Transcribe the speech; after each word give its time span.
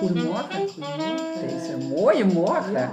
Goedemorgen. 0.00 0.68
Goedemorgen. 0.68 1.48
Deze 1.48 1.76
mooie 1.94 2.24
morgen. 2.24 2.72
Ja, 2.72 2.90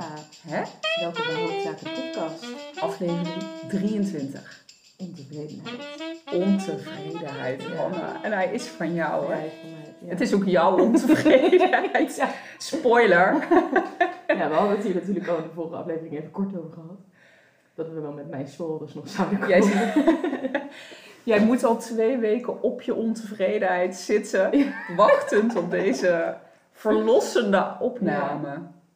Hè? 0.48 0.62
welkom 1.00 1.24
bij 1.26 1.42
Hoofdzaken 1.44 1.92
Podcast. 1.94 2.46
Aflevering 2.80 3.44
23. 3.68 4.64
Ontevredenheid. 4.98 5.80
Ontevredenheid, 6.34 7.64
Ja. 7.64 7.84
Anna. 7.84 8.24
En 8.24 8.32
hij 8.32 8.50
is 8.54 8.64
van 8.64 8.94
jou, 8.94 9.34
hè? 9.34 9.44
Ja, 9.44 9.50
van 9.62 9.70
mij, 9.70 9.94
ja. 10.00 10.08
Het 10.10 10.22
is 10.22 10.34
ook 10.34 10.46
jouw 10.46 10.80
ontevredenheid. 10.80 12.24
Spoiler. 12.58 13.36
Ja, 14.28 14.50
we 14.50 14.54
hadden 14.56 14.76
het 14.76 14.86
hier 14.86 14.96
natuurlijk 14.96 15.28
al 15.28 15.38
in 15.38 15.44
de 15.44 15.50
vorige 15.56 15.76
aflevering 15.76 16.18
even 16.18 16.32
kort 16.32 16.58
over 16.58 16.72
gehad. 16.74 16.98
Dat 17.76 17.90
we 17.90 18.00
wel 18.00 18.12
met 18.12 18.30
mijn 18.30 18.48
shoulders 18.48 18.94
nog 18.94 19.08
zouden 19.08 19.40
komen. 19.40 19.64
Jij, 19.64 19.94
jij 21.34 21.40
moet 21.46 21.64
al 21.64 21.78
twee 21.78 22.18
weken 22.18 22.62
op 22.62 22.82
je 22.82 22.94
ontevredenheid 22.96 23.96
zitten, 23.96 24.74
wachtend 24.96 25.56
op 25.56 25.72
deze 25.72 26.36
verlossende 26.78 27.76
opname. 27.80 28.48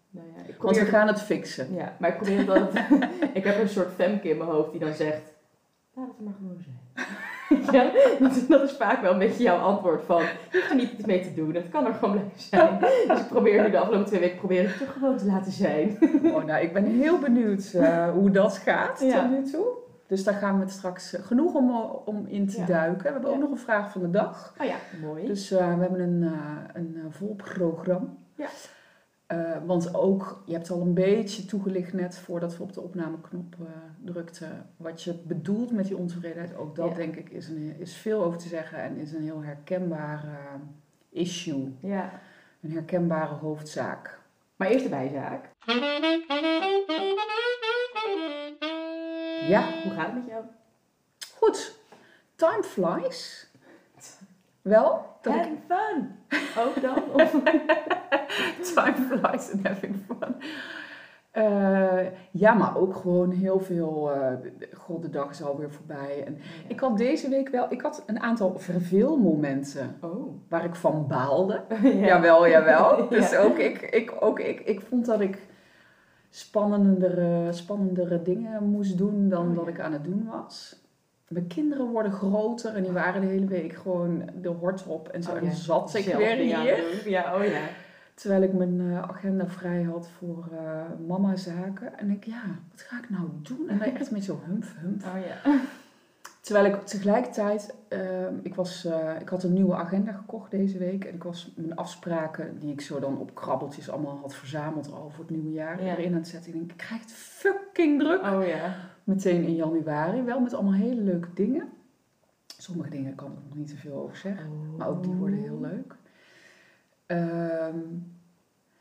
Nou 0.10 0.28
ja, 0.36 0.42
ik 0.48 0.62
Want 0.62 0.78
we 0.78 0.86
gaan 0.86 1.08
het 1.08 1.22
fixen. 1.22 1.74
Ja, 1.74 1.94
maar 2.00 2.10
ik 2.10 2.16
probeer 2.18 2.46
dat... 2.46 2.72
ik 3.34 3.44
heb 3.44 3.60
een 3.62 3.70
soort 3.70 3.94
femke 3.96 4.30
in 4.30 4.38
mijn 4.38 4.50
hoofd 4.50 4.72
die 4.72 4.80
dan 4.80 4.94
zegt... 4.94 5.22
Laat 5.94 6.08
het 6.08 6.26
maar 6.26 6.34
gewoon 6.38 6.58
zijn. 6.64 6.80
ja, 7.76 7.92
dat, 8.20 8.36
is- 8.36 8.48
dat 8.48 8.62
is 8.64 8.72
vaak 8.72 9.02
wel 9.02 9.12
een 9.12 9.20
beetje 9.20 9.44
jouw 9.44 9.58
antwoord 9.58 10.04
van... 10.06 10.22
Je 10.22 10.28
hoeft 10.52 10.70
er 10.70 10.76
niet 10.76 10.92
iets 10.92 11.06
mee 11.06 11.22
te 11.22 11.34
doen, 11.34 11.54
het 11.56 11.70
kan 11.70 11.86
er 11.86 11.94
gewoon 11.94 12.12
blijven 12.12 12.40
zijn. 12.40 12.80
Dus 13.08 13.20
ik 13.20 13.28
probeer 13.28 13.64
nu 13.64 13.70
de 13.72 13.78
afgelopen 13.80 14.08
twee 14.08 14.20
weken 14.20 14.38
probeer 14.38 14.62
ik 14.62 14.68
het 14.70 14.82
er 14.82 14.88
gewoon 14.94 15.18
te 15.18 15.26
laten 15.26 15.52
zijn. 15.52 15.98
Oh, 16.24 16.44
nou, 16.44 16.62
ik 16.64 16.74
ben 16.74 16.86
heel 16.86 17.18
benieuwd 17.20 17.74
eh, 17.74 18.10
hoe 18.12 18.32
dat 18.32 18.58
gaat 18.58 19.02
Ja. 19.02 19.22
tot 19.22 19.30
nu 19.30 19.52
toe. 19.52 19.66
Dus 20.12 20.24
daar 20.24 20.34
gaan 20.34 20.56
we 20.56 20.62
het 20.62 20.72
straks 20.72 21.14
eh, 21.14 21.24
genoeg 21.24 21.54
om, 21.54 21.72
om 22.06 22.26
in 22.28 22.48
te 22.48 22.60
Ja. 22.60 22.66
duiken. 22.66 23.04
We 23.04 23.10
hebben 23.12 23.30
ook 23.30 23.40
nog 23.40 23.52
een 23.52 23.58
vraag 23.58 23.92
van 23.92 24.02
de 24.02 24.10
dag. 24.10 24.56
Oh 24.62 24.66
ja, 24.68 24.76
mooi. 25.02 25.26
Dus 25.26 25.52
eh, 25.52 25.76
we 25.76 25.82
hebben 25.82 26.00
een, 26.00 26.24
eh, 26.24 26.58
een 26.74 26.96
eh, 26.96 27.02
vol 27.10 27.36
programma. 27.36 28.08
Ja. 28.36 28.48
Eh, 29.28 29.52
want 29.66 29.96
ook, 29.96 30.44
je 30.46 30.54
hebt 30.54 30.72
al 30.72 30.82
een 30.82 30.94
beetje 30.94 31.46
toegelicht 31.46 31.94
net 31.94 32.18
voordat 32.18 32.58
we 32.58 32.64
op 32.64 32.74
de 32.74 32.82
opnameknop 32.82 33.56
eh, 33.60 33.66
drukten. 34.06 34.70
Wat 34.78 35.04
je 35.04 35.14
bedoelt 35.28 35.72
met 35.72 35.86
die 35.86 35.98
ontevredenheid. 35.98 36.56
Ook 36.58 36.76
dat 36.76 36.90
Ja. 36.90 36.96
denk 36.96 37.16
ik 37.16 37.30
is, 37.30 37.48
een, 37.48 37.76
is 37.80 37.96
veel 37.96 38.24
over 38.24 38.40
te 38.40 38.48
zeggen 38.48 38.78
en 38.78 38.98
is 38.98 39.14
een 39.14 39.24
heel 39.24 39.44
herkenbaar 39.44 40.24
eh, 40.24 41.20
issue. 41.22 41.76
Ja. 41.82 42.10
Een 42.62 42.72
herkenbare 42.72 43.34
hoofdzaak. 43.36 44.20
Maar 44.56 44.68
eerst 44.68 44.84
de 44.84 44.90
bijzaak. 44.90 45.50
Ja, 49.48 49.64
Hoe 49.84 49.92
gaat 49.92 50.06
het 50.06 50.14
met 50.16 50.24
jou? 50.28 50.44
goed. 51.38 51.80
Time 52.36 52.64
flies. 52.64 53.50
Wel? 54.62 55.06
Ik 55.22 55.32
Having 55.32 55.60
fun! 55.68 56.12
Ook 56.66 56.82
dan? 56.82 57.04
Of... 57.14 57.32
Time 58.74 58.96
flies 58.96 59.52
and 59.52 59.68
having 59.68 59.96
fun. 60.08 60.36
Eh, 61.32 62.06
ja, 62.32 62.54
maar 62.54 62.78
ook 62.78 62.96
gewoon 62.96 63.32
heel 63.32 63.60
veel. 63.60 64.12
eh, 64.12 64.34
God, 64.74 65.02
de 65.02 65.10
dag 65.10 65.30
is 65.30 65.44
alweer 65.44 65.72
voorbij. 65.72 66.24
En 66.26 66.38
ik 66.68 66.80
had 66.80 66.98
deze 66.98 67.30
week 67.30 67.50
wel. 67.50 67.66
Ik 67.70 67.82
had 67.82 68.04
een 68.06 68.20
aantal 68.20 68.60
verveelmomenten 68.60 69.98
Oh. 70.02 70.34
waar 70.50 70.64
ik 70.66 70.76
van 70.76 71.08
baalde. 71.08 71.62
Ja. 71.84 71.90
Jawel, 71.90 72.48
jawel. 72.48 73.08
Dus 73.10 73.32
Ja. 73.32 73.40
ook, 73.40 73.58
ik, 73.58 73.82
ik, 73.82 74.14
ook 74.20 74.40
ik, 74.40 74.60
ik 74.60 74.82
vond 74.82 75.06
dat 75.06 75.22
ik 75.22 75.38
spannendere, 76.32 77.52
spannendere 77.52 78.22
dingen 78.22 78.64
moest 78.64 78.98
doen 78.98 79.30
dan 79.30 79.50
Oh, 79.50 79.56
dat 79.56 79.66
ja. 79.66 79.72
ik 79.72 79.80
aan 79.80 79.94
het 79.94 80.04
doen 80.04 80.28
was. 80.32 80.80
Mijn 81.28 81.48
kinderen 81.48 81.86
worden 81.86 82.12
groter 82.12 82.76
en 82.76 82.84
die 82.84 82.92
waren 82.92 83.22
de 83.22 83.28
hele 83.28 83.46
week 83.46 83.74
gewoon 83.74 84.30
de 84.42 84.50
hort 84.50 84.84
op. 84.88 85.08
En 85.08 85.24
zo 85.24 85.32
Oh, 85.32 85.38
en 85.38 85.52
zat 85.52 85.94
ik 85.94 86.04
Zelf 86.04 86.18
weer 86.18 86.36
hier. 86.36 87.10
Ja, 87.10 87.36
oh 87.36 87.46
ja. 87.46 87.62
Terwijl 88.14 88.42
ik 88.42 88.54
mijn 88.54 88.80
eh, 88.80 89.02
agenda 89.02 89.48
vrij 89.48 89.84
had 89.84 90.10
voor 90.18 90.50
eh 90.52 91.08
mama-zaken. 91.08 91.98
En 91.98 92.10
ik, 92.10 92.26
ja, 92.26 92.44
wat 92.72 92.82
ga 92.82 92.98
ik 92.98 93.10
nou 93.10 93.30
doen? 93.42 93.70
En 93.70 93.78
dan 93.78 93.88
echt 93.88 94.12
met 94.12 94.24
zo 94.24 94.40
hump, 94.46 94.66
hump. 94.78 95.04
Oh 95.04 95.26
ja. 95.28 95.60
Terwijl 96.52 96.74
ik 96.74 96.82
tegelijkertijd, 96.82 97.76
eh, 97.88 98.00
ik, 98.42 98.56
was, 98.56 98.86
eh, 98.86 99.20
ik 99.20 99.30
had 99.30 99.44
een 99.44 99.54
nieuwe 99.54 99.76
agenda 99.76 100.12
gekocht 100.12 100.52
deze 100.52 100.78
week. 100.78 101.06
En 101.06 101.14
ik 101.14 101.24
was 101.24 101.52
mijn 101.56 101.76
afspraken, 101.76 102.60
die 102.60 102.72
ik 102.72 102.82
zo 102.82 103.00
dan 103.00 103.18
op 103.18 103.36
krabbeltjes 103.36 103.90
allemaal 103.90 104.18
had 104.22 104.36
verzameld 104.36 104.92
al 104.92 105.10
voor 105.10 105.24
het 105.24 105.34
nieuwe 105.34 105.52
jaar, 105.52 105.84
Ja. 105.84 105.92
erin 105.96 106.12
aan 106.12 106.18
het 106.18 106.28
zetten. 106.28 106.52
Ik 106.52 106.58
denk, 106.58 106.72
ik 106.72 106.78
krijg 106.78 107.02
het 107.02 107.12
fucking 107.12 108.00
druk. 108.00 108.22
Oh 108.22 108.48
ja. 108.48 108.76
Meteen 109.04 109.44
in 109.44 109.56
januari, 109.56 110.22
wel 110.22 110.40
met 110.40 110.54
allemaal 110.54 110.74
hele 110.74 111.02
leuke 111.02 111.28
dingen. 111.34 111.70
Sommige 112.58 112.90
dingen 112.90 113.16
kan 113.16 113.32
ik 113.32 113.38
nog 113.48 113.58
niet 113.58 113.68
te 113.68 113.78
veel 113.78 113.96
over 113.96 114.18
zeggen. 114.18 114.76
Maar 114.78 114.88
ook 114.88 115.04
die 115.04 115.14
worden 115.14 115.40
heel 115.40 115.60
leuk. 115.62 115.96
Ehm, 117.06 117.78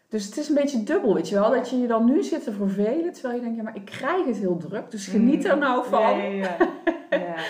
dus 0.09 0.27
het 0.27 0.37
is 0.37 0.49
een 0.49 0.55
beetje 0.55 0.83
dubbel, 0.83 1.15
weet 1.15 1.29
je 1.29 1.35
wel. 1.35 1.51
Dat 1.51 1.71
je 1.71 1.77
je 1.79 1.87
dan 1.87 2.05
nu 2.05 2.23
zit 2.23 2.45
te 2.45 2.53
vervelen. 2.53 3.13
Terwijl 3.13 3.35
je 3.35 3.41
denkt, 3.41 3.57
ja, 3.57 3.63
maar 3.63 3.77
ik 3.77 3.85
krijg 3.85 4.27
het 4.27 4.37
heel 4.37 4.57
druk. 4.57 4.91
Dus 4.91 5.07
geniet 5.07 5.45
er 5.45 5.59
nou 5.59 5.87
van. 5.87 6.01
Ja, 6.01 6.11
ja, 6.11 6.29
ja. 6.31 6.57
ja. 7.11 7.35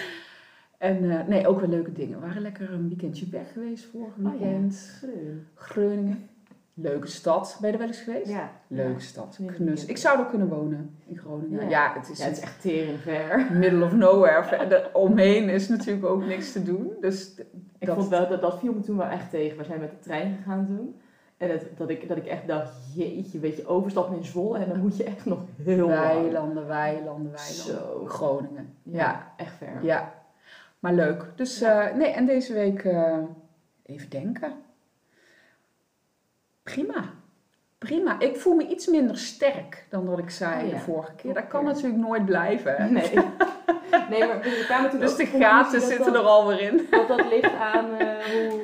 En 0.79 1.11
eh, 1.11 1.27
nee, 1.27 1.47
ook 1.47 1.61
wel 1.61 1.69
leuke 1.69 1.93
dingen. 1.93 2.21
We 2.21 2.27
waren 2.27 2.43
lekker 2.43 2.73
een 2.73 2.89
weekendje 2.89 3.27
weg 3.31 3.53
geweest 3.53 3.85
vorig 3.85 4.15
Oh 4.19 4.23
ja. 4.25 4.31
weekend. 4.31 4.93
Groen. 5.01 5.47
Groningen. 5.55 6.29
Leuke 6.75 7.07
stad. 7.07 7.57
Ben 7.61 7.67
je 7.69 7.73
er 7.75 7.81
wel 7.83 7.89
eens 7.93 8.01
geweest? 8.01 8.29
Ja. 8.31 8.51
Leuke 8.67 9.01
stad. 9.01 9.39
Knus. 9.47 9.85
Ik 9.87 9.97
zou 9.97 10.19
er 10.19 10.25
kunnen 10.25 10.49
wonen 10.49 10.95
in 11.07 11.19
Groningen. 11.19 11.63
Ja, 11.63 11.69
Ja. 11.69 11.93
het 11.99 12.11
is, 12.11 12.23
het 12.23 12.37
is 12.37 12.43
echt 12.43 12.61
tering 12.61 12.99
ver. 13.01 13.47
middle 13.59 13.85
of 13.85 13.93
nowhere. 13.95 14.91
Omheen 14.93 15.49
is 15.49 15.69
natuurlijk 15.69 16.07
ook 16.07 16.25
niks 16.25 16.53
te 16.53 16.63
doen. 16.63 16.93
Dus 17.01 17.35
Ik 17.79 17.87
dat, 17.87 17.97
vond 17.97 18.09
wel, 18.09 18.29
dat, 18.29 18.41
dat 18.41 18.59
viel 18.59 18.73
me 18.73 18.81
toen 18.81 18.97
wel 18.97 19.07
echt 19.09 19.31
tegen. 19.31 19.59
We 19.59 19.65
zijn 19.65 19.81
met 19.81 19.91
de 19.91 19.99
trein 19.99 20.37
gegaan 20.37 20.67
toen. 20.67 20.95
En 21.41 21.49
dat, 21.49 21.61
dat, 21.77 21.91
ik, 21.91 22.09
dat 22.09 22.17
ik 22.17 22.27
echt 22.27 22.47
dacht, 22.47 22.73
jeetje, 22.95 23.39
weet 23.39 23.57
je, 23.57 23.67
overstappen 23.67 24.17
in 24.17 24.25
Zwolle 24.25 24.59
en 24.59 24.69
dan 24.69 24.79
moet 24.81 24.97
je 24.97 25.05
echt 25.05 25.25
nog 25.25 25.39
heel 25.63 25.89
lang. 25.89 26.01
weilanden, 26.01 26.67
weilanden, 26.67 27.33
weilanden. 27.33 27.39
Zo. 27.39 28.05
Groningen. 28.07 28.75
Ja. 28.83 29.33
echt 29.37 29.55
ver. 29.59 29.79
Ja, 29.85 30.15
maar 30.79 30.93
leuk. 30.93 31.25
Dus 31.37 31.59
Ja. 31.59 31.89
eh, 31.89 31.95
nee, 31.97 32.09
en 32.09 32.27
deze 32.27 32.53
week 32.53 32.85
eh, 32.85 33.19
even 33.83 34.11
denken. 34.11 34.53
Prima. 36.63 37.05
Prima. 37.79 38.19
Ik 38.21 38.37
voel 38.37 38.55
me 38.55 38.67
iets 38.69 38.87
minder 38.87 39.19
sterk 39.19 39.87
dan 39.91 40.07
dat 40.07 40.19
ik 40.19 40.31
zei 40.31 40.63
Oh 40.65 40.69
ja. 40.71 40.75
de 40.75 40.81
vorige 40.81 41.13
keer. 41.15 41.35
Dat 41.35 41.47
kan 41.47 41.65
natuurlijk 41.65 41.97
nooit 41.97 42.25
blijven. 42.25 42.93
Nee. 42.93 43.11
nee, 44.11 44.27
maar 44.27 44.41
we 44.41 44.63
kwamen 44.67 44.91
toen 44.91 45.01
Dus 45.01 45.17
de 45.17 45.27
gaten 45.27 45.81
zitten 45.81 46.13
dat- 46.13 46.23
er 46.23 46.29
alweer 46.29 46.61
in. 46.61 46.87
Dat 46.91 47.09
dat 47.09 47.27
ligt 47.31 47.53
aan 47.55 47.95
eh, 47.95 48.09
hoe, 48.25 48.61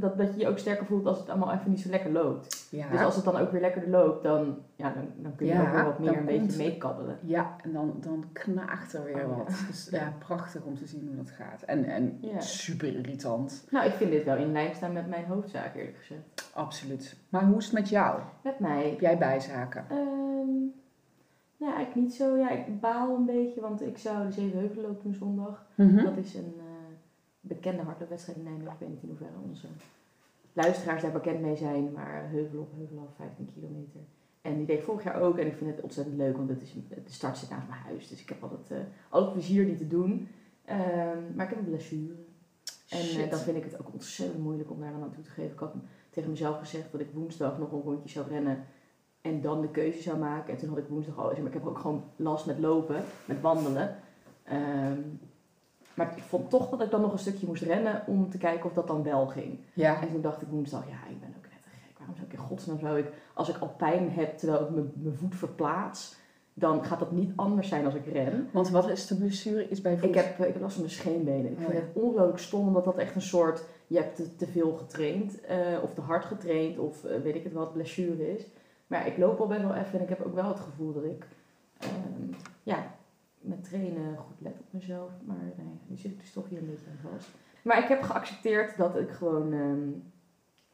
dat, 0.00 0.18
dat 0.18 0.34
je 0.34 0.40
je 0.40 0.48
ook 0.48 0.58
sterker 0.58 0.86
voelt 0.86 1.06
als 1.06 1.18
het 1.18 1.28
allemaal 1.28 1.52
even 1.52 1.70
niet 1.70 1.80
zo 1.80 1.90
lekker 1.90 2.10
loopt. 2.12 2.66
Ja, 2.70 2.88
Dus 2.90 3.00
als 3.00 3.16
het 3.16 3.24
dan 3.24 3.36
ook 3.36 3.50
weer 3.50 3.60
lekkerder 3.60 3.90
loopt, 3.90 4.22
dan, 4.22 4.58
ja, 4.76 4.92
dan, 4.92 5.04
dan 5.16 5.34
kun 5.36 5.46
je 5.46 5.52
Ja, 5.52 5.60
ook 5.66 5.72
weer 5.74 5.84
wat 5.84 5.98
meer 5.98 6.16
een 6.18 6.24
beetje 6.24 6.56
meekabbelen. 6.56 7.18
ja 7.22 7.56
en 7.62 7.72
dan, 7.72 7.94
dan 8.00 8.24
knaagt 8.32 8.92
er 8.92 9.04
weer 9.04 9.14
Oh, 9.14 9.20
ja. 9.20 9.26
wat. 9.36 9.64
Dus 9.68 9.88
ja, 9.90 10.12
prachtig 10.18 10.62
om 10.62 10.74
te 10.76 10.86
zien 10.86 11.06
hoe 11.06 11.16
dat 11.16 11.30
gaat. 11.30 11.62
En, 11.62 11.84
en 11.84 12.18
super 12.38 12.96
irritant. 12.96 13.66
Nou, 13.70 13.86
ik 13.86 13.92
vind 13.92 14.10
dit 14.10 14.24
wel 14.24 14.36
in 14.36 14.52
lijn 14.52 14.74
staan 14.74 14.92
met 14.92 15.08
mijn 15.08 15.24
hoofdzaak, 15.24 15.74
eerlijk 15.74 15.96
gezegd. 15.98 16.50
Absoluut. 16.54 17.16
Maar 17.28 17.44
hoe 17.44 17.56
is 17.58 17.64
het 17.64 17.74
met 17.74 17.88
jou? 17.88 18.20
Met 18.42 18.58
mij. 18.58 18.88
Heb 18.90 19.00
jij 19.00 19.18
bijzaken? 19.18 19.84
Ehm 19.90 20.02
ja, 21.56 21.66
eigenlijk 21.74 21.94
niet 22.06 22.14
zo. 22.14 22.36
Ja, 22.36 22.50
ik 22.50 22.80
baal 22.80 23.16
een 23.16 23.24
beetje, 23.24 23.60
want 23.60 23.82
ik 23.82 23.98
zou 23.98 24.26
de 24.26 24.32
Zevenheuvel 24.32 24.82
lopen 24.82 25.14
zondag. 25.14 25.66
Mhm. 25.74 26.04
Dat 26.04 26.16
is 26.16 26.34
een 26.34 26.54
bekende 27.46 27.82
hardloopwedstrijd 27.82 28.38
in 28.38 28.44
Nijmegen. 28.44 28.72
Ik 28.72 28.78
weet 28.78 28.88
niet 28.88 29.02
in 29.02 29.08
hoeverre 29.08 29.38
onze 29.48 29.66
luisteraars 30.52 31.02
daar 31.02 31.12
bekend 31.12 31.40
mee 31.40 31.56
zijn, 31.56 31.92
maar 31.92 32.28
heuvel 32.30 32.60
op, 32.60 32.72
heuvel 32.76 32.98
af, 32.98 33.16
15 33.16 33.50
kilometer. 33.54 34.00
En 34.42 34.56
die 34.56 34.66
deed 34.66 34.78
ik 34.78 34.84
vorig 34.84 35.04
jaar 35.04 35.20
ook 35.20 35.38
en 35.38 35.46
ik 35.46 35.56
vind 35.56 35.70
het 35.70 35.80
ontzettend 35.80 36.16
leuk, 36.16 36.36
want 36.36 36.48
het 36.48 36.62
is, 36.62 36.74
de 36.88 37.02
start 37.06 37.38
zit 37.38 37.50
naast 37.50 37.68
mijn 37.68 37.80
huis. 37.80 38.08
Dus 38.08 38.20
ik 38.20 38.28
heb 38.28 38.42
altijd, 38.42 38.70
eh 38.70 38.78
altijd 39.08 39.32
plezier 39.32 39.66
die 39.66 39.76
te 39.76 39.86
doen. 39.86 40.28
Ehm, 40.64 41.34
maar 41.34 41.44
ik 41.44 41.50
heb 41.50 41.58
een 41.58 41.70
blessure. 41.70 42.14
En 42.88 43.22
eh, 43.22 43.30
dan 43.30 43.38
vind 43.38 43.56
ik 43.56 43.64
het 43.64 43.80
ook 43.80 43.92
ontzettend 43.92 44.42
moeilijk 44.42 44.70
om 44.70 44.80
daar 44.80 44.92
dan 44.92 45.02
aan 45.02 45.12
toe 45.12 45.22
te 45.22 45.30
geven. 45.30 45.52
Ik 45.52 45.58
had 45.58 45.74
tegen 46.10 46.30
mezelf 46.30 46.58
gezegd 46.58 46.92
dat 46.92 47.00
ik 47.00 47.10
woensdag 47.12 47.58
nog 47.58 47.72
een 47.72 47.82
rondje 47.82 48.08
zou 48.08 48.28
rennen 48.28 48.64
en 49.20 49.40
dan 49.40 49.60
de 49.60 49.70
keuze 49.70 50.02
zou 50.02 50.18
maken. 50.18 50.52
En 50.52 50.58
toen 50.58 50.68
had 50.68 50.78
ik 50.78 50.88
woensdag 50.88 51.18
al, 51.18 51.24
maar 51.24 51.46
ik 51.46 51.52
heb 51.52 51.66
ook 51.66 51.78
gewoon 51.78 52.04
last 52.16 52.46
met 52.46 52.58
lopen, 52.58 53.04
met 53.24 53.40
wandelen. 53.40 53.96
Ehm, 54.42 55.00
maar 55.94 56.12
ik 56.16 56.22
vond 56.22 56.50
toch 56.50 56.68
dat 56.70 56.82
ik 56.82 56.90
dan 56.90 57.00
nog 57.00 57.12
een 57.12 57.18
stukje 57.18 57.46
moest 57.46 57.62
rennen 57.62 58.02
om 58.06 58.30
te 58.30 58.38
kijken 58.38 58.64
of 58.64 58.72
dat 58.72 58.86
dan 58.86 59.02
wel 59.02 59.26
ging. 59.26 59.58
Ja, 59.72 60.00
En 60.02 60.10
toen 60.10 60.20
dacht 60.20 60.42
ik 60.42 60.48
woensdag, 60.48 60.84
ja, 60.88 61.10
ik 61.10 61.20
ben 61.20 61.28
ook 61.36 61.42
net 61.42 61.62
te 61.62 61.68
gek. 61.70 61.98
Waarom 61.98 62.14
zou 62.16 62.26
ik 62.26 62.32
in 62.32 62.38
godsnaam 62.38 62.78
zou 62.78 62.98
ik, 62.98 63.06
als 63.34 63.48
ik 63.48 63.56
al 63.58 63.74
pijn 63.76 64.10
heb 64.10 64.38
terwijl 64.38 64.62
ik 64.62 64.70
mijn- 64.70 65.16
voet 65.16 65.34
verplaats, 65.34 66.14
dan 66.56 66.84
gaat 66.84 66.98
dat 66.98 67.12
niet 67.12 67.32
anders 67.36 67.68
zijn 67.68 67.84
als 67.84 67.94
ik 67.94 68.06
ren. 68.06 68.48
want 68.52 68.70
wat 68.70 68.88
is 68.88 69.06
de 69.06 69.16
blessure? 69.16 69.68
Is 69.68 69.80
bij 69.80 69.96
voet? 69.98 70.08
Ik 70.08 70.14
heb, 70.14 70.38
eh, 70.38 70.46
ik 70.46 70.52
heb 70.52 70.62
last 70.62 70.74
van 70.74 70.82
mijn 70.82 70.94
scheenbenen. 70.94 71.50
Ik 71.50 71.58
Oh, 71.58 71.64
vind 71.64 71.72
ja. 71.72 71.78
het 71.80 71.88
ongelooflijk 72.02 72.38
stom, 72.38 72.66
omdat 72.66 72.84
dat 72.84 72.96
echt 72.96 73.14
een 73.14 73.22
soort... 73.22 73.64
Je 73.86 73.96
hebt 73.98 74.16
te, 74.16 74.36
te 74.36 74.46
veel 74.46 74.72
getraind, 74.72 75.40
eh, 75.40 75.56
of 75.82 75.94
te 75.94 76.00
hard 76.00 76.24
getraind, 76.24 76.78
of 76.78 77.04
eh, 77.04 77.20
weet 77.22 77.34
ik 77.34 77.44
het 77.44 77.52
wat, 77.52 77.72
blessure 77.72 78.34
is. 78.36 78.46
Maar 78.86 79.06
ik 79.06 79.18
loop 79.18 79.40
al 79.40 79.46
best 79.46 79.62
wel 79.62 79.74
even 79.74 79.98
en 79.98 80.02
ik 80.02 80.08
heb 80.08 80.22
ook 80.26 80.34
wel 80.34 80.48
het 80.48 80.60
gevoel 80.60 80.92
dat 80.92 81.04
ik... 81.04 81.26
ehm, 81.78 81.90
ja, 82.62 82.93
met 83.44 83.64
trainen 83.64 84.16
goed 84.16 84.40
let 84.40 84.60
op 84.60 84.66
mezelf. 84.70 85.12
Maar 85.24 85.52
nee, 85.56 85.80
nu 85.86 85.96
zit 85.96 86.18
dus 86.20 86.32
toch 86.32 86.48
hier 86.48 86.58
een 86.58 86.66
beetje 86.66 87.10
vast. 87.10 87.28
Maar 87.62 87.78
ik 87.78 87.88
heb 87.88 88.02
geaccepteerd 88.02 88.76
dat 88.76 88.96
ik 88.96 89.10
gewoon... 89.10 89.52
ehm, 89.52 89.90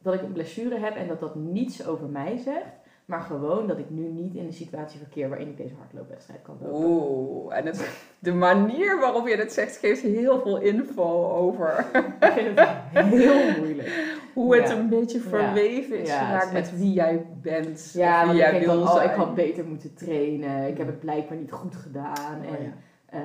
dat 0.01 0.13
ik 0.13 0.21
een 0.21 0.31
blessure 0.31 0.77
heb 0.77 0.95
en 0.95 1.07
dat 1.07 1.19
dat 1.19 1.35
niets 1.35 1.85
over 1.85 2.09
mij 2.09 2.37
zegt. 2.37 2.80
Maar 3.11 3.21
gewoon 3.21 3.67
dat 3.67 3.77
ik 3.77 3.89
nu 3.89 4.07
niet 4.07 4.35
in 4.35 4.45
de 4.45 4.51
situatie 4.51 4.99
verkeer 4.99 5.29
waarin 5.29 5.47
ik 5.47 5.57
deze 5.57 5.73
hardloopwedstrijd 5.79 6.41
kan 6.41 6.57
lopen. 6.61 6.85
Oeh, 6.89 7.57
en 7.57 7.65
het, 7.65 7.89
de 8.19 8.33
manier 8.33 8.99
waarop 8.99 9.27
je 9.27 9.35
het 9.35 9.53
zegt 9.53 9.77
geeft 9.77 10.01
heel 10.01 10.41
veel 10.41 10.57
info 10.61 11.29
over 11.31 11.85
Ik 11.93 12.31
vind 12.33 12.59
het 12.59 12.69
heel 12.91 13.57
moeilijk. 13.57 14.15
hoe 14.33 14.55
het 14.55 14.69
Ja. 14.69 14.77
een 14.77 14.89
beetje 14.89 15.19
verweven 15.19 15.99
is 15.99 16.07
Ja, 16.09 16.25
geraakt 16.25 16.51
met 16.53 16.61
echt- 16.61 16.77
wie 16.77 16.93
jij 16.93 17.25
bent. 17.41 17.91
Ja, 17.93 18.23
wie 18.23 18.31
ik 18.33 18.37
jij 18.39 18.59
wil 18.59 18.73
dan, 18.73 18.83
oh, 18.87 18.93
zijn. 18.95 19.09
ik 19.09 19.15
had 19.15 19.35
beter 19.35 19.65
moeten 19.65 19.93
trainen. 19.93 20.67
Ik 20.67 20.77
heb 20.77 20.87
het 20.87 20.99
blijkbaar 20.99 21.37
niet 21.37 21.51
goed 21.51 21.75
gedaan. 21.75 22.39
Oh, 22.45 22.55
en 22.57 22.63
ja. 22.63 22.71
eh, 23.05 23.19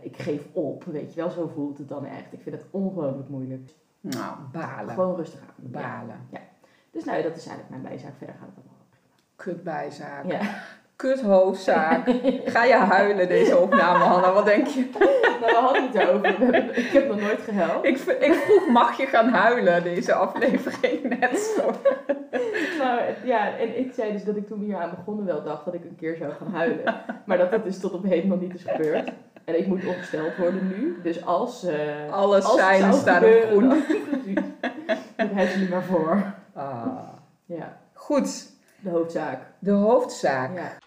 ik 0.00 0.16
geef 0.16 0.42
op, 0.52 0.84
weet 0.84 1.14
je 1.14 1.20
wel. 1.20 1.30
Zo 1.30 1.50
voelt 1.54 1.78
het 1.78 1.88
dan 1.88 2.04
echt. 2.06 2.32
Ik 2.32 2.40
vind 2.42 2.54
het 2.56 2.64
ongelooflijk 2.70 3.28
moeilijk. 3.28 3.70
Nou, 4.00 4.36
balen. 4.52 4.94
Gewoon 4.94 5.16
rustig 5.16 5.40
aan. 5.40 5.70
Ja. 5.72 5.80
Balen. 5.80 6.16
Dus 6.90 7.04
nou, 7.04 7.22
dat 7.22 7.36
is 7.36 7.46
eigenlijk 7.46 7.68
mijn 7.70 7.82
bijzaak. 7.82 8.12
Verder 8.18 8.34
gaat 8.38 8.46
het 8.46 8.56
allemaal 8.56 8.73
wel 9.44 9.54
prima. 9.54 9.62
Kut 9.62 9.62
bijzaak. 9.64 10.24
Ja. 10.26 10.40
Ga 12.54 12.64
je 12.64 12.74
huilen 12.74 13.28
deze 13.28 13.58
opname, 13.58 14.04
Hanna? 14.04 14.32
Wat 14.32 14.44
denk 14.44 14.66
je? 14.66 14.88
Nou, 15.40 15.56
we 15.56 15.62
hadden 15.62 15.82
het 15.82 15.94
erover. 15.94 16.26
Hebben, 16.26 16.76
ik 16.76 16.86
heb 16.90 17.08
nog 17.08 17.20
nooit 17.20 17.40
gehuild. 17.40 17.84
Ik, 17.84 17.98
ik 17.98 18.34
vroeg, 18.34 18.68
mag 18.68 18.96
je 18.96 19.06
gaan 19.06 19.28
huilen 19.28 19.82
deze 19.82 20.14
aflevering 20.14 21.08
net 21.20 21.38
zo? 21.56 21.70
Nou, 22.78 23.00
ja, 23.24 23.58
en 23.58 23.78
ik 23.78 23.92
zei 23.94 24.12
dus 24.12 24.24
dat 24.24 24.36
ik 24.36 24.46
toen 24.46 24.58
we 24.58 24.64
hier 24.64 24.76
aan 24.76 24.90
begonnen 24.96 25.24
wel 25.24 25.42
dacht 25.42 25.64
dat 25.64 25.74
ik 25.74 25.84
een 25.84 25.96
keer 25.96 26.16
zou 26.16 26.32
gaan 26.32 26.52
huilen. 26.52 26.94
Maar 27.24 27.38
dat 27.38 27.50
dat 27.50 27.64
dus 27.64 27.80
tot 27.80 27.92
op 27.92 28.04
heden 28.04 28.28
nog 28.28 28.40
niet 28.40 28.54
is 28.54 28.64
gebeurd. 28.66 29.12
En 29.44 29.58
ik 29.58 29.66
moet 29.66 29.86
opgesteld 29.86 30.36
worden 30.36 30.68
nu. 30.78 30.98
Dus 31.02 31.26
als... 31.26 31.64
eh 31.64 32.12
Alle 32.12 32.40
seinen 32.40 32.94
staan 32.94 33.24
op 33.24 33.44
groen. 33.50 33.68
Precies. 34.10 34.44
Rijdt 35.16 35.52
ze 35.52 35.58
niet 35.58 35.70
meer 35.70 35.82
voor. 35.84 36.22
Ah. 36.54 36.86
Ja, 37.44 37.76
Goed, 37.92 38.52
de 38.84 38.90
hoofdzaak. 38.90 39.40
de 39.58 39.70
hoofdzaak. 39.70 40.54
Ja. 40.54 40.78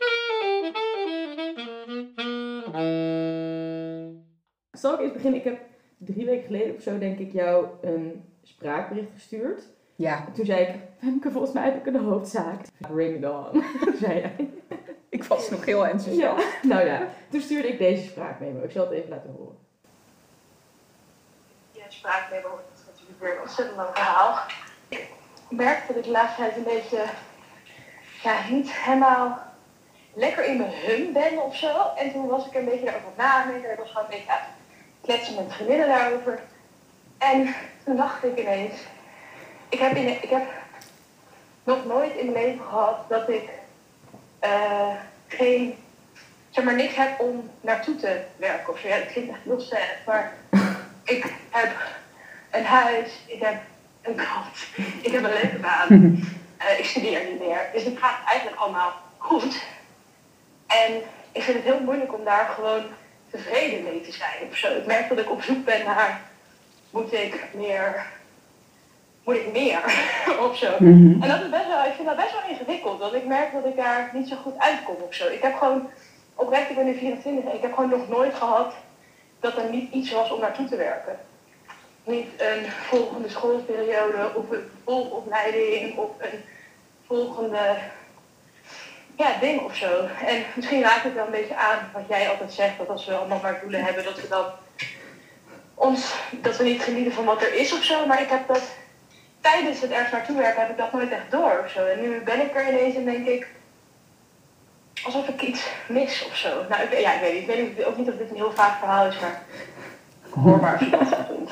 Zal 4.72 4.94
ik 4.94 5.00
eens 5.00 5.14
beginnen? 5.14 5.40
Ik 5.40 5.44
heb 5.46 5.60
drie 5.98 6.26
weken 6.26 6.46
geleden 6.46 6.76
of 6.76 6.82
zo 6.82 6.98
denk 6.98 7.20
ik 7.20 7.32
jou 7.34 7.68
een 7.82 8.24
spraakbericht 8.44 9.12
gestuurd. 9.14 9.64
Ja, 9.96 10.26
Toen 10.34 10.46
zei 10.46 10.66
ik, 10.66 10.76
Femke, 11.00 11.32
volgens 11.32 11.54
mij 11.54 11.64
heb 11.64 11.76
ik 11.88 11.94
een 11.94 12.04
hoofdzaak. 12.04 12.62
Bring 12.78 13.18
it 13.18 13.26
on, 13.32 13.64
zei 14.02 14.20
jij. 14.20 14.50
ik 15.10 15.24
was 15.24 15.50
nog 15.50 15.66
heel 15.66 15.86
enthousiast. 15.86 16.44
Ja, 16.62 16.68
nou 16.68 16.86
ja. 16.86 17.08
Toen 17.30 17.42
stuurde 17.42 17.68
ik 17.68 17.78
deze 17.78 18.04
spraakmemo. 18.04 18.64
Ik 18.64 18.72
zal 18.72 18.84
het 18.84 18.94
even 18.94 19.10
laten 19.10 19.30
horen. 19.38 19.58
je 21.72 21.82
spraakmemo, 21.88 22.50
is 22.74 22.80
natuurlijk 22.86 23.20
weer 23.20 23.34
een 23.36 23.42
ontzettend 23.42 23.78
lang 23.78 23.90
verhaal. 23.94 24.38
Ik 24.90 25.10
merk 25.50 25.88
dat 25.88 25.98
ik 25.98 26.04
de 26.04 26.12
laatste 26.12 26.42
tijd 26.42 26.56
een 26.56 26.64
beetje, 26.64 27.04
ja, 28.24 28.36
niet 28.50 28.72
helemaal 28.74 29.40
lekker 30.14 30.46
in 30.46 30.58
mijn 30.58 30.72
hum 30.86 31.14
ben 31.14 31.44
of 31.44 31.56
zo. 31.56 31.94
En 31.98 32.12
toen 32.12 32.28
was 32.28 32.46
ik 32.46 32.54
een 32.54 32.66
beetje 32.66 32.86
daarover 32.86 33.12
nadenken. 33.18 33.72
Ik 33.72 33.78
was 33.78 33.88
gewoon 33.88 34.04
een 34.04 34.10
beetje 34.10 34.31
aan 34.31 34.38
het 34.38 34.56
kletsen 35.02 35.36
met 35.36 35.54
vriendinnen 35.54 35.88
daarover. 35.88 36.40
En 37.18 37.56
toen 37.84 37.96
dacht 37.96 38.24
ik 38.24 38.40
ineens, 38.40 38.74
ik 39.69 39.80
heb, 39.80 39.96
in, 39.96 40.08
ik 40.08 40.30
heb 40.30 40.48
nog 41.64 41.86
nooit 41.86 42.16
in 42.16 42.31
mijn 42.31 42.46
leven 42.46 42.66
gehad 42.66 43.10
dat 43.10 43.30
ik 43.30 43.50
eh, 44.40 44.96
geen, 45.28 45.75
zeg 46.50 46.64
maar, 46.64 46.75
niks 46.75 46.96
heb 46.96 47.19
om 47.19 47.50
naartoe 47.62 47.96
te 47.96 48.22
werken 48.36 48.74
of 48.74 48.80
zo. 48.80 48.88
Ja, 48.88 48.98
dat 48.98 49.12
klinkt 49.12 49.30
echt 49.31 49.44
heel 49.44 49.60
sad, 49.60 49.96
maar 50.06 50.34
ik 51.16 51.34
heb 51.50 51.72
een 52.52 52.66
huis, 52.66 53.12
ik 53.25 53.42
heb 53.42 53.62
een 54.02 54.16
kat, 54.16 54.86
ik 55.02 55.12
heb 55.12 55.24
een 55.24 55.30
leuke 55.30 55.60
baan, 55.62 55.88
eh, 56.57 56.80
ik 56.80 56.86
studeer 56.86 57.25
niet 57.30 57.39
meer. 57.39 57.69
Dus 57.74 57.83
het 57.83 57.98
gaat 57.98 58.19
eigenlijk 58.25 58.59
allemaal 58.59 58.94
goed. 59.18 59.63
En 60.68 61.01
ik 61.31 61.44
vind 61.44 61.57
het 61.57 61.65
heel 61.65 61.83
moeilijk 61.83 62.13
om 62.13 62.24
daar 62.24 62.48
gewoon 62.56 62.83
tevreden 63.31 63.83
mee 63.83 64.01
te 64.01 64.12
zijn 64.12 64.50
of 64.50 64.56
zo. 64.56 64.77
Ik 64.77 64.86
merk 64.86 65.09
dat 65.09 65.18
ik 65.18 65.31
op 65.31 65.42
zoek 65.42 65.65
ben 65.65 65.86
naar, 65.86 66.21
moet 66.89 67.13
ik 67.13 67.45
meer, 67.54 68.06
moet 69.24 69.36
ik 69.36 69.51
meer 69.51 69.81
of 70.50 70.57
zo. 70.57 70.75
Mhm. 70.80 71.24
En 71.24 71.30
dat 71.30 71.42
is 71.42 71.50
best 71.50 71.68
wel, 71.68 71.86
ik 71.86 71.94
vind 71.95 72.07
dat 72.07 72.15
best 72.15 72.31
wel 72.31 72.50
ingewikkeld, 72.50 73.00
want 73.00 73.13
ik 73.13 73.25
merk 73.25 73.54
dat 73.54 73.65
ik 73.65 73.75
daar 73.75 74.09
niet 74.13 74.27
zo 74.27 74.36
goed 74.36 74.57
uitkom 74.59 74.95
of 75.07 75.13
zo. 75.13 75.27
Ik 75.27 75.42
heb 75.42 75.57
gewoon, 75.57 75.89
oprecht, 76.36 76.69
ik 76.69 76.75
ben 76.75 76.86
nu 76.86 76.98
24 76.98 77.45
en 77.45 77.56
ik 77.56 77.62
heb 77.62 77.74
gewoon 77.74 77.89
nog 77.89 78.07
nooit 78.07 78.36
gehad 78.36 78.74
dat 79.39 79.57
er 79.57 79.69
niet 79.69 79.94
iets 79.94 80.12
was 80.12 80.31
om 80.31 80.39
naartoe 80.39 80.68
te 80.68 80.75
werken. 80.75 81.19
Niet 82.07 82.27
een 82.38 82.71
volgende 82.71 83.30
schoolperiode 83.30 84.31
of 84.33 84.50
een 84.50 84.71
volopleiding 84.86 85.98
of 85.98 86.09
een 86.18 86.44
volgende 87.07 87.77
ja, 89.18 89.38
ding 89.39 89.62
of 89.62 89.75
zo. 89.75 90.07
En 90.25 90.44
misschien 90.56 90.81
raakt 90.81 91.04
het 91.04 91.13
wel 91.13 91.25
een 91.25 91.31
beetje 91.31 91.56
aan 91.56 91.89
wat 91.94 92.04
jij 92.07 92.30
altijd 92.30 92.54
zegt, 92.54 92.77
dat 92.77 92.89
als 92.89 93.06
we 93.06 93.15
allemaal 93.15 93.39
maar 93.42 93.59
doelen 93.62 93.83
hebben, 93.83 94.04
dat 94.04 94.21
we 94.21 94.27
dan 94.27 94.45
ons, 95.74 96.13
dat 96.31 96.57
we 96.57 96.63
niet 96.63 96.81
genieten 96.81 97.13
van 97.13 97.25
wat 97.25 97.42
er 97.42 97.54
is 97.54 97.74
of 97.74 97.83
zo. 97.83 98.06
Maar 98.06 98.21
ik 98.21 98.30
heb 98.30 98.48
dat 98.48 98.63
tijdens 99.42 99.81
het 99.81 99.92
ergens 99.92 100.12
naartoe 100.12 100.38
werken 100.38 100.62
heb 100.62 100.69
ik 100.69 100.77
dat 100.77 100.94
nooit 100.94 101.12
echt 101.12 101.31
door 101.31 101.62
of 101.65 101.71
zo. 101.71 101.86
En 101.86 102.01
nu 102.01 102.21
ben 102.21 102.42
ik 102.42 102.56
er 102.56 102.68
ineens 102.68 102.95
en 102.95 103.06
denk 103.06 103.27
ik, 103.27 103.48
alsof 105.04 105.27
ik 105.27 105.42
iets 105.42 105.68
mis 105.88 106.25
of 106.30 106.36
zo. 106.36 106.65
Nou, 106.69 106.81
ik, 106.81 107.00
ja, 107.00 107.13
ik 107.13 107.21
weet 107.21 107.33
niet. 107.33 107.50
Ik 107.50 107.75
weet 107.75 107.86
ook 107.86 107.98
niet 107.98 108.09
of 108.09 108.15
dit 108.15 108.30
een 108.30 108.36
heel 108.36 108.54
vaag 108.54 108.77
verhaal 108.77 109.07
is, 109.07 109.19
maar 109.19 109.42
hoor 110.30 110.59
maar 110.59 110.71
als 110.71 110.81
je 110.81 110.89
dat 110.89 111.07
vindt. 111.27 111.51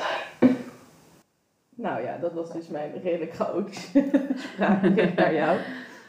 Nou 1.76 2.02
ja, 2.02 2.16
dat 2.18 2.32
was 2.32 2.52
dus 2.52 2.68
mijn 2.68 2.92
redelijk 3.02 3.34
chaotische 3.34 4.04
spraakbericht 4.52 5.16
naar 5.16 5.34
jou. 5.34 5.58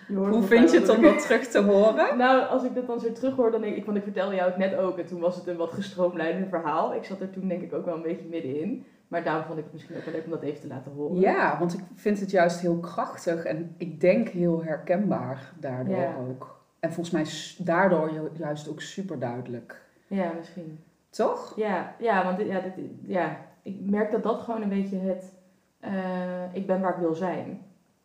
Je 0.07 0.15
Hoe 0.15 0.41
vind 0.43 0.71
je 0.71 0.79
het 0.79 0.89
om 0.89 1.01
dat 1.01 1.21
terug 1.21 1.47
te 1.47 1.59
horen? 1.61 2.17
Nou, 2.17 2.45
als 2.47 2.63
ik 2.63 2.75
dat 2.75 2.87
dan 2.87 2.99
zo 2.99 3.11
terughoor, 3.11 3.51
dan 3.51 3.61
denk 3.61 3.75
ik, 3.75 3.85
want 3.85 3.97
ik 3.97 4.03
vertelde 4.03 4.35
jou 4.35 4.49
het 4.49 4.57
net 4.57 4.75
ook. 4.75 4.97
En 4.97 5.05
toen 5.05 5.19
was 5.19 5.35
het 5.35 5.47
een 5.47 5.57
wat 5.57 5.71
gestroomlijnder 5.71 6.47
verhaal. 6.49 6.93
Ik 6.95 7.03
zat 7.03 7.19
er 7.21 7.29
toen 7.29 7.47
denk 7.47 7.61
ik 7.61 7.73
ook 7.73 7.85
wel 7.85 7.95
een 7.95 8.01
beetje 8.01 8.25
middenin. 8.29 8.85
Maar 9.07 9.23
daarom 9.23 9.43
vond 9.45 9.57
ik 9.57 9.63
het 9.63 9.73
misschien 9.73 9.95
ook 9.97 10.03
wel 10.03 10.13
leuk 10.13 10.25
om 10.25 10.31
dat 10.31 10.41
even 10.41 10.61
te 10.61 10.67
laten 10.67 10.91
horen. 10.91 11.19
Ja, 11.19 11.59
want 11.59 11.73
ik 11.73 11.79
vind 11.95 12.19
het 12.19 12.31
juist 12.31 12.59
heel 12.59 12.77
krachtig 12.79 13.43
en 13.43 13.75
ik 13.77 14.01
denk 14.01 14.27
heel 14.29 14.63
herkenbaar 14.63 15.51
daardoor 15.59 15.95
Ja. 15.95 16.15
ook. 16.29 16.59
En 16.79 16.91
volgens 16.93 17.15
mij 17.57 17.65
daardoor 17.65 18.13
ju- 18.13 18.29
juist 18.33 18.69
ook 18.69 18.81
super 18.81 19.19
duidelijk. 19.19 19.81
Ja, 20.07 20.31
misschien. 20.37 20.79
Toch? 21.09 21.53
Ja, 21.55 21.95
ja 21.99 22.23
want 22.23 22.39
ja, 22.47 22.59
dit, 22.59 22.73
ja, 23.05 23.37
ik 23.61 23.75
merk 23.81 24.11
dat 24.11 24.23
dat 24.23 24.41
gewoon 24.41 24.61
een 24.61 24.69
beetje 24.69 24.97
het... 24.97 25.35
eh, 25.79 26.53
ik 26.55 26.67
ben 26.67 26.81
waar 26.81 26.93
ik 26.93 26.99
wil 26.99 27.13
zijn. 27.15 27.61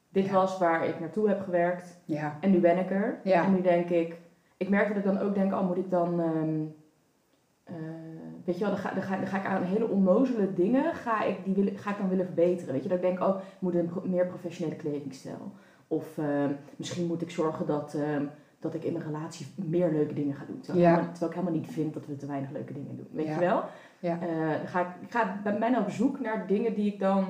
Dit 0.09 0.25
Ja. 0.27 0.33
was 0.33 0.59
waar 0.59 0.87
ik 0.87 1.01
naartoe 1.01 1.29
heb 1.29 1.41
gewerkt. 1.41 2.01
Ja. 2.05 2.37
En 2.41 2.51
nu 2.51 2.59
ben 2.61 2.79
ik 2.79 2.91
er. 2.91 3.19
Ja. 3.25 3.45
En 3.45 3.55
nu 3.55 3.61
denk 3.63 3.89
ik... 3.89 4.17
Ik 4.57 4.69
merk 4.69 4.89
dat 4.89 4.97
ik 4.97 5.05
dan 5.05 5.19
ook 5.19 5.35
denk, 5.35 5.53
oh 5.53 5.67
moet 5.67 5.77
ik 5.77 5.91
dan... 5.91 6.21
ehm, 6.21 6.61
eh, 7.65 7.75
weet 8.45 8.55
je 8.59 8.61
wel, 8.65 8.71
dan 8.71 8.79
ga, 8.83 8.91
dan, 8.95 9.03
ga, 9.03 9.17
dan 9.17 9.27
ga 9.27 9.39
ik 9.39 9.47
aan 9.47 9.63
hele 9.63 9.89
onnozele 9.89 10.53
dingen... 10.55 10.95
Ga 10.95 11.25
ik, 11.25 11.45
die 11.45 11.55
willen, 11.55 11.79
ga 11.79 11.91
ik 11.91 11.99
dan 11.99 12.09
willen 12.09 12.25
verbeteren. 12.27 12.73
Weet 12.73 12.83
je, 12.83 12.89
dat 12.89 12.99
ik 12.99 13.05
denk, 13.05 13.21
oh, 13.21 13.37
ik 13.37 13.61
moet 13.61 13.75
een 13.75 13.91
meer 14.05 14.27
professionele 14.27 14.77
kledingstijl. 14.77 15.53
Of 15.89 16.19
ehm, 16.19 16.53
misschien 16.77 17.07
moet 17.07 17.23
ik 17.23 17.31
zorgen 17.31 17.67
dat... 17.67 17.95
ehm, 17.95 18.25
dat 18.59 18.75
ik 18.75 18.85
in 18.85 18.93
mijn 18.93 19.05
relatie 19.05 19.47
meer 19.55 19.91
leuke 19.93 20.15
dingen 20.15 20.35
ga 20.35 20.45
doen. 20.45 20.61
Terwijl, 20.61 20.85
Ja. 20.85 20.91
ik, 20.91 20.95
helemaal, 20.97 21.13
terwijl 21.19 21.31
ik 21.33 21.39
helemaal 21.39 21.61
niet 21.61 21.73
vind 21.73 21.95
dat 21.95 22.07
we 22.07 22.17
te 22.17 22.27
weinig 22.27 22.51
leuke 22.51 22.73
dingen 22.73 22.97
doen. 22.97 23.09
Weet 23.11 23.27
je 23.27 23.39
wel? 23.39 23.63
Ja. 23.99 24.19
Eh, 24.21 24.69
ga 24.69 24.81
ik, 24.81 24.87
ik 25.01 25.11
ga 25.11 25.41
bij 25.43 25.59
mij 25.59 25.79
op 25.79 25.91
zoek 25.91 26.21
naar 26.21 26.47
dingen 26.47 26.75
die 26.75 26.93
ik 26.93 26.99
dan... 26.99 27.25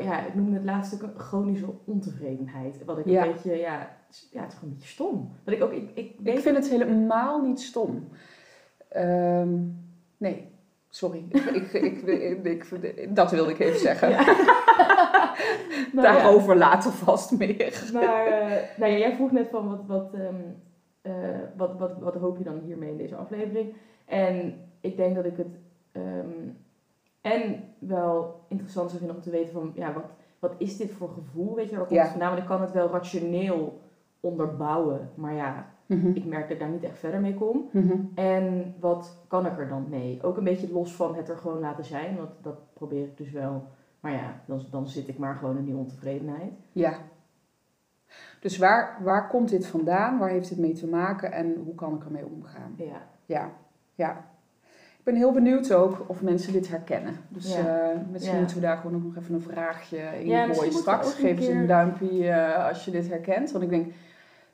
Ja, 0.00 0.26
ik 0.26 0.34
noemde 0.34 0.54
het 0.56 0.64
laatst 0.64 0.94
ook 0.94 1.02
een 1.02 1.18
chronische 1.18 1.66
ontevredenheid. 1.84 2.84
Wat 2.84 2.98
ik 2.98 3.06
Ja. 3.06 3.24
een 3.26 3.32
beetje... 3.32 3.50
Ja, 3.56 3.58
ja, 4.30 4.42
het 4.42 4.52
is 4.52 4.58
gewoon 4.58 4.58
een 4.60 4.68
beetje 4.74 4.88
stom. 4.88 5.30
Dat 5.44 5.54
ik 5.54 5.62
ook... 5.62 5.72
Ik, 5.72 5.90
ik, 5.94 6.14
weet- 6.22 6.36
Ik 6.36 6.42
vind 6.42 6.56
het 6.56 6.68
helemaal 6.68 7.40
niet 7.42 7.60
stom. 7.60 8.08
Ehm, 8.88 9.58
nee, 10.16 10.48
sorry. 10.88 11.24
Ik, 11.30 11.72
ik, 11.72 12.02
ik, 12.42 13.16
dat 13.16 13.30
wilde 13.30 13.50
ik 13.50 13.58
even 13.58 13.80
zeggen. 13.80 14.08
Ja. 14.10 14.24
Ja. 15.92 16.02
Daarover 16.02 16.56
later 16.56 16.92
vast 16.92 17.38
meer. 17.38 17.90
Maar 17.92 18.26
eh, 18.26 18.78
nou 18.78 18.92
ja, 18.92 18.98
jij 18.98 19.14
vroeg 19.14 19.30
net 19.32 19.48
van 19.48 19.68
wat, 19.68 19.80
wat, 19.86 20.14
ehm, 20.14 20.34
eh, 21.02 21.12
wat, 21.56 21.78
wat, 21.78 21.98
wat 21.98 22.14
hoop 22.14 22.38
je 22.38 22.44
dan 22.44 22.58
hiermee 22.64 22.90
in 22.90 22.96
deze 22.96 23.16
aflevering? 23.16 23.74
En 24.04 24.54
ik 24.80 24.96
denk 24.96 25.14
dat 25.14 25.24
ik 25.24 25.36
het 25.36 25.58
ehm, 25.92 26.48
en 27.22 27.64
wel 27.78 28.44
interessant 28.48 28.88
zou 28.88 28.98
vinden 28.98 29.16
om 29.16 29.22
te 29.22 29.30
weten 29.30 29.52
van 29.52 29.72
ja, 29.74 29.92
wat, 29.92 30.04
wat 30.38 30.54
is 30.58 30.76
dit 30.76 30.90
voor 30.92 31.08
gevoel? 31.10 31.54
Weet 31.54 31.70
je, 31.70 31.76
waar 31.76 31.84
komt 31.86 31.96
Ja. 31.96 32.02
het 32.02 32.10
vandaan? 32.10 32.28
Want 32.30 32.42
ik 32.42 32.48
kan 32.48 32.60
het 32.60 32.72
wel 32.72 32.88
rationeel 32.90 33.80
onderbouwen, 34.20 35.10
maar 35.14 35.34
ja, 35.34 35.70
Mhm. 35.86 36.10
ik 36.14 36.24
merk 36.24 36.42
dat 36.42 36.50
ik 36.50 36.58
daar 36.58 36.68
niet 36.68 36.82
echt 36.84 36.98
verder 36.98 37.20
mee 37.20 37.34
kom. 37.34 37.68
Mhm. 37.72 37.96
En 38.14 38.74
wat 38.80 39.24
kan 39.28 39.46
ik 39.46 39.58
er 39.58 39.68
dan 39.68 39.86
mee? 39.88 40.22
Ook 40.22 40.36
een 40.36 40.44
beetje 40.44 40.72
los 40.72 40.94
van 40.94 41.14
het 41.14 41.28
er 41.28 41.36
gewoon 41.36 41.58
laten 41.60 41.84
zijn, 41.84 42.16
want 42.16 42.30
dat 42.42 42.56
probeer 42.74 43.04
ik 43.04 43.16
dus 43.16 43.30
wel. 43.30 43.66
Maar 44.00 44.12
ja, 44.12 44.40
dan, 44.46 44.62
dan 44.70 44.86
zit 44.88 45.08
ik 45.08 45.18
maar 45.18 45.34
gewoon 45.34 45.56
in 45.58 45.64
die 45.64 45.74
ontevredenheid. 45.76 46.52
Ja. 46.72 46.92
Dus 48.40 48.58
waar, 48.58 48.98
waar 49.02 49.28
komt 49.28 49.48
dit 49.48 49.66
vandaan? 49.66 50.18
Waar 50.18 50.28
heeft 50.30 50.48
dit 50.48 50.58
mee 50.58 50.72
te 50.72 50.86
maken? 50.88 51.32
En 51.32 51.56
hoe 51.64 51.74
kan 51.74 51.94
ik 51.94 52.04
ermee 52.04 52.26
omgaan? 52.26 52.74
Ja. 52.76 53.02
Ja, 53.26 53.50
ja. 53.94 54.24
Ik 55.02 55.08
ben 55.12 55.16
heel 55.16 55.32
benieuwd 55.32 55.72
ook 55.72 56.04
of 56.06 56.22
mensen 56.22 56.52
dit 56.52 56.68
herkennen. 56.68 57.16
Dus 57.28 57.54
Ja. 57.54 57.90
eh, 57.90 57.98
misschien 58.10 58.32
Ja. 58.32 58.38
moeten 58.38 58.56
we 58.56 58.62
daar 58.62 58.76
gewoon 58.76 58.96
ook 58.96 59.02
nog 59.02 59.16
even 59.16 59.34
een 59.34 59.42
vraagje 59.42 59.96
in 59.96 60.26
Ja, 60.26 60.46
gooien 60.52 60.72
straks. 60.72 61.14
Geef 61.14 61.38
eens 61.38 61.46
een 61.46 61.66
duimpje 61.66 62.28
eh, 62.28 62.68
als 62.68 62.84
je 62.84 62.90
dit 62.90 63.08
herkent. 63.08 63.50
Want 63.50 63.64
ik 63.64 63.70
denk, 63.70 63.92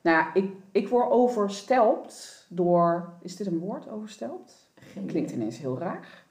nou 0.01 0.17
ja, 0.17 0.35
ik, 0.35 0.53
ik 0.73 0.89
word 0.89 1.11
overstelpt 1.11 2.47
door... 2.49 3.09
Is 3.23 3.37
dit 3.37 3.47
een 3.47 3.59
woord, 3.59 3.89
overstelpt? 3.91 4.71
Geen 4.93 5.07
Klinkt 5.07 5.31
ineens 5.31 5.59
heel 5.59 5.79
raar. 5.79 6.25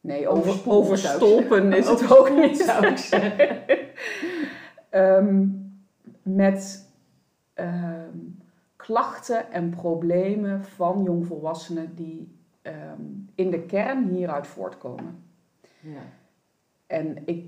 Nee, 0.00 0.28
over, 0.28 0.72
overstolpen 0.72 1.72
is 1.72 1.88
het 1.88 2.16
ook 2.18 2.30
niet. 2.30 2.56
zou 2.58 2.86
ik 2.86 2.96
zeggen. 2.96 3.56
Ehm, 4.90 5.46
met 6.22 6.88
ehm, 7.54 8.16
klachten 8.76 9.52
en 9.52 9.70
problemen 9.70 10.64
van 10.64 11.02
jongvolwassenen 11.02 11.94
die 11.94 12.37
ehm, 12.68 13.02
in 13.34 13.50
de 13.50 13.60
kern 13.60 14.08
hieruit 14.08 14.46
voortkomen. 14.46 15.22
Ja. 15.80 16.00
En 16.86 17.26
ik, 17.26 17.46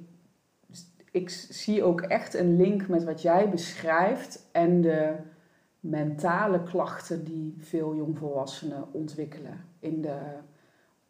ik 1.10 1.30
zie 1.30 1.82
ook 1.84 2.00
echt 2.00 2.34
een 2.34 2.56
link 2.56 2.88
met 2.88 3.04
wat 3.04 3.22
jij 3.22 3.48
beschrijft 3.48 4.46
en 4.52 4.80
de 4.80 5.14
mentale 5.80 6.62
klachten 6.62 7.24
die 7.24 7.56
veel 7.58 7.94
jongvolwassenen 7.96 8.84
ontwikkelen 8.92 9.64
in 9.78 10.02
de 10.02 10.18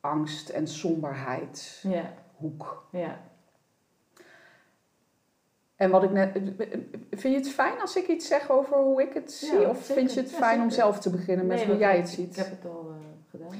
angst 0.00 0.48
en 0.48 0.66
somberheid 0.68 1.80
Ja. 1.88 2.12
hoek. 2.36 2.86
Ja. 2.92 3.20
En 5.76 5.90
wat 5.90 6.02
ik 6.02 6.10
net. 6.10 6.30
Vind 7.10 7.22
je 7.34 7.40
het 7.40 7.50
fijn 7.50 7.80
als 7.80 7.96
ik 7.96 8.08
iets 8.08 8.26
zeg 8.28 8.50
over 8.50 8.76
hoe 8.76 9.02
ik 9.02 9.12
het 9.14 9.32
zie? 9.32 9.58
Ja, 9.58 9.68
of 9.68 9.78
zeker. 9.78 9.94
vind 9.94 10.14
je 10.14 10.20
het 10.20 10.30
Ja, 10.30 10.36
fijn 10.36 10.60
om 10.60 10.70
zelf 10.70 11.00
te 11.00 11.10
beginnen 11.10 11.46
met 11.46 11.56
Nee, 11.56 11.66
hoe 11.66 11.76
jij 11.78 11.96
het 11.96 12.08
ziet? 12.08 12.30
Ik 12.30 12.36
heb 12.36 12.50
het 12.50 12.64
al 12.70 12.90
eh, 12.90 13.30
gedaan. 13.30 13.54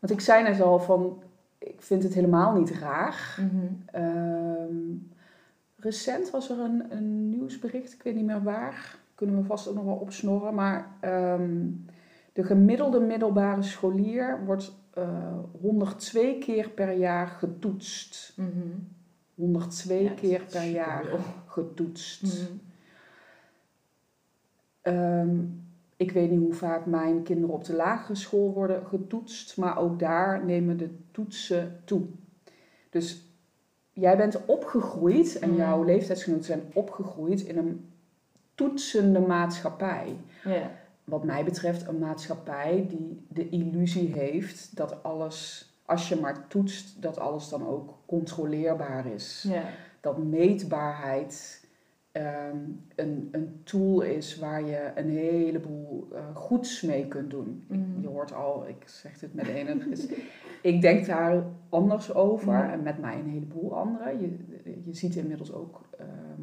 Want 0.00 0.12
ik 0.12 0.20
zei 0.20 0.42
net 0.42 0.60
al 0.60 0.78
van. 0.78 1.22
Ik 1.58 1.82
vind 1.82 2.02
het 2.02 2.14
helemaal 2.14 2.52
niet 2.58 2.70
raar. 2.70 3.36
Mhm. 3.38 3.66
Ehm, 3.84 4.74
recent 5.76 6.30
was 6.30 6.50
er 6.50 6.58
een, 6.58 6.84
een 6.90 7.28
nieuwsbericht, 7.30 7.92
ik 7.92 8.02
weet 8.02 8.14
niet 8.14 8.24
meer 8.24 8.42
waar. 8.42 8.98
Kunnen 9.14 9.36
we 9.36 9.44
vast 9.44 9.68
ook 9.68 9.74
nog 9.74 9.84
wel 9.84 9.94
opsnorren. 9.94 10.54
Maar 10.54 10.86
ehm, 11.00 11.66
de 12.32 12.44
gemiddelde 12.44 13.00
middelbare 13.00 13.62
scholier 13.62 14.44
wordt 14.44 14.72
eh 14.94 15.38
102 15.60 16.38
keer 16.38 16.70
per 16.70 16.92
jaar 16.92 17.26
getoetst. 17.26 18.32
Mhm. 18.36 18.50
102 19.34 20.02
Ja, 20.02 20.08
dat 20.08 20.18
keer 20.18 20.42
per 20.50 20.64
jaar 20.64 21.04
getoetst. 21.46 22.22
Mhm. 22.22 22.52
Ehm, 24.80 25.36
ik 26.00 26.12
weet 26.12 26.30
niet 26.30 26.40
hoe 26.40 26.52
vaak 26.54 26.86
mijn 26.86 27.22
kinderen 27.22 27.54
op 27.54 27.64
de 27.64 27.72
lagere 27.74 28.14
school 28.14 28.52
worden 28.52 28.86
getoetst, 28.86 29.56
maar 29.56 29.78
ook 29.78 29.98
daar 29.98 30.44
nemen 30.44 30.76
de 30.76 30.90
toetsen 31.10 31.80
toe. 31.84 32.02
Dus 32.90 33.24
jij 33.92 34.16
bent 34.16 34.44
opgegroeid 34.46 35.38
en 35.38 35.50
Mm. 35.50 35.56
jouw 35.56 35.82
leeftijdsgenoten 35.84 36.44
zijn 36.44 36.62
opgegroeid 36.74 37.40
in 37.40 37.56
een 37.58 37.88
toetsende 38.54 39.20
maatschappij. 39.20 40.16
Ja. 40.44 40.70
Wat 41.04 41.24
mij 41.24 41.44
betreft 41.44 41.88
een 41.88 41.98
maatschappij 41.98 42.86
die 42.88 43.26
de 43.28 43.48
illusie 43.48 44.12
heeft 44.12 44.76
dat 44.76 45.02
alles, 45.02 45.70
als 45.84 46.08
je 46.08 46.16
maar 46.16 46.46
toetst, 46.48 47.02
dat 47.02 47.18
alles 47.18 47.48
dan 47.48 47.66
ook 47.66 47.94
controleerbaar 48.06 49.06
is 49.06 49.44
Ja. 49.48 49.62
dat 50.00 50.18
meetbaarheid 50.18 51.64
ehm, 52.12 52.56
een, 52.94 53.28
een 53.32 53.60
tool 53.64 54.00
is 54.00 54.38
waar 54.38 54.62
je 54.64 54.90
een 54.94 55.08
heleboel 55.10 56.08
eh, 56.14 56.36
goeds 56.36 56.82
mee 56.82 57.06
kunt 57.08 57.30
doen. 57.30 57.64
Mhm. 57.66 58.00
Je 58.00 58.06
hoort 58.08 58.34
al, 58.34 58.68
ik 58.68 58.82
zeg 58.88 59.18
dit 59.18 59.34
met 59.34 59.46
enig. 59.48 59.84
Dus 59.88 60.06
ik 60.62 60.80
denk 60.80 61.06
daar 61.06 61.42
anders 61.68 62.14
over 62.14 62.52
Ja. 62.52 62.72
en 62.72 62.82
met 62.82 62.98
mij 62.98 63.14
een 63.18 63.28
heleboel 63.28 63.76
anderen. 63.76 64.20
Je, 64.20 64.36
je 64.84 64.94
ziet 64.94 65.16
inmiddels 65.16 65.52
ook 65.52 65.80
ehm, 65.98 66.42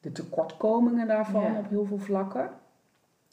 de 0.00 0.12
tekortkomingen 0.12 1.06
daarvan 1.06 1.42
Ja. 1.52 1.58
op 1.58 1.68
heel 1.68 1.84
veel 1.84 1.98
vlakken. 1.98 2.50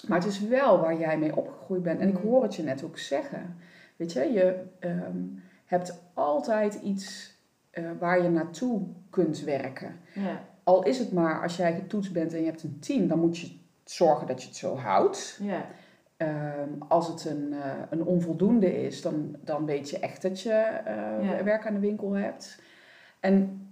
Maar 0.08 0.18
het 0.20 0.28
is 0.28 0.40
wel 0.48 0.80
waar 0.80 1.00
jij 1.00 1.18
mee 1.18 1.36
opgegroeid 1.36 1.84
bent. 1.84 2.00
En 2.00 2.08
ik 2.08 2.14
Mhm. 2.18 2.28
hoor 2.28 2.44
het 2.44 2.56
je 2.56 2.64
net 2.64 2.84
ook 2.84 2.98
zeggen. 2.98 3.56
Weet 3.96 4.14
je, 4.14 4.20
je 4.32 4.64
ehm, 4.80 5.18
hebt 5.66 6.02
altijd 6.14 6.74
iets 6.76 7.32
eh, 7.70 7.84
waar 8.00 8.24
je 8.24 8.30
naartoe 8.30 8.82
kunt 9.10 9.40
werken. 9.44 9.96
Ja. 10.14 10.42
Al 10.64 10.84
is 10.84 11.00
het 11.00 11.12
maar 11.12 11.42
als 11.42 11.58
jij 11.58 11.74
getoetst 11.74 12.14
bent 12.14 12.34
en 12.34 12.40
je 12.40 12.46
hebt 12.46 12.64
een 12.64 12.78
10, 12.80 13.08
dan 13.08 13.20
moet 13.20 13.38
je 13.38 13.52
zorgen 13.84 14.28
dat 14.28 14.42
je 14.42 14.48
het 14.48 14.58
zo 14.58 14.76
houdt. 14.76 15.40
Ja. 15.42 15.66
Ehm, 16.18 16.70
als 16.88 17.08
het 17.08 17.26
een, 17.26 17.54
eh, 17.54 17.72
een 17.90 18.04
onvoldoende 18.04 18.84
is, 18.86 19.02
dan, 19.02 19.36
dan 19.44 19.66
weet 19.66 19.90
je 19.90 20.00
echt 20.00 20.22
dat 20.22 20.42
je 20.42 20.52
eh, 20.52 21.30
Ja. 21.38 21.44
werk 21.44 21.68
aan 21.68 21.74
de 21.74 21.80
winkel 21.80 22.12
hebt. 22.12 22.62
En 23.20 23.68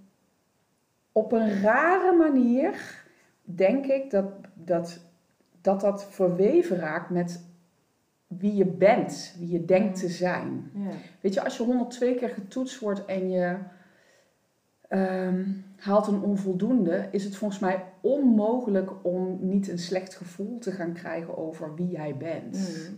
op 1.12 1.32
een 1.32 1.60
rare 1.62 2.16
manier 2.16 3.04
denk 3.42 3.86
ik 3.86 4.10
dat 4.10 4.24
dat, 4.54 5.00
dat, 5.60 5.80
dat 5.80 6.04
verweven 6.10 6.76
raakt 6.76 7.10
met 7.10 7.44
wie 8.26 8.54
je 8.54 8.66
bent, 8.66 9.34
wie 9.38 9.50
je 9.50 9.64
denkt 9.64 9.98
te 9.98 10.08
zijn. 10.08 10.70
Ja. 10.74 10.90
Weet 11.20 11.34
je, 11.34 11.44
als 11.44 11.56
je 11.56 11.62
102 11.64 12.14
keer 12.14 12.28
getoetst 12.28 12.78
wordt 12.80 13.04
en 13.04 13.30
je 13.30 13.56
ehm, 14.88 15.44
haalt 15.82 16.06
een 16.06 16.22
onvoldoende, 16.22 17.08
is 17.10 17.24
het 17.24 17.36
volgens 17.36 17.60
mij 17.60 17.84
onmogelijk 18.00 18.90
om 19.02 19.38
niet 19.40 19.68
een 19.68 19.78
slecht 19.78 20.14
gevoel 20.14 20.58
te 20.58 20.72
gaan 20.72 20.92
krijgen 20.92 21.36
over 21.36 21.74
wie 21.74 21.90
jij 21.90 22.16
bent. 22.16 22.52
Mhm. 22.52 22.92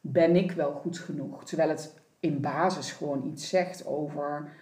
Ben 0.00 0.36
ik 0.36 0.52
wel 0.52 0.72
goed 0.72 0.98
genoeg? 0.98 1.44
Terwijl 1.44 1.68
het 1.68 1.94
in 2.20 2.40
basis 2.40 2.92
gewoon 2.92 3.26
iets 3.26 3.48
zegt 3.48 3.86
over 3.86 4.52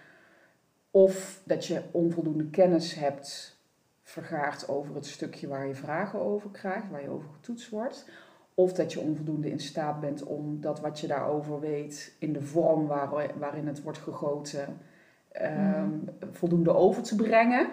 of 0.91 1.41
dat 1.45 1.65
je 1.65 1.81
onvoldoende 1.91 2.49
kennis 2.49 2.93
hebt 2.93 3.57
vergaard 4.03 4.69
over 4.69 4.95
het 4.95 5.05
stukje 5.05 5.47
waar 5.47 5.67
je 5.67 5.75
vragen 5.75 6.19
over 6.19 6.49
krijgt, 6.49 6.89
waar 6.89 7.01
je 7.01 7.09
over 7.09 7.29
getoetst 7.33 7.69
wordt. 7.69 8.05
Of 8.53 8.73
dat 8.73 8.93
je 8.93 8.99
onvoldoende 8.99 9.49
in 9.49 9.59
staat 9.59 9.99
bent 9.99 10.23
om 10.23 10.61
dat 10.61 10.79
wat 10.79 10.99
je 10.99 11.07
daarover 11.07 11.59
weet 11.59 12.15
in 12.19 12.33
de 12.33 12.41
vorm 12.41 12.87
waar, 12.87 13.09
waarin 13.37 13.67
het 13.67 13.81
wordt 13.81 13.99
gegoten 13.99 14.77
ehm, 15.39 15.89
voldoende 16.31 16.73
over 16.75 17.03
te 17.03 17.15
brengen. 17.15 17.67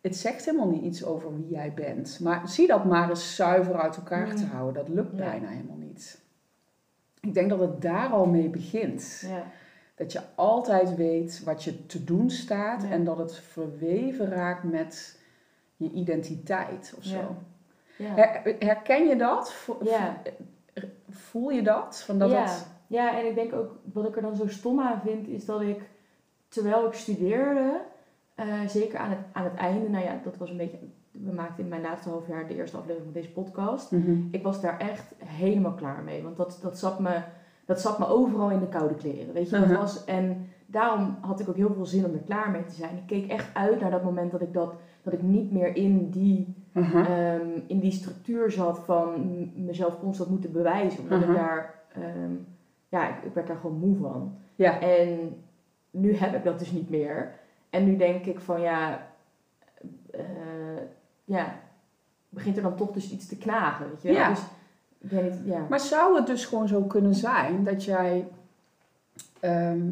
Het 0.00 0.16
zegt 0.16 0.44
helemaal 0.44 0.68
niet 0.70 0.82
iets 0.82 1.04
over 1.04 1.34
wie 1.36 1.48
jij 1.48 1.72
bent. 1.74 2.20
Maar 2.22 2.48
zie 2.48 2.66
dat 2.66 2.84
maar 2.84 3.08
eens 3.08 3.36
zuiver 3.36 3.74
uit 3.80 3.96
elkaar 3.96 4.34
te 4.34 4.44
houden. 4.44 4.74
Dat 4.84 4.94
lukt 4.94 5.16
Ja. 5.18 5.24
bijna 5.24 5.48
helemaal 5.48 5.76
niet. 5.76 6.20
Ik 7.20 7.34
denk 7.34 7.50
dat 7.50 7.60
het 7.60 7.82
daar 7.82 8.08
al 8.08 8.26
mee 8.26 8.48
begint. 8.48 9.24
Ja. 9.28 9.42
Dat 9.94 10.12
je 10.12 10.20
altijd 10.34 10.94
weet 10.96 11.42
wat 11.44 11.64
je 11.64 11.86
te 11.86 12.04
doen 12.04 12.30
staat 12.30 12.82
Ja. 12.82 12.90
en 12.90 13.04
dat 13.04 13.18
het 13.18 13.34
verweven 13.38 14.28
raakt 14.28 14.62
met 14.64 15.18
je 15.76 15.90
identiteit 15.90 16.94
of 16.98 17.04
zo. 17.04 17.36
Her- 18.02 18.56
herken 18.58 19.06
je 19.06 19.16
dat? 19.16 19.54
Voel 21.10 21.50
je 21.50 21.62
dat? 21.62 22.02
Van 22.02 22.18
dat 22.18 22.30
ja. 22.30 22.42
het... 22.42 22.66
ja, 22.86 23.18
en 23.18 23.26
ik 23.26 23.34
denk 23.34 23.52
ook, 23.52 23.70
wat 23.92 24.08
ik 24.08 24.16
er 24.16 24.22
dan 24.22 24.36
zo 24.36 24.48
stom 24.48 24.80
aan 24.80 25.00
vind, 25.00 25.28
is 25.28 25.44
dat 25.44 25.60
ik, 25.60 25.80
terwijl 26.50 26.86
ik 26.86 26.92
studeerde, 26.92 27.80
eh, 28.34 28.46
zeker 28.66 28.98
aan 28.98 29.10
het, 29.10 29.18
aan 29.32 29.44
het 29.44 29.54
einde, 29.54 29.88
nou 29.88 30.04
ja, 30.04 30.20
dat 30.24 30.36
was 30.36 30.50
een 30.50 30.56
beetje, 30.56 30.78
we 31.10 31.32
maakten 31.32 31.62
in 31.64 31.68
mijn 31.70 31.82
laatste 31.82 32.08
half 32.08 32.28
jaar 32.28 32.46
de 32.48 32.54
eerste 32.54 32.76
aflevering 32.76 33.12
van 33.12 33.20
deze 33.22 33.32
podcast. 33.32 33.90
Mhm. 33.90 34.16
Ik 34.30 34.42
was 34.42 34.60
daar 34.60 34.78
echt 34.78 35.14
helemaal 35.24 35.74
klaar 35.74 36.02
mee, 36.02 36.22
want 36.22 36.36
dat, 36.36 36.58
dat, 36.62 36.78
zat, 36.78 37.00
me, 37.00 37.20
dat 37.64 37.80
zat 37.80 37.98
me 37.98 38.06
overal 38.06 38.50
in 38.50 38.60
de 38.60 38.68
koude 38.68 38.94
kleren, 38.94 39.34
weet 39.34 39.50
je. 39.50 39.58
Dat 39.58 39.68
Mhm. 39.68 39.76
was, 39.78 40.04
en 40.04 40.46
daarom 40.66 41.16
had 41.20 41.40
ik 41.40 41.48
ook 41.48 41.56
heel 41.56 41.74
veel 41.74 41.86
zin 41.86 42.04
om 42.04 42.12
er 42.12 42.20
klaar 42.26 42.50
mee 42.50 42.64
te 42.64 42.74
zijn. 42.74 42.96
Ik 42.96 43.06
keek 43.06 43.30
echt 43.30 43.54
uit 43.54 43.80
naar 43.80 43.90
dat 43.90 44.04
moment 44.04 44.30
dat 44.30 44.40
ik, 44.40 44.52
dat, 44.54 44.74
dat 45.02 45.12
ik 45.12 45.22
niet 45.22 45.52
meer 45.52 45.76
in 45.76 46.10
die 46.10 46.54
Mhm. 46.72 46.96
ehm, 46.96 47.48
in 47.66 47.78
die 47.78 47.90
structuur 47.92 48.50
zat 48.50 48.78
van 48.78 49.12
mezelf 49.64 50.00
constant 50.00 50.30
moeten 50.30 50.52
bewijzen. 50.52 51.02
Omdat 51.02 51.20
ik 51.22 51.34
daar, 51.34 51.74
ehm, 51.94 52.32
ja, 52.88 53.08
ik, 53.08 53.24
ik 53.24 53.34
werd 53.34 53.46
daar 53.46 53.56
gewoon 53.56 53.78
moe 53.78 53.96
van. 53.96 54.34
Ja. 54.54 54.80
En 54.80 55.34
nu 55.90 56.16
heb 56.16 56.34
ik 56.34 56.44
dat 56.44 56.58
dus 56.58 56.70
niet 56.70 56.90
meer. 56.90 57.32
En 57.70 57.84
nu 57.84 57.96
denk 57.96 58.24
ik 58.24 58.40
van 58.40 58.60
ja, 58.60 59.06
eh, 60.10 60.22
ja, 61.24 61.54
begint 62.28 62.56
er 62.56 62.62
dan 62.62 62.76
toch 62.76 62.90
dus 62.90 63.10
iets 63.10 63.26
te 63.26 63.36
knagen, 63.36 63.88
weet 63.88 64.02
je? 64.02 64.12
Ja. 64.12 64.28
Dus 64.28 64.40
ik 64.98 65.10
weet 65.10 65.22
niet, 65.22 65.40
ja. 65.44 65.66
Maar 65.68 65.80
zou 65.80 66.16
het 66.16 66.26
dus 66.26 66.44
gewoon 66.44 66.68
zo 66.68 66.82
kunnen 66.82 67.14
zijn 67.14 67.64
dat 67.64 67.84
jij, 67.84 68.28
ehm, 69.40 69.88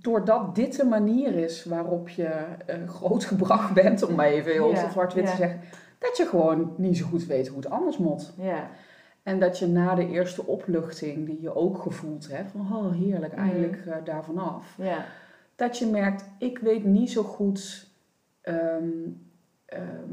doordat 0.00 0.54
dit 0.54 0.76
de 0.76 0.84
manier 0.84 1.34
is 1.34 1.64
waarop 1.64 2.08
je 2.08 2.28
eh, 2.66 2.88
grootgebracht 2.88 3.74
bent, 3.74 4.02
om 4.02 4.14
maar 4.14 4.26
even 4.26 4.52
heel 4.52 4.70
Ja, 4.70 4.90
zwart-wit 4.90 5.26
te 5.26 5.36
zeggen, 5.36 5.60
dat 5.98 6.16
je 6.16 6.26
gewoon 6.26 6.74
niet 6.76 6.96
zo 6.96 7.06
goed 7.06 7.26
weet 7.26 7.48
hoe 7.48 7.56
het 7.56 7.70
anders 7.70 7.98
moet. 7.98 8.32
Ja, 8.36 8.70
En 9.24 9.38
dat 9.38 9.58
je 9.58 9.66
na 9.66 9.94
de 9.94 10.08
eerste 10.08 10.46
opluchting, 10.46 11.26
die 11.26 11.40
je 11.40 11.54
ook 11.54 11.78
gevoeld 11.78 12.28
hebt, 12.30 12.50
van 12.50 12.60
oh 12.60 12.92
heerlijk, 12.92 13.32
Mhm. 13.32 13.42
eindelijk 13.42 13.86
eh, 13.86 13.94
daarvan 14.04 14.38
af. 14.38 14.74
ja, 14.78 15.04
Dat 15.56 15.78
je 15.78 15.86
merkt, 15.86 16.24
ik 16.38 16.58
weet 16.58 16.84
niet 16.84 17.10
zo 17.10 17.22
goed 17.22 17.88
ehm, 18.40 18.88
ehm, 19.64 20.12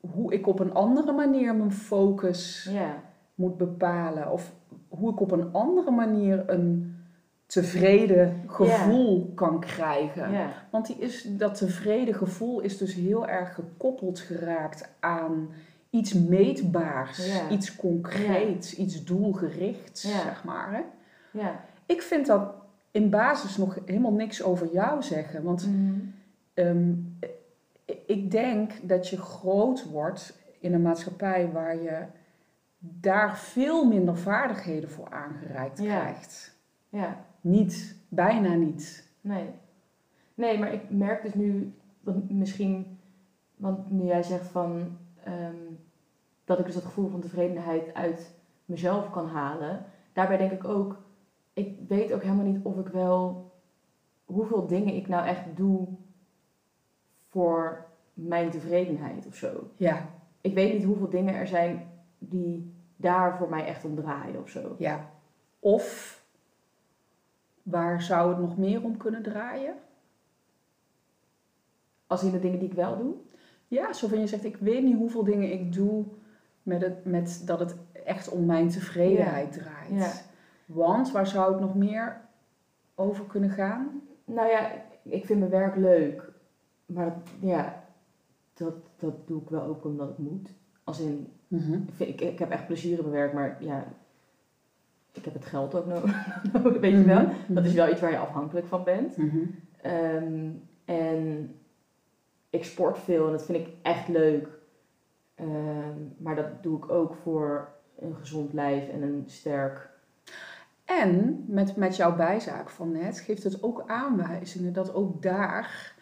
hoe 0.00 0.32
ik 0.32 0.46
op 0.46 0.58
een 0.60 0.74
andere 0.74 1.12
manier 1.12 1.54
mijn 1.54 1.72
focus 1.72 2.68
ja, 2.70 3.02
moet 3.34 3.56
bepalen. 3.56 4.30
Of 4.32 4.52
hoe 4.88 5.10
ik 5.12 5.20
op 5.20 5.30
een 5.30 5.52
andere 5.52 5.90
manier 5.90 6.50
een 6.50 6.96
tevreden 7.46 8.42
gevoel 8.46 9.32
kan 9.34 9.60
krijgen. 9.60 10.32
Want 10.70 10.86
die 10.86 10.96
is, 10.98 11.22
dat 11.22 11.54
tevreden 11.54 12.14
gevoel 12.14 12.60
is 12.60 12.78
dus 12.78 12.94
heel 12.94 13.26
erg 13.28 13.54
gekoppeld 13.54 14.18
geraakt 14.20 14.88
aan 15.00 15.48
iets 15.94 16.12
meetbaars, 16.12 17.26
Ja. 17.26 17.48
iets 17.50 17.76
concreets, 17.76 18.76
iets 18.76 19.04
doelgerichts, 19.04 20.02
Ja. 20.02 20.20
zeg 20.22 20.44
maar. 20.44 20.72
Hè? 20.72 20.80
Ja. 21.40 21.64
Ik 21.86 22.02
vind 22.02 22.26
dat 22.26 22.54
in 22.90 23.10
basis 23.10 23.56
nog 23.56 23.78
helemaal 23.84 24.12
niks 24.12 24.42
over 24.42 24.72
jou 24.72 25.02
zeggen. 25.02 25.42
Want 25.42 25.66
Mhm. 25.66 25.94
ehm, 26.54 26.92
ik 28.06 28.30
denk 28.30 28.72
dat 28.82 29.08
je 29.08 29.16
groot 29.16 29.90
wordt 29.90 30.38
in 30.60 30.74
een 30.74 30.82
maatschappij 30.82 31.50
waar 31.52 31.82
je 31.82 32.02
daar 32.78 33.38
veel 33.38 33.84
minder 33.84 34.16
vaardigheden 34.18 34.90
voor 34.90 35.10
aangereikt 35.10 35.80
krijgt. 35.80 36.56
Ja. 36.88 37.24
Niet, 37.40 37.96
bijna 38.08 38.54
niet. 38.54 39.08
Nee. 39.20 39.48
Nee, 40.34 40.58
maar 40.58 40.72
ik 40.72 40.90
merk 40.90 41.22
dus 41.22 41.34
nu, 41.34 41.74
want 42.00 42.30
misschien, 42.30 42.98
want 43.56 43.90
nu 43.90 44.04
jij 44.04 44.22
zegt 44.22 44.46
van, 44.46 44.96
ehm, 45.24 45.54
dat 46.44 46.58
ik 46.58 46.64
dus 46.64 46.74
dat 46.74 46.84
gevoel 46.84 47.08
van 47.08 47.20
tevredenheid 47.20 47.94
uit 47.94 48.34
mezelf 48.64 49.10
kan 49.10 49.26
halen, 49.26 49.84
daarbij 50.12 50.36
denk 50.36 50.52
ik 50.52 50.64
ook, 50.64 51.02
ik 51.52 51.78
weet 51.88 52.12
ook 52.12 52.22
helemaal 52.22 52.44
niet 52.44 52.64
of 52.64 52.78
ik 52.78 52.88
wel, 52.88 53.52
hoeveel 54.24 54.66
dingen 54.66 54.94
ik 54.94 55.08
nou 55.08 55.26
echt 55.26 55.56
doe 55.56 55.88
voor 57.28 57.86
mijn 58.12 58.50
tevredenheid 58.50 59.26
of 59.26 59.34
zo. 59.34 59.70
Ja, 59.76 60.08
Ik 60.40 60.54
weet 60.54 60.72
niet 60.72 60.84
hoeveel 60.84 61.10
dingen 61.10 61.34
er 61.34 61.46
zijn 61.46 61.90
die 62.18 62.74
daar 62.96 63.36
voor 63.36 63.48
mij 63.48 63.64
echt 63.66 63.84
om 63.84 63.94
draaien 63.94 64.40
of 64.40 64.48
zo. 64.48 64.74
ja. 64.78 65.12
Of 65.58 66.22
waar 67.62 68.02
zou 68.02 68.28
het 68.28 68.38
nog 68.38 68.56
meer 68.56 68.82
om 68.82 68.96
kunnen 68.96 69.22
draaien? 69.22 69.74
Als 72.06 72.22
in 72.22 72.30
de 72.30 72.38
dingen 72.38 72.58
die 72.58 72.68
ik 72.68 72.74
wel 72.74 72.96
doe. 72.96 73.14
Ja, 73.68 73.92
zo 73.92 74.08
van 74.08 74.20
je 74.20 74.26
zegt, 74.26 74.44
ik 74.44 74.56
weet 74.56 74.82
niet 74.82 74.96
hoeveel 74.96 75.24
dingen 75.24 75.52
ik 75.52 75.72
doe 75.72 76.04
met, 76.64 76.82
het, 76.82 77.04
met 77.04 77.42
dat 77.44 77.60
het 77.60 77.76
echt 78.04 78.28
om 78.28 78.44
mijn 78.46 78.68
tevredenheid 78.68 79.52
draait. 79.52 79.90
Ja. 80.04 80.12
Want 80.66 81.12
waar 81.12 81.26
zou 81.26 81.52
het 81.52 81.60
nog 81.60 81.74
meer 81.74 82.20
over 82.94 83.24
kunnen 83.24 83.50
gaan? 83.50 84.00
Nou 84.24 84.48
ja, 84.48 84.70
ik 85.02 85.24
vind 85.26 85.38
mijn 85.38 85.50
werk 85.50 85.76
leuk. 85.76 86.32
Maar 86.86 87.16
ja, 87.40 87.82
dat, 88.54 88.74
dat 88.98 89.26
doe 89.26 89.42
ik 89.42 89.48
wel 89.48 89.62
ook 89.62 89.84
omdat 89.84 90.08
het 90.08 90.18
moet. 90.18 90.50
Als 90.84 91.00
in, 91.00 91.32
ik, 91.88 91.94
vind- 91.94 92.08
ik, 92.10 92.20
ik 92.20 92.38
heb 92.38 92.50
echt 92.50 92.66
plezier 92.66 92.96
in 92.98 93.00
mijn 93.00 93.14
werk, 93.14 93.32
maar 93.32 93.56
ja, 93.60 93.84
ik 95.12 95.24
heb 95.24 95.34
het 95.34 95.44
geld 95.44 95.74
ook 95.74 95.86
nodig. 95.94 96.40
Weet 96.80 96.92
je 96.92 97.04
wel? 97.04 97.22
Mhm. 97.22 97.32
Dat 97.54 97.64
is 97.64 97.72
wel 97.74 97.90
iets 97.90 98.00
waar 98.00 98.10
je 98.10 98.18
afhankelijk 98.18 98.66
van 98.66 98.84
bent. 98.84 99.16
Mhm. 99.16 99.38
Ehm, 99.80 100.50
en 100.84 101.54
ik 102.50 102.64
sport 102.64 102.98
veel 102.98 103.26
en 103.26 103.32
dat 103.32 103.44
vind 103.44 103.58
ik 103.66 103.74
echt 103.82 104.08
leuk. 104.08 104.48
Ehm, 105.34 105.98
maar 106.16 106.34
dat 106.36 106.62
doe 106.62 106.76
ik 106.76 106.90
ook 106.90 107.14
voor 107.14 107.68
een 107.98 108.14
gezond 108.14 108.52
lijf 108.52 108.88
en 108.88 109.02
een 109.02 109.22
sterk. 109.26 109.90
En 110.84 111.44
met, 111.48 111.76
met 111.76 111.96
jouw 111.96 112.16
bijzaak 112.16 112.70
van 112.70 112.92
net 112.92 113.18
geeft 113.20 113.42
het 113.42 113.62
ook 113.62 113.84
aanwijzingen 113.86 114.72
dat 114.72 114.94
ook 114.94 115.22
daar 115.22 115.94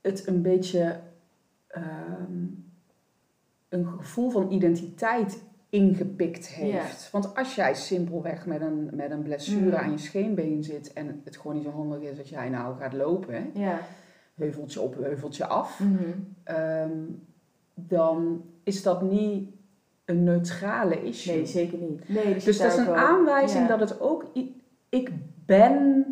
het 0.00 0.26
een 0.26 0.42
beetje 0.42 1.00
ehm, 1.66 2.44
een 3.68 3.86
gevoel 3.86 4.30
van 4.30 4.50
identiteit 4.50 5.42
ingepikt 5.68 6.48
heeft. 6.48 7.10
Want 7.10 7.36
als 7.36 7.54
jij 7.54 7.74
simpelweg 7.74 8.46
met 8.46 8.60
een, 8.60 8.90
met 8.92 9.10
een 9.10 9.22
blessure 9.22 9.66
Mm. 9.66 9.74
aan 9.74 9.90
je 9.90 9.98
scheenbeen 9.98 10.64
zit 10.64 10.92
en 10.92 11.20
het 11.24 11.36
gewoon 11.36 11.54
niet 11.56 11.64
zo 11.64 11.70
handig 11.70 12.00
is 12.00 12.16
dat 12.16 12.28
jij 12.28 12.48
nou 12.48 12.78
gaat 12.78 12.92
lopen, 12.92 13.50
Ja. 13.54 13.78
heuveltje 14.34 14.80
op, 14.80 14.94
heuveltje 14.94 15.46
af, 15.46 15.80
Mhm. 15.80 16.02
ehm, 16.44 16.90
dan 17.74 18.44
is 18.62 18.82
dat 18.82 19.02
niet 19.02 19.48
een 20.04 20.24
neutrale 20.24 21.02
issue. 21.02 21.34
Nee, 21.34 21.46
zeker 21.46 21.78
niet. 21.78 22.08
Nee, 22.08 22.34
Dus 22.34 22.58
dat 22.58 22.72
is 22.72 22.78
een 22.78 22.94
aanwijzing 22.94 23.68
dat 23.68 23.80
het 23.80 24.00
ook... 24.00 24.24
Ik 24.88 25.10
ben 25.46 26.06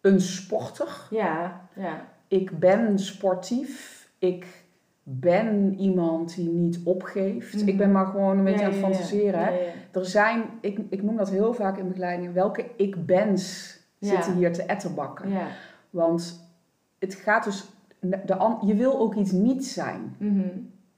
een 0.00 0.20
sporter. 0.20 1.06
Ja, 1.10 1.68
ja. 1.74 2.08
Ik 2.28 2.58
ben 2.58 2.98
sportief. 2.98 4.08
Ik 4.18 4.64
ben 5.02 5.74
iemand 5.78 6.34
die 6.34 6.48
niet 6.48 6.80
opgeeft. 6.84 7.54
Mhm. 7.54 7.68
Ik 7.68 7.76
ben 7.76 7.92
maar 7.92 8.06
gewoon 8.06 8.38
een 8.38 8.44
beetje 8.44 8.60
Ja, 8.60 8.66
aan 8.66 8.72
het 8.72 8.80
fantaseren. 8.80 9.40
Ja. 9.40 9.72
Er 9.92 10.06
zijn, 10.06 10.44
ik, 10.60 10.80
ik 10.90 11.02
noem 11.02 11.16
dat 11.16 11.30
heel 11.30 11.54
vaak 11.54 11.78
in 11.78 11.88
begeleidingen, 11.88 12.32
welke 12.32 12.66
ik-bens 12.76 13.76
zitten 14.00 14.34
hier 14.34 14.52
te 14.52 14.62
etterbakken. 14.62 15.30
Ja. 15.30 15.46
Want 15.90 16.50
het 16.98 17.14
gaat 17.14 17.44
dus... 17.44 17.64
De, 18.04 18.56
je 18.66 18.74
wil 18.74 18.98
ook 18.98 19.14
iets 19.14 19.30
niet 19.32 19.66
zijn. 19.66 20.16
Mhm. 20.18 20.48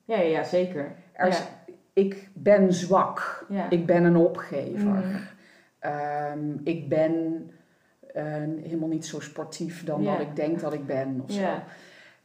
ja, 0.05 0.17
ja, 0.17 0.23
ja, 0.23 0.43
zeker. 0.43 0.95
Er 1.13 1.27
is, 1.29 1.43
Ik 1.93 2.31
ben 2.35 2.73
zwak. 2.73 3.47
Ja. 3.49 3.71
Ik 3.71 3.87
ben 3.87 4.05
een 4.05 4.17
opgever. 4.17 4.89
Mhm. 4.91 5.17
Ehm, 5.79 6.57
ik 6.65 6.89
ben 6.89 7.51
eh, 8.15 8.25
helemaal 8.63 8.89
niet 8.89 9.07
zo 9.07 9.21
sportief 9.21 9.85
dan 9.85 10.05
dat 10.19 10.21
ik 10.21 10.37
denk 10.37 10.61
dat 10.61 10.73
ik 10.73 10.87
ben. 10.87 11.21
Of 11.25 11.33
zo. 11.33 11.41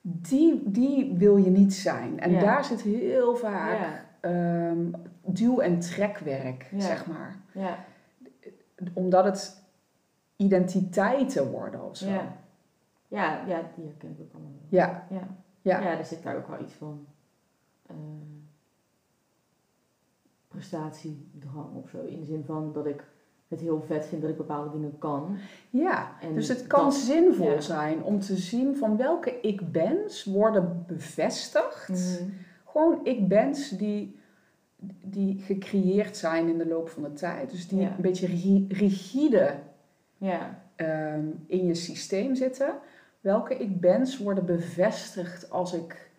Die, 0.01 0.61
die 0.65 1.13
wil 1.17 1.37
je 1.37 1.49
niet 1.49 1.73
zijn. 1.73 2.19
En 2.19 2.31
daar 2.39 2.65
zit 2.65 2.81
heel 2.81 3.35
vaak 3.35 3.77
ehm, 4.19 4.85
duw- 5.25 5.59
en 5.59 5.79
trekwerk, 5.79 6.71
zeg 6.77 7.05
maar. 7.07 7.35
Omdat 8.93 9.23
het 9.25 9.63
identiteiten 10.35 11.51
worden 11.51 11.83
of 11.89 11.97
zo. 11.97 12.09
Ja. 13.09 13.45
Ja, 13.47 13.71
die 13.75 13.85
herken 13.85 14.09
ik 14.09 14.19
ook 14.19 14.33
allemaal 14.33 14.51
wel. 14.51 14.79
Ja, 14.79 15.07
Ja. 15.09 15.27
Ja. 15.61 15.79
ja, 15.81 15.97
er 15.97 16.05
zit 16.05 16.23
daar 16.23 16.35
ook 16.37 16.47
wel 16.47 16.61
iets 16.61 16.73
van 16.73 17.05
eh, 17.85 17.95
prestatiedrang 20.47 21.75
of 21.75 21.89
zo. 21.89 22.01
In 22.05 22.19
de 22.19 22.25
zin 22.25 22.43
van 22.45 22.73
dat 22.73 22.85
ik 22.85 23.03
het 23.47 23.59
heel 23.59 23.81
vet 23.81 24.05
vind 24.05 24.21
dat 24.21 24.31
ik 24.31 24.37
bepaalde 24.37 24.71
dingen 24.71 24.97
kan. 24.97 25.37
ja. 25.69 26.15
En 26.21 26.33
dus 26.33 26.47
het 26.47 26.67
kan 26.67 26.83
dat- 26.83 26.93
zinvol 26.93 27.51
ja. 27.51 27.61
zijn 27.61 28.03
om 28.03 28.19
te 28.19 28.35
zien 28.37 28.77
van 28.77 28.97
welke 28.97 29.39
ik-bens 29.41 30.23
worden 30.23 30.83
bevestigd. 30.87 31.89
Mhm. 31.89 32.29
Gewoon 32.65 32.99
ik-bens 33.05 33.69
die, 33.69 34.19
die 35.03 35.39
gecreëerd 35.41 36.17
zijn 36.17 36.47
in 36.47 36.57
de 36.57 36.67
loop 36.67 36.89
van 36.89 37.03
de 37.03 37.13
tijd. 37.13 37.49
Dus 37.51 37.67
die 37.67 37.79
Ja. 37.79 37.87
een 37.95 38.01
beetje 38.01 38.27
ri- 38.27 38.65
rigide 38.69 39.53
Ja, 40.17 40.61
ehm, 40.75 41.25
in 41.47 41.65
je 41.65 41.75
systeem 41.75 42.35
zitten. 42.35 42.73
Welke 43.19 43.57
ik-bens 43.57 44.17
worden 44.17 44.45
bevestigd 44.45 45.49
als 45.49 45.73
ik 45.73 46.09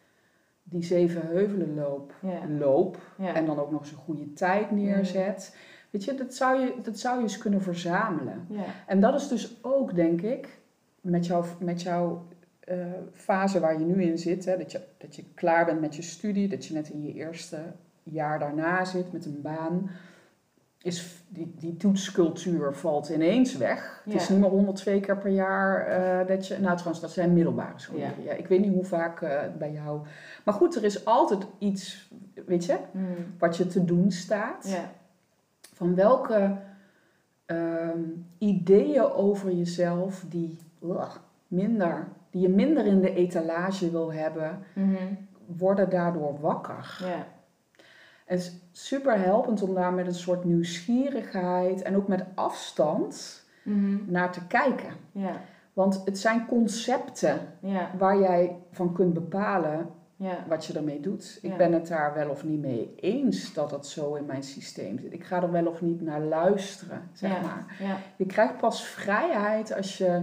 die 0.62 0.82
zeven 0.82 1.26
heuvelen 1.26 1.74
loop, 1.74 2.14
loop 2.58 2.98
en 3.18 3.46
dan 3.46 3.58
ook 3.58 3.70
nog 3.70 3.80
eens 3.80 3.90
een 3.90 3.96
goede 3.96 4.32
tijd 4.32 4.70
neerzet. 4.70 5.56
Weet 5.90 6.04
je, 6.04 6.14
dat 6.14 6.34
zou 6.34 6.60
je, 6.60 6.74
dat 6.82 6.98
zou 6.98 7.16
je 7.16 7.22
eens 7.22 7.38
kunnen 7.38 7.62
verzamelen. 7.62 8.46
En 8.86 9.00
dat 9.00 9.20
is 9.20 9.28
dus 9.28 9.58
ook, 9.62 9.94
denk 9.94 10.20
ik, 10.20 10.58
met 11.00 11.26
jouw, 11.26 11.44
met 11.58 11.82
jouw 11.82 12.26
eh, 12.60 12.76
fase 13.12 13.60
waar 13.60 13.78
je 13.78 13.84
nu 13.84 14.02
in 14.02 14.18
zit, 14.18 14.44
hè, 14.44 14.56
dat, 14.56 14.72
je, 14.72 14.80
dat 14.98 15.16
je 15.16 15.24
klaar 15.34 15.64
bent 15.64 15.80
met 15.80 15.96
je 15.96 16.02
studie, 16.02 16.48
dat 16.48 16.66
je 16.66 16.74
net 16.74 16.88
in 16.88 17.02
je 17.02 17.12
eerste 17.12 17.58
jaar 18.02 18.38
daarna 18.38 18.84
zit 18.84 19.12
met 19.12 19.26
een 19.26 19.40
baan, 19.42 19.90
is 20.82 21.22
die, 21.28 21.54
die 21.58 21.76
toetscultuur 21.76 22.74
valt 22.74 23.08
ineens 23.08 23.56
weg. 23.56 24.00
Het 24.04 24.14
is 24.14 24.28
niet 24.28 24.38
meer 24.40 24.48
102 24.50 25.00
keer 25.00 25.16
per 25.18 25.30
jaar 25.30 25.86
eh, 25.86 26.26
dat 26.26 26.46
je, 26.46 26.58
nou 26.58 26.72
trouwens, 26.74 27.00
dat 27.00 27.10
zijn 27.10 27.32
middelbare 27.32 27.78
scholieren. 27.78 28.22
Ja. 28.22 28.32
ik 28.32 28.46
weet 28.46 28.60
niet 28.60 28.72
hoe 28.72 28.84
vaak 28.84 29.22
eh, 29.22 29.40
bij 29.58 29.72
jou. 29.72 30.00
Maar 30.44 30.54
goed, 30.54 30.76
er 30.76 30.84
is 30.84 31.04
altijd 31.04 31.46
iets, 31.58 32.10
weet 32.46 32.64
je, 32.64 32.76
Mhm. 32.92 33.04
wat 33.38 33.56
je 33.56 33.66
te 33.66 33.84
doen 33.84 34.10
staat 34.10 34.68
ja. 34.68 34.90
van 35.74 35.94
welke 35.94 36.56
ehm, 37.46 38.00
ideeën 38.38 39.02
over 39.12 39.52
jezelf 39.52 40.24
die 40.28 40.58
minder, 41.48 42.08
die 42.30 42.40
je 42.42 42.48
minder 42.48 42.86
in 42.86 43.00
de 43.00 43.14
etalage 43.14 43.90
wil 43.90 44.12
hebben, 44.12 44.58
Mhm. 44.74 44.96
worden 45.46 45.90
daardoor 45.90 46.40
wakker. 46.40 46.98
ja. 47.04 47.26
Super 48.86 49.18
helpend 49.20 49.62
om 49.62 49.74
daar 49.74 49.92
met 49.92 50.06
een 50.06 50.14
soort 50.14 50.44
nieuwsgierigheid 50.44 51.82
en 51.82 51.96
ook 51.96 52.08
met 52.08 52.24
afstand 52.34 53.38
Mhm. 53.62 53.96
naar 54.06 54.32
te 54.32 54.46
kijken. 54.46 54.92
ja. 55.12 55.40
Want 55.72 56.02
het 56.04 56.18
zijn 56.18 56.46
concepten 56.46 57.38
ja. 57.60 57.90
waar 57.98 58.18
jij 58.18 58.56
van 58.72 58.92
kunt 58.92 59.14
bepalen 59.14 59.88
ja. 60.16 60.44
wat 60.48 60.64
je 60.64 60.72
ermee 60.72 61.00
doet. 61.00 61.38
Ik 61.42 61.56
ben 61.56 61.72
het 61.72 61.86
daar 61.88 62.14
wel 62.14 62.28
of 62.30 62.44
niet 62.44 62.60
mee 62.60 62.94
eens 62.96 63.52
dat 63.54 63.70
dat 63.70 63.86
zo 63.86 64.14
in 64.14 64.26
mijn 64.26 64.42
systeem 64.42 64.98
zit. 64.98 65.12
Ik 65.12 65.24
ga 65.24 65.42
er 65.42 65.50
wel 65.50 65.66
of 65.66 65.80
niet 65.80 66.00
naar 66.00 66.20
luisteren, 66.20 67.08
zeg 67.12 67.42
maar. 67.42 67.76
Je 68.16 68.26
krijgt 68.26 68.58
pas 68.58 68.84
vrijheid 68.84 69.74
als 69.76 69.98
je, 69.98 70.22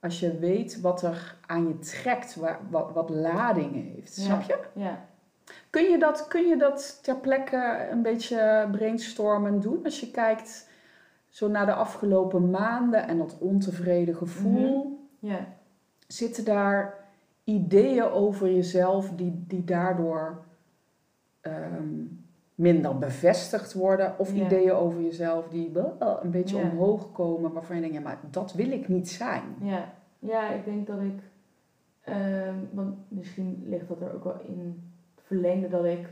als 0.00 0.20
je 0.20 0.38
weet 0.38 0.80
wat 0.80 1.02
er 1.02 1.36
aan 1.46 1.68
je 1.68 1.78
trekt, 1.78 2.34
wa- 2.34 2.60
wat, 2.70 2.90
wat 2.92 3.10
lading 3.10 3.94
heeft. 3.94 4.14
Snap 4.14 4.42
je? 4.42 4.58
ja. 4.74 5.04
Kun 5.70 5.82
je, 5.90 5.98
dat, 5.98 6.26
kun 6.28 6.46
je 6.48 6.56
dat 6.56 6.98
ter 7.02 7.16
plekke 7.16 7.88
een 7.90 8.02
beetje 8.02 8.68
brainstormen 8.72 9.60
doen? 9.60 9.84
Als 9.84 10.00
je 10.00 10.10
kijkt, 10.10 10.68
zo 11.28 11.48
na 11.48 11.64
de 11.64 11.72
afgelopen 11.74 12.50
maanden 12.50 13.08
en 13.08 13.18
dat 13.18 13.38
ontevreden 13.38 14.16
gevoel, 14.16 14.98
Ja. 15.18 15.46
zitten 16.06 16.44
daar 16.44 16.94
ideeën 17.44 18.04
over 18.04 18.52
jezelf 18.52 19.10
die, 19.10 19.44
die 19.46 19.64
daardoor 19.64 20.44
ehm, 21.40 22.04
minder 22.54 22.98
bevestigd 22.98 23.72
worden? 23.72 24.18
Of 24.18 24.32
ideeën 24.32 24.72
over 24.72 25.00
jezelf 25.00 25.48
die 25.48 25.70
wel 25.70 25.96
een 26.22 26.30
beetje 26.30 26.56
omhoog 26.56 27.12
komen, 27.12 27.52
waarvan 27.52 27.76
je 27.76 27.82
denkt, 27.82 27.96
ja, 27.96 28.02
maar 28.02 28.18
dat 28.30 28.52
wil 28.52 28.70
ik 28.70 28.88
niet 28.88 29.08
zijn. 29.08 29.42
Ja, 29.60 29.92
ja 30.18 30.50
ik 30.50 30.64
denk 30.64 30.86
dat 30.86 31.00
ik, 31.00 31.20
ehm, 32.00 32.54
want 32.72 32.94
misschien 33.08 33.62
ligt 33.66 33.88
dat 33.88 34.00
er 34.00 34.14
ook 34.14 34.24
wel 34.24 34.40
in 34.46 34.91
verlengde 35.32 35.68
dat 35.68 35.84
ik 35.84 36.08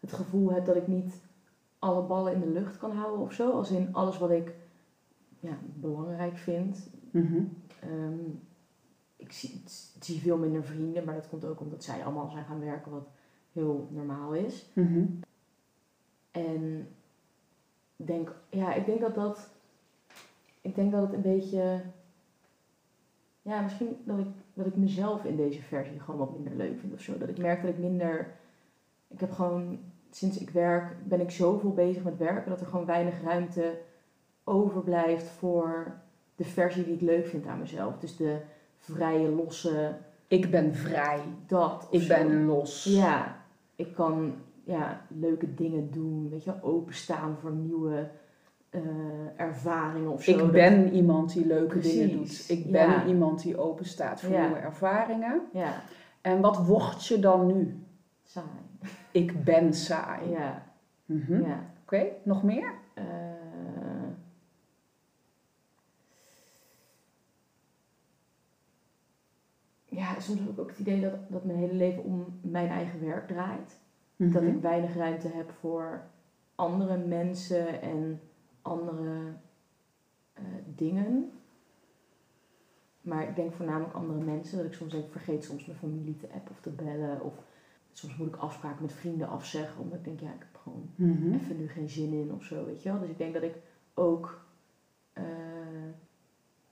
het 0.00 0.12
gevoel 0.12 0.52
heb 0.52 0.64
dat 0.64 0.76
ik 0.76 0.86
niet 0.86 1.14
alle 1.78 2.02
ballen 2.02 2.32
in 2.32 2.40
de 2.40 2.48
lucht 2.50 2.78
kan 2.78 2.92
houden 2.92 3.20
of 3.20 3.32
zo. 3.32 3.50
Als 3.50 3.70
in 3.70 3.94
alles 3.94 4.18
wat 4.18 4.30
ik 4.30 4.54
ja, 5.40 5.58
belangrijk 5.74 6.36
vind. 6.36 6.90
Mhm. 7.10 7.42
Ehm, 7.80 8.18
ik, 9.16 9.32
zie, 10.00 10.20
veel 10.20 10.36
minder 10.36 10.64
vrienden, 10.64 11.04
maar 11.04 11.14
dat 11.14 11.28
komt 11.28 11.44
ook 11.44 11.60
omdat 11.60 11.84
zij 11.84 12.04
allemaal 12.04 12.30
zijn 12.30 12.44
gaan 12.44 12.60
werken, 12.60 12.92
wat 12.92 13.08
heel 13.52 13.88
normaal 13.90 14.34
is. 14.34 14.70
Mhm. 14.72 15.04
En 16.30 16.88
denk, 17.96 18.34
ja, 18.50 18.74
ik 18.74 18.86
denk 18.86 19.00
dat 19.00 19.14
dat, 19.14 19.50
ik 20.60 20.74
denk 20.74 20.92
dat 20.92 21.02
het 21.02 21.12
een 21.12 21.22
beetje, 21.22 21.82
ja, 23.42 23.60
misschien 23.60 23.96
dat 24.04 24.18
ik, 24.18 24.26
dat 24.54 24.66
ik 24.66 24.76
mezelf 24.76 25.24
in 25.24 25.36
deze 25.36 25.62
versie 25.62 26.00
gewoon 26.00 26.20
wat 26.20 26.32
minder 26.32 26.56
leuk 26.56 26.80
vind 26.80 26.92
of 26.92 27.00
zo. 27.00 27.18
Dat 27.18 27.28
ik 27.28 27.38
merk 27.38 27.62
dat 27.62 27.70
ik 27.70 27.78
minder, 27.78 28.38
ik 29.10 29.20
heb 29.20 29.32
gewoon, 29.32 29.78
sinds 30.10 30.38
ik 30.38 30.50
werk, 30.50 30.96
ben 31.04 31.20
ik 31.20 31.30
zoveel 31.30 31.72
bezig 31.72 32.02
met 32.04 32.16
werken 32.16 32.50
dat 32.50 32.60
er 32.60 32.66
gewoon 32.66 32.86
weinig 32.86 33.22
ruimte 33.22 33.78
overblijft 34.44 35.26
voor 35.26 35.92
de 36.36 36.44
versie 36.44 36.84
die 36.84 36.94
ik 36.94 37.00
leuk 37.00 37.26
vind 37.26 37.46
aan 37.46 37.58
mezelf. 37.58 37.98
Dus 37.98 38.16
de 38.16 38.36
vrije, 38.78 39.28
losse, 39.28 39.94
Ik 40.26 40.50
ben 40.50 40.74
vrij. 40.74 41.20
dat. 41.46 41.86
Ik 41.90 42.00
zo. 42.02 42.08
ben 42.14 42.44
los. 42.44 42.84
Ja, 42.84 43.36
ik 43.76 43.94
kan 43.94 44.34
ja, 44.64 45.00
leuke 45.08 45.54
dingen 45.54 45.90
doen, 45.90 46.28
weet 46.30 46.44
je, 46.44 46.62
openstaan 46.62 47.36
voor 47.40 47.50
nieuwe 47.52 48.08
eh, 48.70 48.80
ervaringen 49.36 50.10
of 50.10 50.22
zo. 50.22 50.30
Ik 50.30 50.38
Dat- 50.38 50.50
ben 50.52 50.92
iemand 50.92 51.32
die 51.32 51.46
leuke 51.46 51.78
dingen 51.78 52.12
doet. 52.16 52.44
Ik 52.48 52.70
ben 52.70 52.88
ja. 52.90 53.06
iemand 53.06 53.42
die 53.42 53.58
open 53.58 53.84
staat 53.84 54.20
voor 54.20 54.32
Ja. 54.32 54.40
nieuwe 54.44 54.58
ervaringen. 54.60 55.40
Ja, 55.52 55.82
En 56.20 56.40
wat 56.40 56.66
word 56.66 57.06
je 57.06 57.18
dan 57.18 57.46
nu? 57.46 57.84
saai. 58.22 58.44
Ik 59.12 59.44
ben 59.44 59.74
saai. 59.74 60.30
Ja, 60.30 60.66
Mhm. 61.04 61.40
ja. 61.42 61.64
Oké, 61.82 62.06
nog 62.22 62.42
meer? 62.42 62.74
Eh, 62.94 63.04
ja, 69.84 70.20
soms 70.20 70.40
heb 70.40 70.48
ik 70.48 70.58
ook 70.58 70.68
het 70.68 70.78
idee 70.78 71.00
dat, 71.00 71.14
dat 71.28 71.44
mijn 71.44 71.58
hele 71.58 71.74
leven 71.74 72.04
om 72.04 72.38
mijn 72.42 72.68
eigen 72.68 73.00
werk 73.04 73.26
draait. 73.28 73.78
Dat 74.16 74.42
Mhm. 74.42 74.46
ik 74.56 74.60
weinig 74.62 74.94
ruimte 74.96 75.28
heb 75.28 75.50
voor 75.60 76.02
andere 76.54 76.96
mensen 76.96 77.82
en 77.82 78.20
andere 78.62 79.32
eh, 80.32 80.42
dingen. 80.74 81.32
Maar 83.00 83.28
ik 83.28 83.36
denk 83.36 83.52
voornamelijk 83.54 83.94
andere 83.94 84.20
mensen. 84.24 84.56
Dat 84.58 84.66
ik 84.66 84.72
soms 84.72 84.92
denk, 84.92 85.10
vergeet 85.10 85.44
soms 85.44 85.66
mijn 85.66 85.78
familie 85.78 86.16
te 86.16 86.26
appen 86.34 86.50
of 86.50 86.60
te 86.60 86.70
bellen. 86.70 87.22
Of 87.24 87.34
soms 87.92 88.16
moet 88.16 88.26
ik 88.28 88.36
afspraken 88.36 88.82
met 88.82 88.92
vrienden 88.92 89.28
afzeggen. 89.28 89.82
Omdat 89.82 89.98
ik 89.98 90.04
denk, 90.04 90.20
ja, 90.20 90.26
ik 90.26 90.38
heb 90.52 90.60
gewoon 90.62 90.90
Mhm. 90.94 91.34
even 91.34 91.56
nu 91.56 91.68
geen 91.68 91.88
zin 91.88 92.12
in 92.12 92.32
of 92.32 92.44
zo, 92.44 92.64
weet 92.64 92.82
je 92.82 92.90
wel. 92.90 93.00
Dus 93.00 93.08
ik 93.08 93.18
denk 93.18 93.34
dat 93.34 93.42
ik 93.42 93.54
ook 93.94 94.44
eh, 95.12 95.24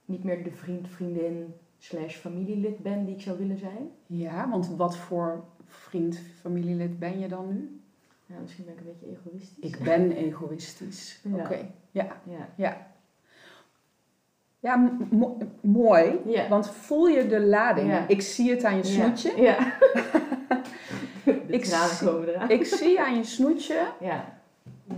niet 0.04 0.24
meer 0.24 0.44
de 0.44 0.50
vriend, 0.50 0.88
vriendin 0.88 1.54
slash 1.78 2.16
familielid 2.16 2.78
ben 2.78 3.04
die 3.04 3.14
ik 3.14 3.20
zou 3.20 3.38
willen 3.38 3.58
zijn. 3.58 3.90
Ja, 4.06 4.48
want 4.50 4.68
wat 4.76 4.96
voor 4.96 5.44
vriend, 5.64 6.20
familielid 6.40 6.98
ben 6.98 7.18
je 7.18 7.28
dan 7.28 7.48
nu? 7.48 7.80
Ja, 8.26 8.34
misschien 8.40 8.64
ben 8.64 8.74
ik 8.74 8.80
een 8.80 8.86
beetje 8.86 9.06
egoïstisch. 9.16 9.64
Ik 9.72 9.78
ben 9.84 10.12
egoïstisch. 10.12 11.20
Ja. 11.22 11.34
Oké, 11.44 11.70
ja. 11.90 12.20
Ja. 12.56 12.86
Ja, 14.60 14.76
mo- 15.10 15.38
mooi. 15.60 16.18
Ja. 16.26 16.48
Want 16.48 16.70
voel 16.70 17.06
je 17.08 17.26
de 17.26 17.40
lading? 17.40 17.88
Ja. 17.88 18.08
Ik 18.08 18.20
zie 18.22 18.50
het 18.50 18.64
aan 18.64 18.76
je 18.76 18.84
snoetje. 18.84 19.40
Ja. 19.40 19.42
ja. 19.42 19.78
de 21.48 21.54
Ik 21.54 21.64
tranen 21.64 21.98
komen 21.98 22.28
eraan. 22.28 22.50
Ik 22.50 22.64
zie 22.64 23.00
aan 23.00 23.16
je 23.16 23.24
snoetje 23.24 23.86
Ja. 24.00 24.24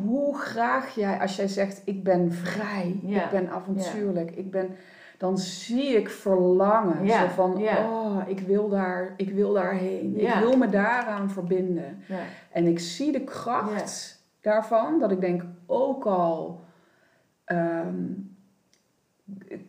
hoe 0.07 0.39
graag 0.39 0.95
jij, 0.95 1.19
als 1.21 1.37
jij 1.37 1.49
zegt 1.49 1.83
ik 1.85 2.03
ben 2.05 2.33
vrij, 2.33 3.01
Ja. 3.03 3.25
ik 3.25 3.31
ben 3.31 3.49
avontuurlijk, 3.51 4.31
ik 4.31 4.51
ben, 4.51 4.77
dan 5.19 5.39
zie 5.39 5.97
ik 5.97 6.09
verlangen. 6.11 7.09
Zo 7.11 7.27
van, 7.35 7.53
oh, 7.69 8.17
ik 8.27 8.41
wil, 8.41 8.69
daar, 8.69 9.15
ik 9.17 9.31
wil 9.31 9.53
daarheen. 9.53 10.21
Ik 10.21 10.35
wil 10.35 10.57
me 10.57 10.69
daaraan 10.69 11.31
verbinden. 11.31 12.03
Ja. 12.09 12.19
En 12.53 12.67
ik 12.67 12.79
zie 12.79 13.13
de 13.13 13.25
kracht 13.25 14.19
daarvan, 14.41 14.99
dat 14.99 15.11
ik 15.11 15.21
denk, 15.21 15.43
ook 15.67 16.07
al 16.07 16.61
ehm, 17.45 17.95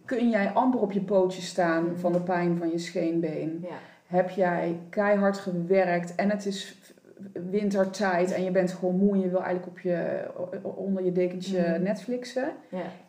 kun 0.06 0.30
jij 0.30 0.52
amper 0.52 0.80
op 0.80 0.92
je 0.92 1.02
pootjes 1.02 1.48
staan 1.48 1.98
van 1.98 2.12
de 2.12 2.22
pijn 2.22 2.58
van 2.58 2.70
je 2.70 2.78
scheenbeen 2.78 3.60
Ja. 3.62 3.76
Heb 4.12 4.30
jij 4.30 4.80
keihard 4.90 5.38
gewerkt 5.38 6.16
en 6.16 6.30
het 6.30 6.46
is 6.46 6.78
wintertijd 7.34 8.32
en 8.32 8.44
je 8.44 8.52
bent 8.52 8.72
gewoon 8.72 8.96
moe 8.98 9.14
en 9.14 9.20
je 9.20 9.30
wil 9.30 9.44
eigenlijk 9.44 9.68
op 9.68 9.80
je, 9.80 10.26
onder 10.76 11.04
je 11.04 11.12
dekentje 11.12 11.60
Mhm. 11.62 11.82
Netflixen. 11.84 12.52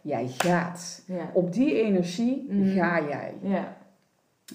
Jij 0.02 0.26
gaat. 0.28 1.02
Op 1.32 1.52
die 1.52 1.82
energie 1.82 2.46
Mhm. 2.50 2.74
ga 2.74 3.00
jij. 3.08 3.34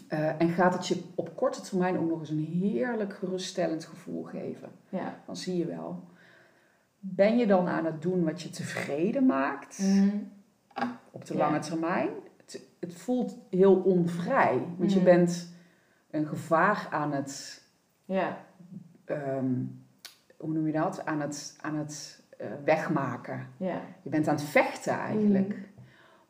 Eh, 0.07 0.41
en 0.41 0.49
gaat 0.49 0.73
het 0.73 0.87
je 0.87 1.03
op 1.15 1.35
korte 1.35 1.61
termijn 1.61 1.97
ook 1.97 2.09
nog 2.09 2.19
eens 2.19 2.29
een 2.29 2.59
heerlijk 2.61 3.13
geruststellend 3.13 3.85
gevoel 3.85 4.23
geven. 4.23 4.69
Dan 5.25 5.35
zie 5.35 5.57
je 5.57 5.65
wel. 5.65 6.03
Ben 6.99 7.37
je 7.37 7.47
dan 7.47 7.67
aan 7.67 7.85
het 7.85 8.01
doen 8.01 8.23
wat 8.23 8.41
je 8.41 8.49
tevreden 8.49 9.25
maakt 9.25 9.79
Mhm. 9.79 10.07
op 11.11 11.25
de 11.25 11.35
lange 11.37 11.59
termijn? 11.59 12.09
Het, 12.37 12.61
het 12.79 12.93
voelt 12.93 13.35
heel 13.49 13.75
onvrij, 13.75 14.61
want 14.77 14.93
je 14.93 14.99
bent 14.99 15.55
een 16.11 16.27
gevaar 16.27 16.87
aan 16.91 17.11
het 17.11 17.61
Ja. 18.05 18.37
ehm, 19.05 19.45
hoe 20.37 20.51
noem 20.53 20.65
je 20.65 20.71
dat? 20.71 21.05
Aan 21.05 21.21
het, 21.21 21.57
aan 21.61 21.75
het 21.75 22.23
eh, 22.37 22.47
wegmaken. 22.65 23.47
Ja. 23.57 23.81
Je 24.01 24.09
bent 24.09 24.27
aan 24.27 24.35
het 24.35 24.43
vechten 24.43 24.93
eigenlijk. 24.93 25.47
Mhm. 25.47 25.57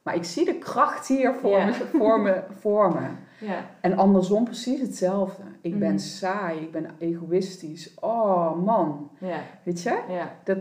Maar 0.02 0.16
ik 0.16 0.24
zie 0.24 0.46
de 0.46 0.58
kracht 0.58 1.08
hier 1.08 1.34
voor, 1.34 1.58
Ja. 1.58 1.66
me, 1.66 1.74
voor, 1.74 2.20
me, 2.22 2.44
voor 2.60 2.94
me. 2.94 3.08
Ja. 3.40 3.66
En 3.82 3.98
andersom 3.98 4.44
precies 4.44 4.82
hetzelfde. 4.82 5.44
Ik 5.62 5.72
Mhm. 5.72 5.80
ben 5.80 6.00
saai, 6.00 6.60
ik 6.60 6.72
ben 6.72 6.90
egoïstisch. 7.00 7.94
Oh 8.00 8.64
man, 8.64 9.12
Ja. 9.20 9.40
weet 9.64 9.82
je? 9.82 10.00
Dat, 10.44 10.58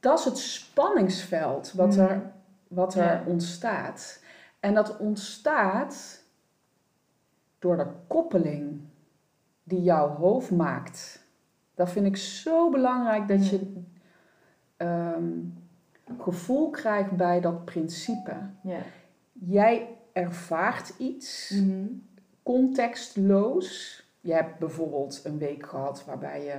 dat 0.00 0.18
is 0.18 0.24
het 0.24 0.38
spanningsveld 0.38 1.72
wat 1.72 1.96
er, 1.96 2.16
Mhm. 2.16 2.20
wat 2.68 2.94
er 2.94 3.22
ontstaat. 3.26 4.22
En 4.60 4.74
dat 4.74 4.96
ontstaat 4.96 6.22
door 7.66 7.76
de 7.76 7.86
koppeling 8.06 8.80
die 9.62 9.82
jouw 9.82 10.08
hoofd 10.08 10.50
maakt. 10.50 11.24
Dat 11.74 11.90
vind 11.90 12.06
ik 12.06 12.16
zo 12.16 12.70
belangrijk 12.70 13.28
dat 13.28 13.48
je 13.48 13.72
ehm, 14.76 15.30
gevoel 16.18 16.70
krijgt 16.70 17.10
bij 17.10 17.40
dat 17.40 17.64
principe. 17.64 18.34
Ja. 18.62 18.78
Jij 19.32 19.88
ervaart 20.12 20.92
iets 20.98 21.50
Mhm. 21.50 21.86
contextloos. 22.42 24.02
Je 24.20 24.32
hebt 24.32 24.58
bijvoorbeeld 24.58 25.20
een 25.24 25.38
week 25.38 25.66
gehad 25.66 26.04
waarbij 26.04 26.44
je 26.44 26.54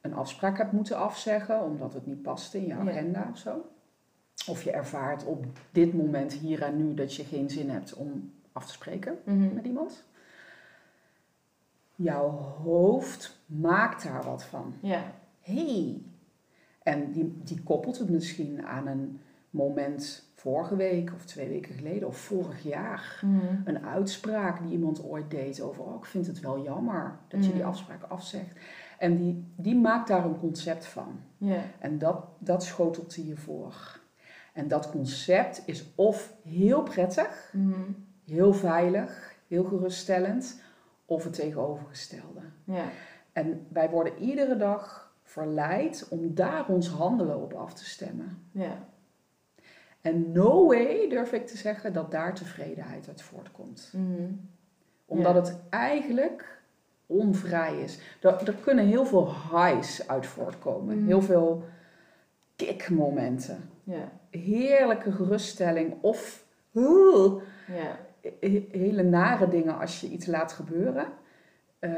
een 0.00 0.14
afspraak 0.14 0.58
hebt 0.58 0.72
moeten 0.72 0.96
afzeggen 0.98 1.62
omdat 1.64 1.94
het 1.94 2.06
niet 2.06 2.22
paste 2.22 2.58
in 2.58 2.62
je 2.66 2.68
Ja. 2.74 2.80
agenda 2.80 3.28
of 3.30 3.38
zo. 3.38 3.64
Of 4.48 4.62
je 4.62 4.70
ervaart 4.70 5.24
op 5.24 5.44
dit 5.72 5.94
moment 5.94 6.32
hier 6.32 6.62
en 6.62 6.76
nu 6.76 6.94
dat 6.94 7.14
je 7.14 7.24
geen 7.24 7.50
zin 7.50 7.70
hebt 7.70 7.94
om 7.94 8.32
af 8.52 8.66
te 8.66 8.72
spreken 8.72 9.18
Mhm. 9.24 9.54
met 9.54 9.64
iemand. 9.64 10.04
Jouw 12.00 12.30
hoofd 12.62 13.40
maakt 13.46 14.02
daar 14.04 14.22
wat 14.24 14.44
van. 14.44 14.74
Ja. 14.80 15.02
Hey. 15.40 16.02
En 16.82 17.12
die, 17.12 17.40
die 17.44 17.62
koppelt 17.62 17.98
het 17.98 18.10
misschien 18.10 18.66
aan 18.66 18.86
een 18.86 19.20
moment 19.50 20.26
vorige 20.34 20.76
week 20.76 21.12
of 21.14 21.24
twee 21.24 21.48
weken 21.48 21.74
geleden 21.74 22.08
of 22.08 22.16
vorig 22.16 22.62
jaar. 22.62 23.20
Mhm. 23.24 23.54
Een 23.64 23.86
uitspraak 23.86 24.62
die 24.62 24.72
iemand 24.72 25.04
ooit 25.04 25.30
deed 25.30 25.60
over, 25.60 25.82
oh, 25.84 25.94
ik 25.98 26.04
vind 26.04 26.26
het 26.26 26.40
wel 26.40 26.62
jammer 26.62 27.18
dat 27.28 27.44
je 27.44 27.50
die 27.50 27.60
Mhm. 27.60 27.68
afspraak 27.68 28.02
afzegt. 28.02 28.58
En 28.98 29.16
die, 29.16 29.44
die 29.56 29.76
maakt 29.76 30.08
daar 30.08 30.24
een 30.24 30.38
concept 30.38 30.86
van. 30.86 31.20
Ja. 31.36 31.60
En 31.78 31.98
dat, 31.98 32.24
dat 32.38 32.64
schotelt 32.64 33.16
hij 33.16 33.24
je 33.24 33.36
voor. 33.36 34.00
En 34.52 34.68
dat 34.68 34.90
concept 34.90 35.62
is 35.66 35.84
of 35.94 36.34
heel 36.44 36.82
prettig, 36.82 37.50
Mhm. 37.52 37.80
heel 38.26 38.52
veilig, 38.54 39.34
heel 39.48 39.64
geruststellend, 39.64 40.60
of 41.08 41.24
het 41.24 41.32
tegenovergestelde. 41.32 42.40
Ja. 42.64 42.84
En 43.32 43.66
wij 43.68 43.90
worden 43.90 44.18
iedere 44.18 44.56
dag 44.56 45.12
verleid 45.22 46.06
om 46.10 46.34
daar 46.34 46.68
ons 46.68 46.88
handelen 46.88 47.42
op 47.42 47.52
af 47.52 47.74
te 47.74 47.84
stemmen. 47.84 48.42
Ja. 48.52 48.86
En 50.00 50.32
no 50.32 50.66
way 50.66 51.08
durf 51.08 51.32
ik 51.32 51.46
te 51.46 51.56
zeggen 51.56 51.92
dat 51.92 52.10
daar 52.10 52.34
tevredenheid 52.34 53.08
uit 53.08 53.22
voortkomt. 53.22 53.92
Mhm. 53.92 54.32
Omdat 55.06 55.34
Ja. 55.34 55.40
het 55.40 55.58
eigenlijk 55.70 56.60
onvrij 57.06 57.80
is. 57.80 57.98
Er, 58.20 58.46
er 58.48 58.54
kunnen 58.54 58.86
heel 58.86 59.06
veel 59.06 59.32
highs 59.52 60.08
uit 60.08 60.26
voortkomen. 60.26 60.96
Mhm. 60.98 61.06
Heel 61.06 61.22
veel 61.22 61.64
kickmomenten. 62.56 63.70
Ja, 63.84 64.12
Heerlijke 64.30 65.12
geruststelling 65.12 65.94
of 66.00 66.44
ja, 67.66 67.98
hele 68.70 69.02
nare 69.02 69.48
dingen 69.48 69.78
als 69.78 70.00
je 70.00 70.08
iets 70.08 70.26
laat 70.26 70.52
gebeuren. 70.52 71.06
Eh, 71.78 71.90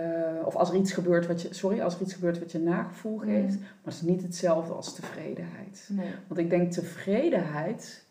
of 0.44 0.56
als 0.56 0.70
er 0.70 0.76
iets 0.76 0.92
gebeurt 0.92 1.26
wat 1.26 1.42
je, 1.42 1.54
sorry, 1.54 1.80
als 1.80 1.94
er 1.94 2.00
iets 2.00 2.14
gebeurt 2.14 2.38
wat 2.38 2.52
je 2.52 2.58
nagevoel 2.58 3.18
geeft. 3.18 3.54
Mhm. 3.54 3.60
Maar 3.60 3.78
het 3.84 3.94
is 3.94 4.02
niet 4.02 4.22
hetzelfde 4.22 4.72
als 4.72 4.94
tevredenheid. 4.94 5.88
nee. 5.92 6.10
Want 6.26 6.40
ik 6.40 6.50
denk 6.50 6.72
tevredenheid 6.72 8.04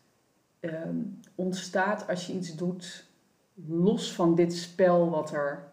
ehm, 0.59 0.97
ontstaat 1.35 2.07
als 2.07 2.27
je 2.27 2.33
iets 2.33 2.55
doet 2.55 3.05
los 3.67 4.13
van 4.13 4.35
dit 4.35 4.53
spel 4.53 5.09
wat 5.09 5.31
er 5.31 5.63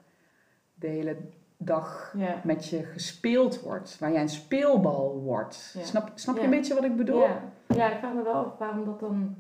de 0.75 0.87
hele 0.87 1.17
dag 1.57 2.15
met 2.45 2.69
je 2.69 2.85
gespeeld 2.85 3.61
wordt. 3.61 3.99
Waar 3.99 4.13
jij 4.13 4.21
een 4.21 4.29
speelbal 4.29 5.21
wordt. 5.25 5.77
Snap, 5.83 6.11
snap 6.15 6.37
je 6.37 6.43
een 6.43 6.51
beetje 6.51 6.75
wat 6.75 6.85
ik 6.85 6.97
bedoel? 6.97 7.21
Ja. 7.21 7.43
ja, 7.69 7.93
ik 7.93 7.99
vraag 7.99 8.15
me 8.15 8.23
wel 8.23 8.35
af 8.35 8.59
waarom 8.59 8.85
dat 8.85 9.01
dan, 9.01 9.37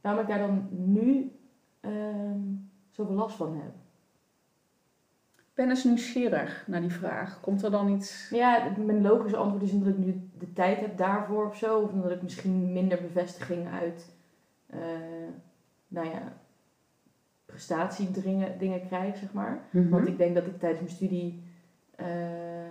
waarom 0.00 0.22
ik 0.22 0.28
daar 0.28 0.38
dan 0.38 0.68
nu 0.70 1.32
ehm 1.80 2.68
zoveel 2.90 3.14
last 3.14 3.36
van 3.36 3.54
heb. 3.54 3.72
Ik 5.36 5.66
ben 5.66 5.68
eens 5.68 5.84
nieuwsgierig 5.84 6.64
naar 6.66 6.80
die 6.80 6.92
vraag. 6.92 7.40
Komt 7.40 7.62
er 7.62 7.70
dan 7.70 7.88
iets... 7.88 8.30
Ja, 8.30 8.72
mijn 8.78 9.02
logische 9.02 9.36
antwoord 9.36 9.62
is 9.62 9.72
omdat 9.72 9.88
ik 9.88 9.98
nu 9.98 10.30
de 10.38 10.52
tijd 10.52 10.80
heb 10.80 10.96
daarvoor 10.96 11.46
of 11.46 11.56
zo. 11.56 11.80
Of 11.80 11.92
omdat 11.92 12.10
ik 12.10 12.22
misschien 12.22 12.72
minder 12.72 13.00
bevestiging 13.02 13.68
uit, 13.68 14.12
eh, 14.66 14.78
nou 15.88 16.08
ja, 16.08 16.32
prestatiedingen 17.46 18.58
dingen 18.58 18.86
krijg, 18.86 19.16
zeg 19.16 19.32
maar. 19.32 19.68
Mhm. 19.70 19.88
Want 19.88 20.08
ik 20.08 20.18
denk 20.18 20.34
dat 20.34 20.46
ik 20.46 20.58
tijdens 20.58 20.80
mijn 20.80 20.94
studie, 20.94 21.42
eh, 21.96 22.70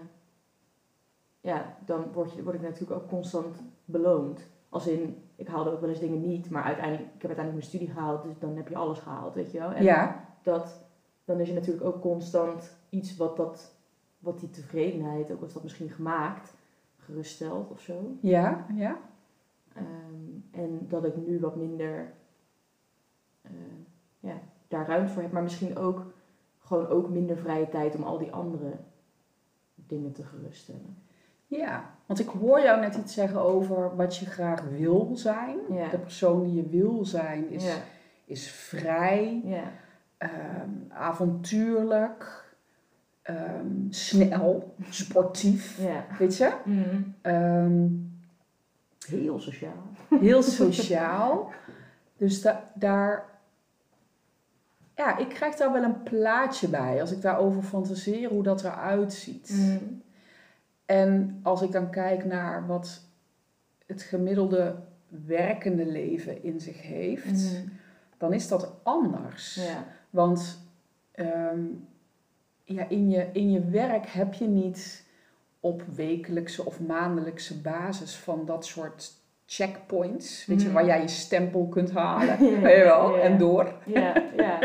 ja, 1.41 1.77
dan 1.85 2.11
word, 2.11 2.33
je, 2.33 2.43
word 2.43 2.55
ik 2.55 2.61
natuurlijk 2.61 3.01
ook 3.01 3.09
constant 3.09 3.61
beloond. 3.85 4.47
Als 4.69 4.87
in, 4.87 5.28
ik 5.39 5.47
haalde 5.47 5.71
ook 5.71 5.79
wel 5.79 5.89
eens 5.89 5.99
dingen 5.99 6.21
niet, 6.21 6.49
maar 6.49 6.63
uiteindelijk, 6.63 7.05
ik 7.05 7.21
heb 7.21 7.31
uiteindelijk 7.31 7.53
mijn 7.65 7.75
studie 7.75 7.95
gehaald, 7.95 8.23
dus 8.23 8.39
dan 8.39 8.55
heb 8.55 8.67
je 8.67 8.75
alles 8.75 8.99
gehaald, 8.99 9.33
weet 9.33 9.51
je 9.51 9.59
wel. 9.59 9.71
En 9.71 9.83
Ja, 9.83 10.25
dat, 10.41 10.81
dan 11.25 11.39
is 11.39 11.47
er 11.47 11.53
natuurlijk 11.53 11.85
ook 11.85 12.01
constant 12.01 12.77
iets 12.89 13.17
wat, 13.17 13.37
dat, 13.37 13.75
wat 14.19 14.39
die 14.39 14.49
tevredenheid, 14.49 15.31
ook 15.31 15.41
als 15.41 15.53
dat 15.53 15.63
misschien 15.63 15.89
gemaakt, 15.89 16.53
geruststelt 16.97 17.71
of 17.71 17.79
zo. 17.79 18.17
ja, 18.21 18.65
ja. 18.73 18.97
Ehm, 19.73 20.61
en 20.61 20.85
dat 20.87 21.05
ik 21.05 21.15
nu 21.27 21.39
wat 21.39 21.55
minder 21.55 22.13
eh, 23.41 23.51
ja, 24.19 24.41
daar 24.67 24.87
ruimte 24.87 25.13
voor 25.13 25.21
heb, 25.21 25.31
maar 25.31 25.43
misschien 25.43 25.77
ook 25.77 26.05
gewoon 26.59 26.87
ook 26.87 27.09
minder 27.09 27.37
vrije 27.37 27.69
tijd 27.69 27.95
om 27.95 28.03
al 28.03 28.17
die 28.17 28.31
andere 28.31 28.77
dingen 29.75 30.11
te 30.11 30.23
geruststellen. 30.23 30.97
Ja, 31.51 31.89
want 32.05 32.19
ik 32.19 32.27
hoor 32.27 32.61
jou 32.61 32.79
net 32.79 32.95
iets 32.95 33.13
zeggen 33.13 33.41
over 33.41 33.95
wat 33.95 34.17
je 34.17 34.25
graag 34.25 34.61
wil 34.61 35.11
zijn. 35.13 35.57
Ja. 35.69 35.87
De 35.89 35.97
persoon 35.97 36.43
die 36.43 36.53
je 36.55 36.69
wil 36.69 37.05
zijn 37.05 37.49
is, 37.49 37.63
ja, 37.65 37.75
is 38.25 38.51
vrij, 38.51 39.41
ja, 39.45 39.63
ehm, 40.17 40.69
avontuurlijk, 40.89 42.45
ehm, 43.21 43.67
snel, 43.89 44.75
sportief. 44.89 45.79
Weet 46.19 46.37
je? 46.37 46.53
Mhm. 46.65 47.01
Ehm, 47.21 47.87
Heel 49.07 49.39
sociaal. 49.39 49.83
heel 50.19 50.41
sociaal. 50.63 51.51
Dus 52.17 52.41
da- 52.41 52.71
daar. 52.75 53.25
Ja, 54.95 55.17
ik 55.17 55.29
krijg 55.29 55.55
daar 55.55 55.71
wel 55.73 55.83
een 55.83 56.03
plaatje 56.03 56.67
bij 56.67 57.01
als 57.01 57.11
ik 57.11 57.21
daarover 57.21 57.63
fantaseer 57.63 58.29
hoe 58.29 58.43
dat 58.43 58.63
eruit 58.63 59.13
ziet. 59.13 59.49
Mhm. 59.53 59.83
En 60.89 61.39
als 61.43 61.61
ik 61.61 61.71
dan 61.71 61.89
kijk 61.91 62.25
naar 62.25 62.67
wat 62.67 63.01
het 63.85 64.01
gemiddelde 64.01 64.75
werkende 65.25 65.85
leven 65.85 66.43
in 66.43 66.59
zich 66.59 66.81
heeft, 66.81 67.25
Mhm. 67.53 67.67
dan 68.17 68.33
is 68.33 68.47
dat 68.47 68.73
anders. 68.83 69.55
Ja, 69.55 69.85
Want 70.09 70.59
ehm, 71.11 71.59
ja, 72.63 72.85
in, 72.89 73.09
je, 73.09 73.27
in 73.33 73.51
je 73.51 73.65
werk 73.65 74.05
heb 74.07 74.33
je 74.33 74.45
niet 74.47 75.05
op 75.59 75.83
wekelijkse 75.95 76.65
of 76.65 76.79
maandelijkse 76.79 77.61
basis 77.61 78.15
van 78.15 78.45
dat 78.45 78.65
soort 78.65 79.11
checkpoints, 79.45 80.45
weet 80.45 80.59
je, 80.61 80.65
Mhm. 80.67 80.75
waar 80.75 80.85
jij 80.85 81.01
je 81.01 81.07
stempel 81.07 81.67
kunt 81.67 81.91
halen, 81.91 82.43
Ja, 82.45 82.59
weet 82.59 82.77
je 82.77 82.83
wel, 82.83 83.15
ja, 83.15 83.21
en 83.21 83.37
door. 83.37 83.73
ja, 83.85 84.23
ja, 84.37 84.59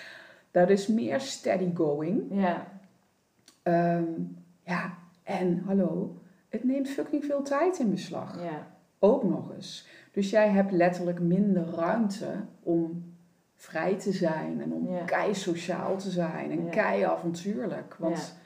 Dat 0.50 0.68
is 0.70 0.86
meer 0.86 1.20
steady 1.20 1.70
going. 1.74 2.22
ja, 2.30 2.66
Ehm, 3.62 4.04
ja, 4.64 4.97
en 5.28 5.62
hallo, 5.66 6.16
het 6.48 6.64
neemt 6.64 6.88
fucking 6.88 7.24
veel 7.24 7.42
tijd 7.42 7.78
in 7.78 7.90
beslag. 7.90 8.42
ja, 8.42 8.66
Ook 8.98 9.22
nog 9.24 9.52
eens. 9.54 9.88
Dus 10.12 10.30
jij 10.30 10.48
hebt 10.48 10.72
letterlijk 10.72 11.20
minder 11.20 11.64
ruimte 11.74 12.26
om 12.62 13.12
vrij 13.54 13.94
te 13.98 14.12
zijn 14.12 14.60
en 14.62 14.72
om 14.72 14.88
Ja. 14.94 15.04
kei 15.04 15.34
sociaal 15.34 15.96
te 15.96 16.10
zijn 16.10 16.50
en 16.50 16.64
Ja. 16.64 16.70
kei 16.70 17.02
avontuurlijk. 17.02 17.94
Want 17.98 18.36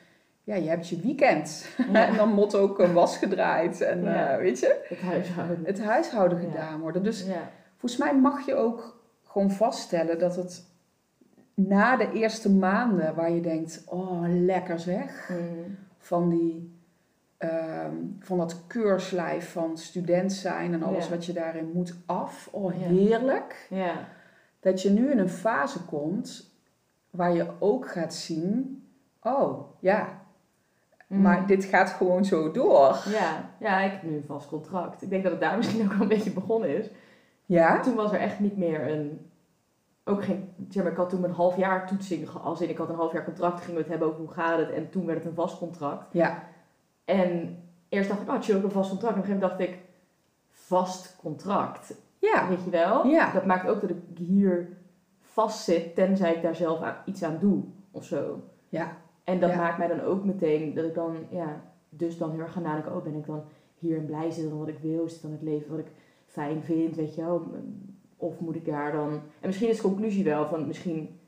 ja. 0.45 0.55
je 0.55 0.69
hebt 0.69 0.89
je 0.89 1.01
weekend 1.01 1.69
en 1.93 2.17
dan 2.17 2.29
moet 2.35 2.55
ook 2.55 2.79
een 2.79 2.93
was 2.93 3.17
gedraaid 3.17 3.81
en 3.81 4.15
eh, 4.31 4.37
weet 4.37 4.59
je, 4.59 4.85
Het 4.89 5.01
huishouden. 5.01 5.61
het 5.65 5.81
huishouden 5.83 6.39
gedaan 6.39 6.81
worden. 6.81 7.03
Dus 7.03 7.27
volgens 7.77 8.01
mij 8.01 8.17
mag 8.17 8.47
je 8.47 8.55
ook 8.55 9.01
gewoon 9.23 9.51
vaststellen 9.51 10.19
dat 10.19 10.37
het 10.37 10.65
na 11.55 11.97
de 11.97 12.13
eerste 12.13 12.51
maanden 12.51 13.15
waar 13.15 13.31
je 13.31 13.41
denkt, 13.41 13.83
oh 13.87 14.23
lekker 14.29 14.79
zeg, 14.79 15.29
Mhm. 15.29 15.41
Van 16.03 16.29
die 16.29 16.81
ehm, 17.39 17.95
van 18.19 18.39
dat 18.39 18.67
keurslijf 18.67 19.53
van 19.53 19.79
student 19.79 20.33
zijn 20.33 20.73
en 20.73 20.83
alles 20.83 21.05
Ja. 21.05 21.11
wat 21.11 21.25
je 21.25 21.33
daarin 21.33 21.71
moet 21.75 21.95
af. 22.07 22.49
Oh, 22.53 22.73
heerlijk. 22.75 23.67
ja, 23.71 24.09
Dat 24.61 24.83
je 24.83 24.91
nu 24.91 25.11
in 25.11 25.19
een 25.19 25.29
fase 25.29 25.85
komt 25.85 26.51
waar 27.11 27.33
je 27.35 27.47
ook 27.59 27.89
gaat 27.91 28.15
zien, 28.15 28.83
oh 29.23 29.61
ja, 29.81 30.21
Mhm. 31.07 31.21
maar 31.23 31.47
dit 31.47 31.65
gaat 31.65 31.91
gewoon 31.91 32.25
zo 32.25 32.51
door. 32.51 33.03
Ja, 33.09 33.51
ja, 33.61 33.81
ik 33.81 33.93
heb 33.93 34.03
nu 34.03 34.17
een 34.17 34.25
vast 34.27 34.49
contract. 34.49 35.03
Ik 35.03 35.11
denk 35.11 35.23
dat 35.23 35.33
het 35.33 35.41
daar 35.41 35.57
misschien 35.59 35.83
ook 35.85 35.93
wel 35.93 36.01
een 36.03 36.09
beetje 36.09 36.33
begonnen 36.33 36.77
is. 36.79 36.87
Ja? 37.47 37.81
Toen 37.81 37.95
was 37.95 38.13
er 38.13 38.21
echt 38.21 38.41
niet 38.41 38.57
meer 38.57 38.91
een... 38.91 39.31
Ook 40.05 40.25
geen... 40.25 40.49
Zeg 40.69 40.83
maar, 40.83 40.93
ik 40.93 40.99
had 40.99 41.11
toen 41.11 41.25
een 41.25 41.31
half 41.31 41.57
jaar 41.57 41.87
toetsing. 41.87 42.29
Als 42.29 42.61
in, 42.61 42.69
ik 42.69 42.77
had 42.77 42.89
een 42.89 42.95
half 42.95 43.13
jaar 43.13 43.25
contract, 43.25 43.59
gingen 43.61 43.75
we 43.75 43.81
het 43.81 43.89
hebben 43.91 44.09
over 44.09 44.21
hoe 44.21 44.31
gaat 44.31 44.59
het. 44.59 44.71
En 44.71 44.91
toen 44.91 45.07
werd 45.07 45.19
het 45.19 45.27
een 45.29 45.35
vast 45.35 45.59
contract. 45.59 46.13
Ja. 46.13 46.43
En 47.05 47.59
eerst 47.89 48.09
dacht 48.09 48.23
ik, 48.23 48.29
oh 48.29 48.41
chill, 48.41 48.57
ik 48.57 48.63
een 48.65 48.71
vast 48.71 48.91
contract. 48.91 49.15
En 49.15 49.21
op 49.21 49.27
een 49.29 49.33
gegeven 49.35 49.49
moment 49.59 49.71
dacht 49.71 49.81
ik, 49.81 49.91
vast 50.51 51.17
contract. 51.17 51.95
Ja. 52.19 52.49
Weet 52.49 52.65
je 52.65 52.71
wel? 52.71 53.07
Ja. 53.07 53.33
Dat 53.33 53.45
maakt 53.47 53.69
ook 53.69 53.81
dat 53.81 53.91
ik 53.91 53.97
hier 54.19 54.77
vast 55.21 55.65
zit, 55.65 55.95
tenzij 55.95 56.35
ik 56.35 56.43
daar 56.43 56.55
zelf 56.55 56.81
aan- 56.81 56.97
iets 57.05 57.23
aan 57.23 57.39
doe. 57.41 57.63
Of 57.91 58.05
zo. 58.05 58.41
Ja. 58.69 58.97
En 59.25 59.41
dat 59.41 59.51
Ja. 59.51 59.57
maakt 59.57 59.79
mij 59.79 59.89
dan 59.89 60.01
ook 60.01 60.25
meteen 60.25 60.75
dat 60.75 60.85
ik 60.85 60.95
dan, 60.95 61.17
ja, 61.31 61.61
dus 61.89 62.19
dan 62.19 62.31
heel 62.31 62.41
erg 62.41 62.53
gaan 62.53 62.63
nadenken, 62.63 62.95
oh 62.97 63.03
ben 63.03 63.15
ik 63.15 63.27
dan 63.27 63.43
hierin 63.75 64.07
blij, 64.07 64.27
is 64.27 64.37
dit 64.37 64.49
dan 64.49 64.59
wat 64.59 64.69
ik 64.69 64.79
wil, 64.79 65.05
is 65.05 65.21
dan 65.21 65.31
het 65.31 65.43
leven 65.43 65.71
wat 65.71 65.79
ik 65.79 65.91
fijn 66.27 66.63
vind, 66.63 66.97
weet 66.97 67.15
je 67.15 67.25
wel, 67.25 67.47
of 68.23 68.41
moet 68.41 68.57
ik 68.57 68.65
daar 68.65 68.93
dan, 68.93 69.11
en 69.13 69.47
misschien 69.47 69.69
is 69.69 69.77
de 69.77 69.83
conclusie 69.83 70.25
wel 70.25 70.47
van 70.47 70.67
misschien, 70.67 71.21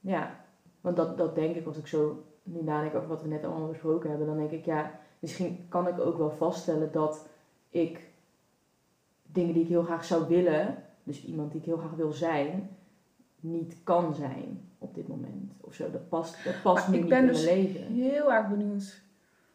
ja, 0.00 0.44
want 0.80 0.96
dat, 0.96 1.18
dat 1.18 1.34
denk 1.34 1.56
ik 1.56 1.66
als 1.66 1.76
ik 1.76 1.86
zo 1.86 2.24
nu 2.42 2.62
nadenk 2.62 2.94
over 2.94 3.08
wat 3.08 3.22
we 3.22 3.28
net 3.28 3.44
allemaal 3.44 3.68
besproken 3.68 4.08
hebben, 4.08 4.26
dan 4.26 4.36
denk 4.36 4.50
ik, 4.50 4.64
ja, 4.64 5.00
misschien 5.18 5.66
kan 5.68 5.88
ik 5.88 6.00
ook 6.00 6.18
wel 6.18 6.30
vaststellen 6.30 6.92
dat 6.92 7.28
ik 7.68 8.00
dingen 9.22 9.54
die 9.54 9.62
ik 9.62 9.68
heel 9.68 9.82
graag 9.82 10.04
zou 10.04 10.28
willen, 10.28 10.82
dus 11.02 11.24
iemand 11.24 11.50
die 11.50 11.60
ik 11.60 11.66
heel 11.66 11.76
graag 11.76 11.94
wil 11.94 12.12
zijn, 12.12 12.70
niet 13.40 13.76
kan 13.84 14.14
zijn 14.14 14.70
op 14.78 14.94
dit 14.94 15.08
moment. 15.08 15.52
Of 15.60 15.74
zo, 15.74 15.90
dat 15.90 16.08
past, 16.08 16.44
dat 16.44 16.62
past 16.62 16.88
nu 16.88 16.94
ik 16.94 17.00
niet 17.00 17.10
ben 17.10 17.20
in 17.20 17.26
dus 17.26 17.44
mijn 17.44 17.56
leven. 17.56 17.92
heel 17.92 18.32
erg 18.32 18.48
benieuwd 18.48 19.00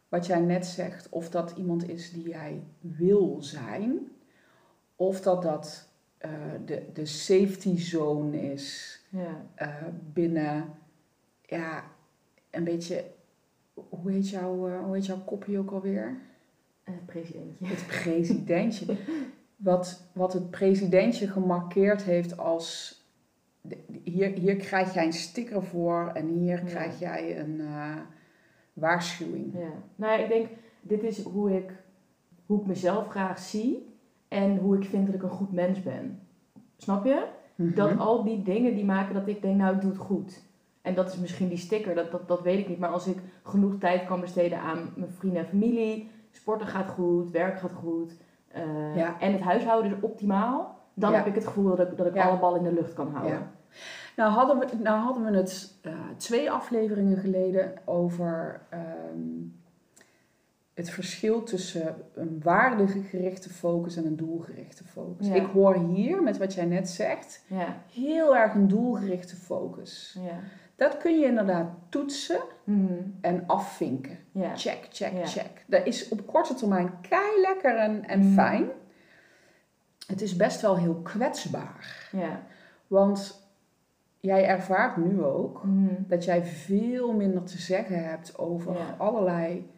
wat 0.09 0.25
jij 0.25 0.39
net 0.39 0.65
zegt. 0.65 1.09
Of 1.09 1.29
dat 1.29 1.53
iemand 1.57 1.89
is 1.89 2.11
die 2.11 2.27
jij 2.27 2.63
wil 2.79 3.37
zijn. 3.39 4.11
Of 4.95 5.21
dat 5.21 5.41
dat 5.41 5.90
eh, 6.21 6.29
de, 6.65 6.83
de 6.93 7.05
safety 7.05 7.77
zone 7.77 8.51
is. 8.51 8.99
Ja. 9.09 9.45
eh, 9.55 9.75
binnen, 10.13 10.65
ja, 11.41 11.83
een 12.49 12.63
beetje, 12.63 13.03
hoe 13.73 14.11
heet, 14.11 14.29
jouw, 14.29 14.67
eh, 14.69 14.83
hoe 14.83 14.95
heet 14.95 15.05
jouw 15.05 15.23
kopje 15.25 15.57
ook 15.57 15.71
alweer? 15.71 16.17
Eh, 16.83 16.93
presidentje. 17.05 17.65
Het 17.65 17.87
presidentje. 17.87 18.95
wat, 19.55 20.03
wat 20.13 20.33
het 20.33 20.49
presidentje 20.51 21.27
gemarkeerd 21.27 22.03
heeft 22.03 22.37
als, 22.37 22.99
hier, 24.03 24.29
hier 24.31 24.55
krijg 24.55 24.93
jij 24.93 25.05
een 25.05 25.13
sticker 25.13 25.63
voor 25.63 26.11
en 26.13 26.27
hier 26.27 26.57
Ja. 26.57 26.63
krijg 26.65 26.99
jij 26.99 27.39
een 27.39 27.61
waarschuwing. 28.73 29.53
Ja. 29.53 29.71
Nou 29.95 30.11
ja, 30.19 30.23
ik 30.23 30.29
denk, 30.29 30.47
dit 30.81 31.03
is 31.03 31.21
hoe 31.21 31.55
ik, 31.57 31.71
hoe 32.45 32.59
ik 32.59 32.65
mezelf 32.65 33.07
graag 33.07 33.39
zie 33.39 33.90
en 34.31 34.57
hoe 34.57 34.77
ik 34.77 34.83
vind 34.85 35.05
dat 35.05 35.15
ik 35.15 35.23
een 35.23 35.29
goed 35.29 35.51
mens 35.51 35.81
ben. 35.83 36.19
Snap 36.77 37.05
je? 37.05 37.25
Dat 37.55 37.89
Mhm. 37.91 37.99
al 37.99 38.23
die 38.23 38.41
dingen 38.43 38.75
die 38.75 38.85
maken 38.85 39.13
dat 39.13 39.27
ik 39.27 39.41
denk, 39.41 39.57
nou 39.57 39.75
ik 39.75 39.81
doe 39.81 39.89
het 39.89 39.99
goed. 39.99 40.43
En 40.81 40.95
dat 40.95 41.07
is 41.13 41.17
misschien 41.17 41.47
die 41.47 41.57
sticker, 41.57 41.95
dat, 41.95 42.11
dat, 42.11 42.27
dat 42.27 42.41
weet 42.41 42.59
ik 42.59 42.67
niet. 42.67 42.79
Maar 42.79 42.89
als 42.89 43.07
ik 43.07 43.17
genoeg 43.43 43.73
tijd 43.79 44.05
kan 44.05 44.19
besteden 44.19 44.59
aan 44.59 44.89
mijn 44.95 45.11
vrienden 45.11 45.41
en 45.41 45.47
familie, 45.47 46.09
sporten 46.31 46.67
gaat 46.67 46.87
goed, 46.89 47.31
werk 47.31 47.59
gaat 47.59 47.71
goed. 47.71 48.13
eh, 48.51 48.95
Ja. 48.95 49.19
En 49.19 49.31
het 49.31 49.41
huishouden 49.41 49.91
is 49.91 49.97
optimaal. 50.01 50.79
Dan 50.93 51.11
Ja. 51.11 51.17
heb 51.17 51.25
ik 51.27 51.35
het 51.35 51.45
gevoel 51.47 51.75
dat 51.75 51.91
ik, 51.91 51.97
dat 51.97 52.05
ik 52.07 52.13
Ja. 52.13 52.27
alle 52.27 52.39
ballen 52.39 52.59
in 52.59 52.65
de 52.65 52.73
lucht 52.73 52.93
kan 52.93 53.11
houden. 53.11 53.33
Ja. 53.33 53.51
Nou 54.15 54.31
hadden 54.31 54.59
we, 54.59 54.65
nou 54.83 54.99
hadden 54.99 55.23
we 55.31 55.37
het 55.37 55.79
eh, 55.81 55.91
twee 56.17 56.51
afleveringen 56.51 57.17
geleden 57.17 57.73
over 57.85 58.61
ehm, 58.69 59.19
het 60.73 60.89
verschil 60.89 61.43
tussen 61.43 61.95
een 62.13 62.39
waardegerichte 62.43 63.49
focus 63.49 63.95
en 63.95 64.05
een 64.05 64.15
doelgerichte 64.15 64.83
focus. 64.83 65.27
Ja. 65.27 65.33
Ik 65.35 65.45
hoor 65.45 65.75
hier, 65.75 66.23
met 66.23 66.37
wat 66.37 66.53
jij 66.53 66.65
net 66.65 66.89
zegt, 66.89 67.43
Ja, 67.47 67.81
heel 67.93 68.35
erg 68.37 68.53
een 68.53 68.67
doelgerichte 68.67 69.35
focus. 69.35 70.17
ja. 70.23 70.39
Dat 70.75 70.97
kun 70.97 71.19
je 71.19 71.25
inderdaad 71.25 71.67
toetsen 71.89 72.39
Mhm. 72.63 72.93
en 73.21 73.43
afvinken. 73.47 74.17
Check, 74.55 74.87
check, 74.89 75.27
check. 75.27 75.65
Dat 75.67 75.85
is 75.85 76.09
op 76.09 76.27
korte 76.27 76.53
termijn 76.53 76.91
kei 77.09 77.41
lekker 77.41 77.75
en, 77.77 78.05
en 78.07 78.19
Mm. 78.19 78.33
fijn. 78.33 78.65
Het 80.07 80.21
is 80.21 80.35
best 80.35 80.61
wel 80.61 80.77
heel 80.77 80.95
kwetsbaar. 80.95 82.09
ja. 82.11 82.41
Want 82.87 83.49
jij 84.19 84.45
ervaart 84.47 84.97
nu 84.97 85.23
ook 85.23 85.63
Mhm. 85.63 85.93
dat 86.07 86.23
jij 86.25 86.43
veel 86.45 87.13
minder 87.13 87.43
te 87.43 87.57
zeggen 87.57 88.03
hebt 88.09 88.37
over 88.37 88.75
allerlei 88.97 89.69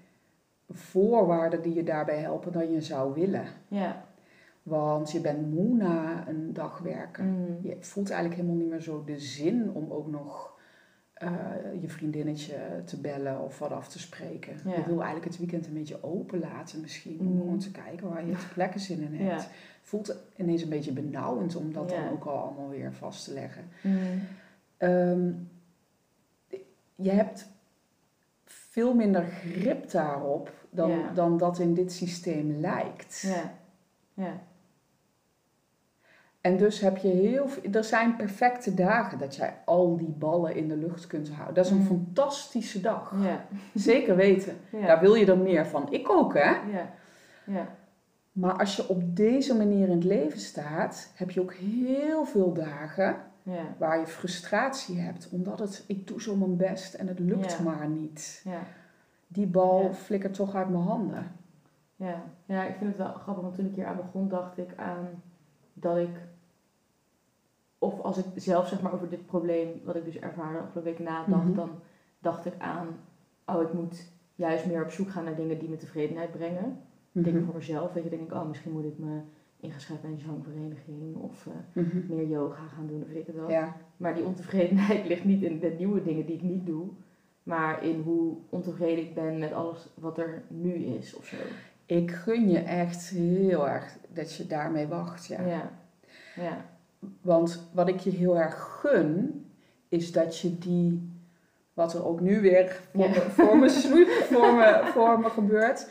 voorwaarden 0.70 1.62
die 1.62 1.74
je 1.74 1.84
daarbij 1.84 2.18
helpen 2.20 2.52
dan 2.52 2.72
je 2.72 2.82
zou 2.82 3.14
willen. 3.14 3.46
ja. 3.68 4.06
Want 4.64 5.12
je 5.12 5.22
bent 5.22 5.52
moe 5.54 5.76
na 5.76 6.28
een 6.28 6.54
dag 6.54 6.80
werken. 6.80 7.26
Mhm. 7.42 7.68
Je 7.68 7.78
voelt 7.80 8.10
eigenlijk 8.10 8.42
helemaal 8.42 8.62
niet 8.62 8.70
meer 8.72 8.82
zo 8.82 9.04
de 9.04 9.20
zin 9.20 9.72
om 9.74 9.92
ook 9.92 10.08
nog 10.08 10.52
eh, 11.14 11.30
je 11.82 11.90
vriendinnetje 11.90 12.56
te 12.86 13.00
bellen 13.02 13.40
of 13.42 13.60
wat 13.60 13.72
af 13.72 13.88
te 13.88 14.00
spreken. 14.00 14.54
Ja. 14.66 14.76
Je 14.76 14.84
wil 14.86 14.96
eigenlijk 14.96 15.26
het 15.26 15.38
weekend 15.38 15.66
een 15.68 15.74
beetje 15.74 16.04
open 16.04 16.40
laten 16.40 16.82
misschien. 16.82 17.20
Om 17.20 17.26
Mm. 17.28 17.38
gewoon 17.40 17.58
te 17.60 17.72
kijken 17.72 18.10
waar 18.10 18.26
je 18.26 18.36
plekken 18.54 18.80
zin 18.80 19.02
in 19.02 19.14
hebt. 19.28 19.42
Ja. 19.44 19.48
Voelt 19.82 20.16
ineens 20.36 20.62
een 20.62 20.70
beetje 20.70 20.92
benauwend 20.94 21.56
om 21.56 21.74
dat 21.74 21.92
Ja. 21.92 22.04
dan 22.04 22.12
ook 22.14 22.26
al 22.26 22.38
allemaal 22.38 22.70
weer 22.70 22.94
vast 22.94 23.26
te 23.26 23.34
leggen. 23.34 23.64
Mhm. 23.82 23.98
Ehm, 24.78 25.32
je 26.96 27.12
hebt 27.12 27.50
veel 28.74 28.94
minder 28.94 29.24
grip 29.24 29.92
daarop 29.92 30.52
dan, 30.70 30.90
Ja. 30.90 31.12
dan 31.14 31.38
dat 31.38 31.60
in 31.60 31.74
dit 31.74 31.92
systeem 31.92 32.60
lijkt. 32.60 33.22
Ja. 33.22 33.54
Ja. 34.14 34.40
En 36.42 36.58
dus 36.58 36.80
heb 36.80 36.98
je 36.98 37.08
heel 37.08 37.48
veel, 37.48 37.72
er 37.72 37.84
zijn 37.84 38.16
perfecte 38.16 38.74
dagen 38.74 39.18
dat 39.18 39.36
jij 39.36 39.58
al 39.66 39.98
die 39.98 40.10
ballen 40.18 40.56
in 40.56 40.68
de 40.68 40.76
lucht 40.76 41.08
kunt 41.08 41.30
houden. 41.30 41.56
Dat 41.56 41.66
is 41.66 41.72
een 41.72 41.78
Mm. 41.78 41.86
fantastische 41.86 42.82
dag. 42.82 43.14
Ja. 43.22 43.46
Zeker 43.74 44.16
weten. 44.16 44.58
Ja. 44.72 44.86
Daar 44.88 45.00
wil 45.00 45.14
je 45.16 45.26
er 45.26 45.38
meer 45.38 45.66
van. 45.66 45.92
Ik 45.92 46.10
ook, 46.10 46.34
hè? 46.34 46.50
Ja. 46.50 46.94
Ja. 47.46 47.68
Maar 48.32 48.54
als 48.60 48.76
je 48.76 48.88
op 48.88 49.16
deze 49.16 49.58
manier 49.58 49.86
in 49.88 49.94
het 49.96 50.04
leven 50.04 50.40
staat, 50.40 51.12
heb 51.16 51.32
je 51.32 51.42
ook 51.42 51.54
heel 51.54 52.26
veel 52.26 52.54
dagen 52.54 53.16
Ja. 53.44 53.76
waar 53.78 54.00
je 54.00 54.08
frustratie 54.08 55.00
hebt. 55.00 55.30
Omdat 55.32 55.60
het, 55.60 55.84
ik 55.88 56.08
doe 56.08 56.22
zo 56.22 56.36
mijn 56.36 56.58
best 56.58 56.94
en 56.94 57.08
het 57.08 57.20
lukt 57.20 57.52
Ja. 57.52 57.62
maar 57.64 57.88
niet. 57.88 58.42
Ja. 58.44 58.60
Die 59.28 59.48
bal 59.48 59.94
flikkert 59.94 60.34
toch 60.34 60.56
uit 60.56 60.70
mijn 60.70 60.84
handen. 60.84 61.32
Ja. 61.96 62.24
ja, 62.46 62.64
ik 62.64 62.76
vind 62.76 62.90
het 62.90 62.98
wel 63.00 63.14
grappig, 63.14 63.44
want 63.44 63.56
toen 63.56 63.66
ik 63.66 63.76
hier 63.76 63.86
aan 63.86 63.96
begon, 63.96 64.28
dacht 64.30 64.58
ik 64.58 64.70
aan 64.76 65.08
dat 65.74 65.98
ik, 65.98 66.10
of 67.78 68.00
als 68.02 68.18
ik 68.18 68.26
zelf 68.36 68.68
zeg 68.68 68.82
maar 68.82 68.94
over 68.94 69.10
dit 69.10 69.26
probleem, 69.26 69.82
wat 69.84 69.96
ik 69.96 70.06
dus 70.06 70.20
ervaarde 70.20 70.58
afgelopen 70.60 70.84
week 70.84 71.00
nadacht, 71.00 71.44
Mhm. 71.44 71.54
dan 71.56 71.70
dacht 72.20 72.46
ik 72.46 72.54
aan, 72.58 72.88
oh 73.46 73.62
ik 73.62 73.74
moet 73.74 74.12
juist 74.36 74.66
meer 74.66 74.84
op 74.84 74.92
zoek 74.92 75.10
gaan 75.10 75.24
naar 75.24 75.36
dingen 75.36 75.60
die 75.60 75.70
me 75.70 75.78
tevredenheid 75.78 76.32
brengen. 76.32 76.82
Dingen 77.12 77.36
Mhm. 77.36 77.46
voor 77.46 77.56
mezelf, 77.56 77.94
weet 77.94 78.04
je, 78.04 78.10
denk 78.10 78.22
ik, 78.22 78.34
oh 78.34 78.48
misschien 78.48 78.72
moet 78.72 78.86
ik 78.86 78.98
me 78.98 79.20
ingeschreven 79.64 80.02
bij 80.02 80.12
een 80.12 80.20
zangvereniging 80.26 81.16
of 81.16 81.48
eh, 81.48 81.84
Mhm. 81.84 81.98
meer 82.16 82.28
yoga 82.28 82.64
gaan 82.76 82.88
doen 82.88 83.02
of 83.02 83.08
weet 83.08 83.18
ik 83.18 83.28
het 83.28 83.36
wel. 83.36 83.50
Ja, 83.50 83.76
Maar 83.98 84.16
die 84.16 84.24
ontevredenheid 84.24 85.06
ligt 85.08 85.24
niet 85.24 85.42
in 85.44 85.60
de 85.60 85.76
nieuwe 85.78 86.04
dingen 86.04 86.26
die 86.26 86.36
ik 86.36 86.42
niet 86.42 86.66
doe, 86.66 86.86
maar 87.44 87.84
in 87.84 88.02
hoe 88.02 88.36
ontevreden 88.50 89.04
ik 89.04 89.14
ben 89.16 89.38
met 89.40 89.54
alles 89.54 89.88
wat 89.96 90.18
er 90.18 90.44
nu 90.48 90.74
is 90.74 91.16
of 91.16 91.26
zo. 91.26 91.36
ik 91.86 92.12
gun 92.12 92.50
je 92.50 92.60
echt 92.60 93.10
heel 93.10 93.70
erg 93.70 93.98
dat 94.14 94.34
je 94.36 94.48
daarmee 94.48 94.88
wacht. 94.88 95.26
Ja. 95.26 95.42
Ja. 95.46 95.72
Ja. 96.36 96.66
Want 97.22 97.70
wat 97.74 97.88
ik 97.88 98.00
je 98.00 98.10
heel 98.10 98.38
erg 98.40 98.80
gun, 98.82 99.46
is 99.90 100.12
dat 100.12 100.38
je 100.40 100.58
die, 100.58 101.12
wat 101.74 101.94
er 101.94 102.06
ook 102.06 102.20
nu 102.20 102.42
weer 102.42 102.82
voor, 102.94 103.04
Ja. 103.04 103.10
me, 103.10 103.22
voor, 103.30 103.58
me, 103.58 103.70
snoeit- 103.84 104.10
voor, 104.12 104.54
me, 104.54 104.82
voor 104.94 105.20
me 105.20 105.30
gebeurt, 105.30 105.90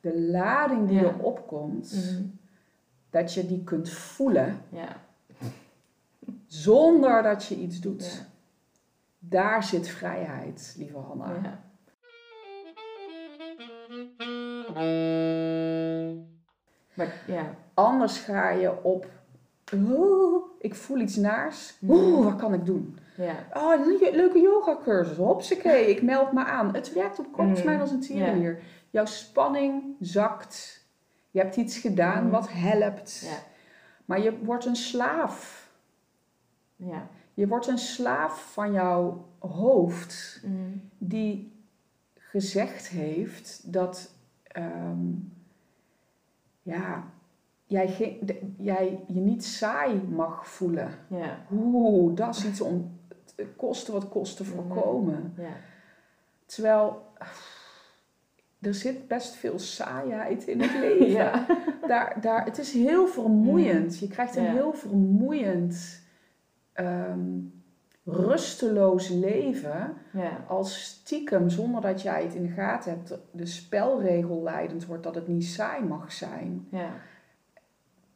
de 0.00 0.20
lading 0.20 0.88
die 0.88 0.96
Ja. 1.00 1.04
er 1.04 1.18
opkomt, 1.18 1.92
Mhm. 2.12 2.22
Dat 3.12 3.34
je 3.34 3.46
die 3.46 3.64
kunt 3.64 3.90
voelen 3.90 4.60
Ja. 4.68 4.88
zonder 6.46 7.22
dat 7.22 7.44
je 7.44 7.54
iets 7.56 7.80
doet. 7.80 8.04
Ja. 8.04 8.26
Daar 9.18 9.62
zit 9.64 9.88
vrijheid, 9.88 10.74
lieve 10.78 10.98
Hanna. 10.98 11.32
Ja. 11.42 11.60
Maar 16.94 17.22
ja. 17.26 17.54
Anders 17.74 18.18
ga 18.18 18.50
je 18.50 18.82
op, 18.82 19.06
"Oeh, 19.74 20.44
ik 20.58 20.74
voel 20.74 20.98
iets 20.98 21.16
naars, 21.16 21.78
oeh, 21.88 22.24
wat 22.24 22.36
kan 22.36 22.54
ik 22.54 22.66
doen? 22.66 22.98
Ja. 23.16 23.34
Oh, 23.54 23.72
een 23.72 23.98
le- 24.00 24.16
leuke 24.16 24.38
yogacursus. 24.40 25.16
Hopsakee, 25.16 25.86
ik 25.90 26.02
meld 26.02 26.32
me 26.32 26.44
aan. 26.44 26.74
Het 26.74 26.92
werkt 26.92 27.18
op 27.18 27.24
korte 27.32 27.42
Mm, 27.50 27.54
termijn 27.54 27.80
als 27.80 27.90
een 27.90 28.00
tierenlier. 28.00 28.62
Jouw 28.90 29.04
spanning 29.04 29.82
zakt. 30.00 30.81
Je 31.32 31.38
hebt 31.40 31.56
iets 31.56 31.78
gedaan 31.78 32.24
Mm. 32.24 32.30
wat 32.30 32.48
helpt. 32.52 33.20
Ja. 33.24 33.38
Maar 34.04 34.20
je 34.20 34.38
wordt 34.44 34.64
een 34.64 34.76
slaaf. 34.76 35.70
Ja. 36.76 37.08
Je 37.34 37.48
wordt 37.48 37.66
een 37.66 37.78
slaaf 37.78 38.52
van 38.52 38.72
jouw 38.72 39.28
hoofd. 39.38 40.42
Mhm. 40.44 40.76
Die 40.98 41.52
gezegd 42.14 42.88
heeft 42.88 43.72
dat... 43.72 44.14
ehm, 44.42 45.06
ja, 46.62 47.04
jij, 47.64 48.18
de- 48.22 48.52
jij 48.58 49.04
je 49.06 49.20
niet 49.20 49.44
saai 49.44 50.02
mag 50.02 50.48
voelen. 50.48 50.90
Ja. 51.06 51.38
Oeh, 51.52 52.16
dat 52.16 52.34
is 52.36 52.44
iets 52.46 52.60
om 52.60 53.00
kosten 53.56 53.92
wat 53.92 54.08
kost 54.08 54.36
te 54.36 54.42
Mhm. 54.42 54.52
voorkomen. 54.52 55.34
Ja. 55.36 55.56
Terwijl 56.46 57.06
er 58.62 58.74
zit 58.74 59.08
best 59.08 59.34
veel 59.34 59.58
saaiheid 59.58 60.46
in 60.46 60.60
het 60.60 60.72
leven. 60.84 61.10
Ja. 61.10 61.46
Daar, 61.86 62.20
daar, 62.20 62.44
het 62.44 62.58
is 62.58 62.72
heel 62.72 63.06
vermoeiend. 63.06 63.98
Je 63.98 64.08
krijgt 64.08 64.36
een 64.36 64.42
Ja. 64.44 64.52
heel 64.52 64.72
vermoeiend, 64.72 66.02
ehm, 66.72 67.20
rusteloos 68.04 69.08
leven. 69.08 69.94
Ja. 70.12 70.44
Als 70.48 70.82
stiekem, 70.84 71.48
zonder 71.50 71.80
dat 71.80 72.02
jij 72.02 72.22
het 72.22 72.34
in 72.34 72.42
de 72.42 72.48
gaten 72.52 72.90
hebt, 72.90 73.18
de 73.30 73.46
spelregel 73.46 74.42
leidend 74.42 74.86
wordt 74.86 75.02
dat 75.02 75.14
het 75.14 75.28
niet 75.28 75.44
saai 75.44 75.84
mag 75.84 76.12
zijn. 76.12 76.66
Ja. 76.70 76.90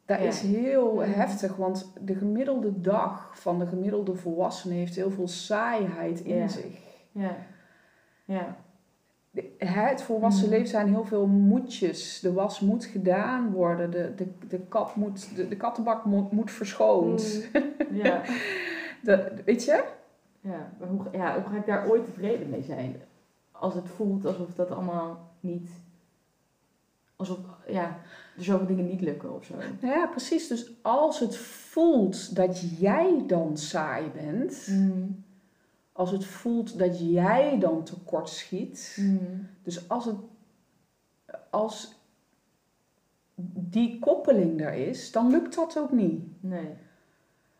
Dat 0.05 0.19
is 0.19 0.41
heel 0.41 0.93
Mhm. 0.95 1.09
heftig, 1.11 1.55
want 1.55 1.91
de 2.01 2.15
gemiddelde 2.15 2.81
dag 2.81 3.31
van 3.39 3.59
de 3.59 3.65
gemiddelde 3.67 4.15
volwassene 4.15 4.73
heeft 4.73 4.95
heel 4.95 5.11
veel 5.11 5.27
saaiheid 5.27 6.19
in 6.19 6.49
zich. 6.49 6.79
Ja. 7.11 7.35
Ja. 8.25 8.55
Het 9.57 10.01
volwassen 10.01 10.43
Mhm. 10.43 10.53
leven 10.53 10.67
zijn 10.69 10.87
heel 10.87 11.05
veel 11.05 11.27
moedjes. 11.27 12.19
De 12.19 12.33
was 12.33 12.59
moet 12.59 12.85
gedaan 12.85 13.51
worden. 13.51 13.91
De, 13.91 14.13
de, 14.15 14.27
de, 14.47 14.59
kat 14.59 14.95
moet, 14.95 15.35
de, 15.35 15.47
de 15.47 15.57
kattenbak 15.57 16.05
moet, 16.05 16.31
moet 16.31 16.51
verschoond. 16.51 17.47
Ja. 17.91 18.21
De, 19.03 19.31
weet 19.45 19.63
je? 19.63 19.83
Ja. 20.41 20.71
Maar 20.79 20.87
hoe, 20.87 21.01
ja, 21.11 21.33
hoe 21.33 21.43
ga 21.51 21.57
ik 21.57 21.65
daar 21.65 21.89
ooit 21.89 22.05
tevreden 22.05 22.49
mee 22.49 22.63
zijn? 22.63 22.95
Als 23.51 23.73
het 23.73 23.87
voelt 23.95 24.25
alsof 24.25 24.53
dat 24.53 24.71
allemaal 24.71 25.31
niet... 25.39 25.69
Alsof, 27.15 27.37
ja, 27.67 27.99
er 28.37 28.43
zoveel 28.43 28.67
dingen 28.67 28.85
niet 28.85 29.01
lukken 29.01 29.35
of 29.35 29.43
zo. 29.45 29.53
Nou 29.81 29.93
ja, 29.93 30.07
precies. 30.07 30.47
Dus 30.47 30.71
als 30.81 31.19
het 31.19 31.37
voelt 31.37 32.35
dat 32.35 32.79
jij 32.79 33.23
dan 33.27 33.57
saai 33.57 34.11
bent. 34.13 34.67
Mhm. 34.69 35.03
Als 35.97 36.11
het 36.11 36.25
voelt 36.25 36.79
dat 36.79 36.99
jij 37.11 37.59
dan 37.59 37.83
tekort 37.83 38.29
schiet. 38.29 38.97
Mhm. 38.99 39.39
Dus 39.63 39.89
als, 39.89 40.05
het, 40.05 40.15
als 41.49 41.95
die 43.53 43.99
koppeling 43.99 44.61
er 44.61 44.73
is, 44.73 45.11
dan 45.11 45.29
lukt 45.29 45.55
dat 45.55 45.77
ook 45.77 45.91
niet. 45.91 46.21
Nee. 46.39 46.73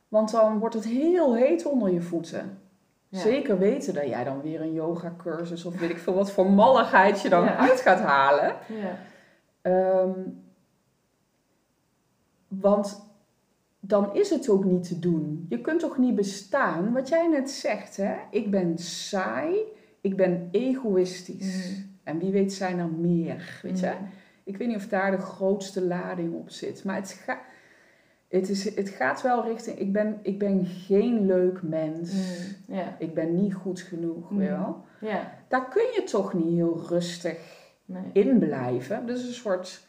Want 0.07 0.31
dan 0.31 0.59
wordt 0.59 0.75
het 0.75 0.85
heel 0.85 1.35
heet 1.35 1.65
onder 1.65 1.91
je 1.91 2.01
voeten. 2.01 2.59
Ja. 3.09 3.19
Zeker 3.19 3.57
weten 3.57 3.93
dat 3.93 4.07
jij 4.07 4.23
dan 4.23 4.41
weer 4.41 4.61
een 4.61 4.73
yogacursus 4.73 5.65
of 5.65 5.79
weet 5.79 5.89
ik 5.89 5.97
veel 5.97 6.13
wat 6.13 6.31
voor 6.31 6.51
malligheid 6.51 7.21
je 7.21 7.29
dan 7.29 7.43
Ja. 7.43 7.57
uit 7.57 7.79
gaat 7.79 7.99
halen. 7.99 8.55
Ja. 8.67 8.97
Ehm, 9.61 10.19
want 12.47 13.06
dan 13.87 14.15
is 14.15 14.29
het 14.29 14.49
ook 14.49 14.63
niet 14.65 14.87
te 14.87 14.99
doen. 14.99 15.45
Je 15.49 15.61
kunt 15.61 15.79
toch 15.79 15.97
niet 15.97 16.15
bestaan, 16.15 16.93
wat 16.93 17.09
jij 17.09 17.27
net 17.27 17.49
zegt, 17.49 17.97
hè? 17.97 18.15
Ik 18.31 18.51
ben 18.51 18.77
saai, 18.77 19.55
ik 20.01 20.15
ben 20.15 20.47
egoïstisch. 20.51 21.71
Mhm. 21.71 21.81
En 22.03 22.19
wie 22.19 22.31
weet 22.31 22.53
zijn 22.53 22.79
er 22.79 22.89
meer, 22.89 23.59
weet 23.63 23.79
je? 23.79 23.85
Mhm. 23.85 24.03
Ik 24.43 24.57
weet 24.57 24.67
niet 24.67 24.77
of 24.77 24.87
daar 24.87 25.11
de 25.11 25.17
grootste 25.17 25.81
lading 25.81 26.33
op 26.33 26.49
zit, 26.49 26.83
maar 26.83 26.95
het, 26.95 27.11
ga, 27.11 27.39
het, 28.27 28.49
is, 28.49 28.75
het 28.75 28.89
gaat 28.89 29.21
wel 29.21 29.45
richting, 29.45 29.79
ik 29.79 29.91
ben, 29.93 30.19
ik 30.21 30.39
ben 30.39 30.65
geen 30.65 31.25
leuk 31.25 31.61
mens. 31.61 32.11
Ja. 32.67 32.95
Ik 32.99 33.13
ben 33.13 33.35
niet 33.35 33.53
goed 33.53 33.81
genoeg, 33.81 34.29
weet 34.29 34.49
wel? 34.49 34.85
Daar 35.47 35.69
kun 35.69 35.83
je 35.95 36.03
toch 36.03 36.33
niet 36.33 36.53
heel 36.55 36.85
rustig 36.87 37.55
Nee. 37.87 38.25
in 38.25 38.39
blijven. 38.39 39.09
Is 39.09 39.27
een 39.27 39.33
soort 39.33 39.86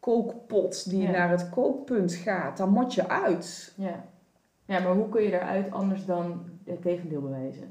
kookpot 0.00 0.90
die 0.90 1.02
Ja. 1.02 1.10
naar 1.10 1.30
het 1.30 1.48
kookpunt 1.50 2.12
gaat. 2.14 2.56
Daar 2.56 2.68
moet 2.68 2.94
je 2.94 3.08
uit. 3.08 3.72
Ja. 3.76 4.04
ja, 4.64 4.80
maar 4.80 4.94
hoe 4.94 5.08
kun 5.08 5.22
je 5.22 5.30
daaruit 5.30 5.70
anders 5.70 6.04
dan 6.04 6.44
het 6.64 6.82
tegendeel 6.82 7.20
bewijzen? 7.20 7.70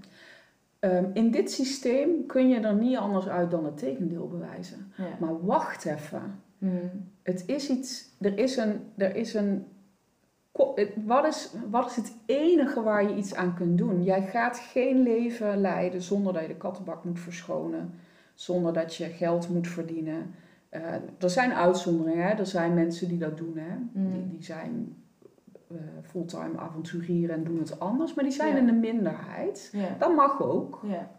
Ehm, 0.80 1.06
in 1.14 1.32
dit 1.32 1.52
systeem 1.52 2.26
kun 2.26 2.50
je 2.50 2.60
er 2.60 2.74
niet 2.74 2.98
anders 2.98 3.28
uit 3.28 3.52
dan 3.52 3.66
het 3.66 3.78
tegendeel 3.78 4.28
bewijzen. 4.28 4.92
Ja. 4.98 5.06
Maar 5.20 5.46
wacht 5.46 5.86
even. 5.86 6.42
Mhm. 6.58 6.86
Het 7.24 7.44
is 7.46 7.70
iets, 7.70 8.10
er 8.20 8.38
is 8.38 8.58
een, 8.58 8.80
er 8.98 9.16
is 9.16 9.34
een, 9.34 9.66
wat 11.06 11.26
is, 11.26 11.54
wat 11.70 11.90
is 11.90 11.96
het 11.96 12.14
enige 12.26 12.82
waar 12.82 13.04
je 13.10 13.16
iets 13.16 13.36
aan 13.36 13.56
kunt 13.56 13.78
doen? 13.78 14.04
Jij 14.04 14.22
gaat 14.22 14.58
geen 14.58 15.04
leven 15.04 15.62
leiden 15.62 16.02
zonder 16.02 16.34
dat 16.34 16.42
je 16.42 16.48
de 16.48 16.56
kattenbak 16.56 17.04
moet 17.04 17.20
verschonen, 17.20 17.94
zonder 18.34 18.74
dat 18.74 18.96
je 18.96 19.06
geld 19.06 19.50
moet 19.50 19.68
verdienen. 19.68 20.36
Eh, 20.70 20.93
er 21.20 21.30
zijn 21.30 21.53
uitzonderingen, 21.53 22.28
hè? 22.28 22.34
er 22.34 22.45
zijn 22.45 22.74
mensen 22.74 23.07
die 23.07 23.17
dat 23.17 23.38
doen, 23.38 23.57
hè? 23.57 23.76
Mhm. 23.91 24.11
Die, 24.13 24.30
die 24.30 24.43
zijn 24.43 25.03
eh, 25.70 25.78
fulltime 26.03 26.57
avonturieren 26.57 27.36
en 27.36 27.43
doen 27.43 27.59
het 27.59 27.80
anders, 27.80 28.13
maar 28.13 28.24
die 28.24 28.34
zijn 28.34 28.57
in 28.57 28.65
de 28.65 28.72
minderheid. 28.72 29.74
Dat 29.99 30.15
mag 30.15 30.41
ook. 30.41 30.82
Ja. 30.84 31.09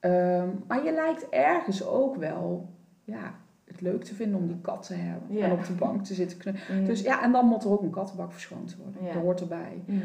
Ehm, 0.00 0.48
maar 0.66 0.84
je 0.84 0.92
lijkt 0.92 1.28
ergens 1.28 1.86
ook 1.86 2.16
wel 2.16 2.68
ja, 3.04 3.34
het 3.64 3.80
leuk 3.80 4.04
te 4.04 4.14
vinden 4.14 4.40
om 4.40 4.46
die 4.46 4.60
kat 4.60 4.86
te 4.86 4.94
hebben 4.94 5.42
en 5.42 5.52
op 5.52 5.64
de 5.64 5.72
bank 5.72 6.04
te 6.04 6.14
zitten 6.14 6.38
knuffelen. 6.38 6.78
Mhm. 6.78 6.88
Dus 6.88 7.00
ja, 7.00 7.22
en 7.22 7.32
dan 7.32 7.46
moet 7.46 7.64
er 7.64 7.70
ook 7.70 7.82
een 7.82 7.90
kattenbak 7.90 8.32
verschoond 8.32 8.76
worden. 8.76 9.04
Dat 9.04 9.22
hoort 9.22 9.40
erbij. 9.40 9.82
Mhm. 9.86 9.98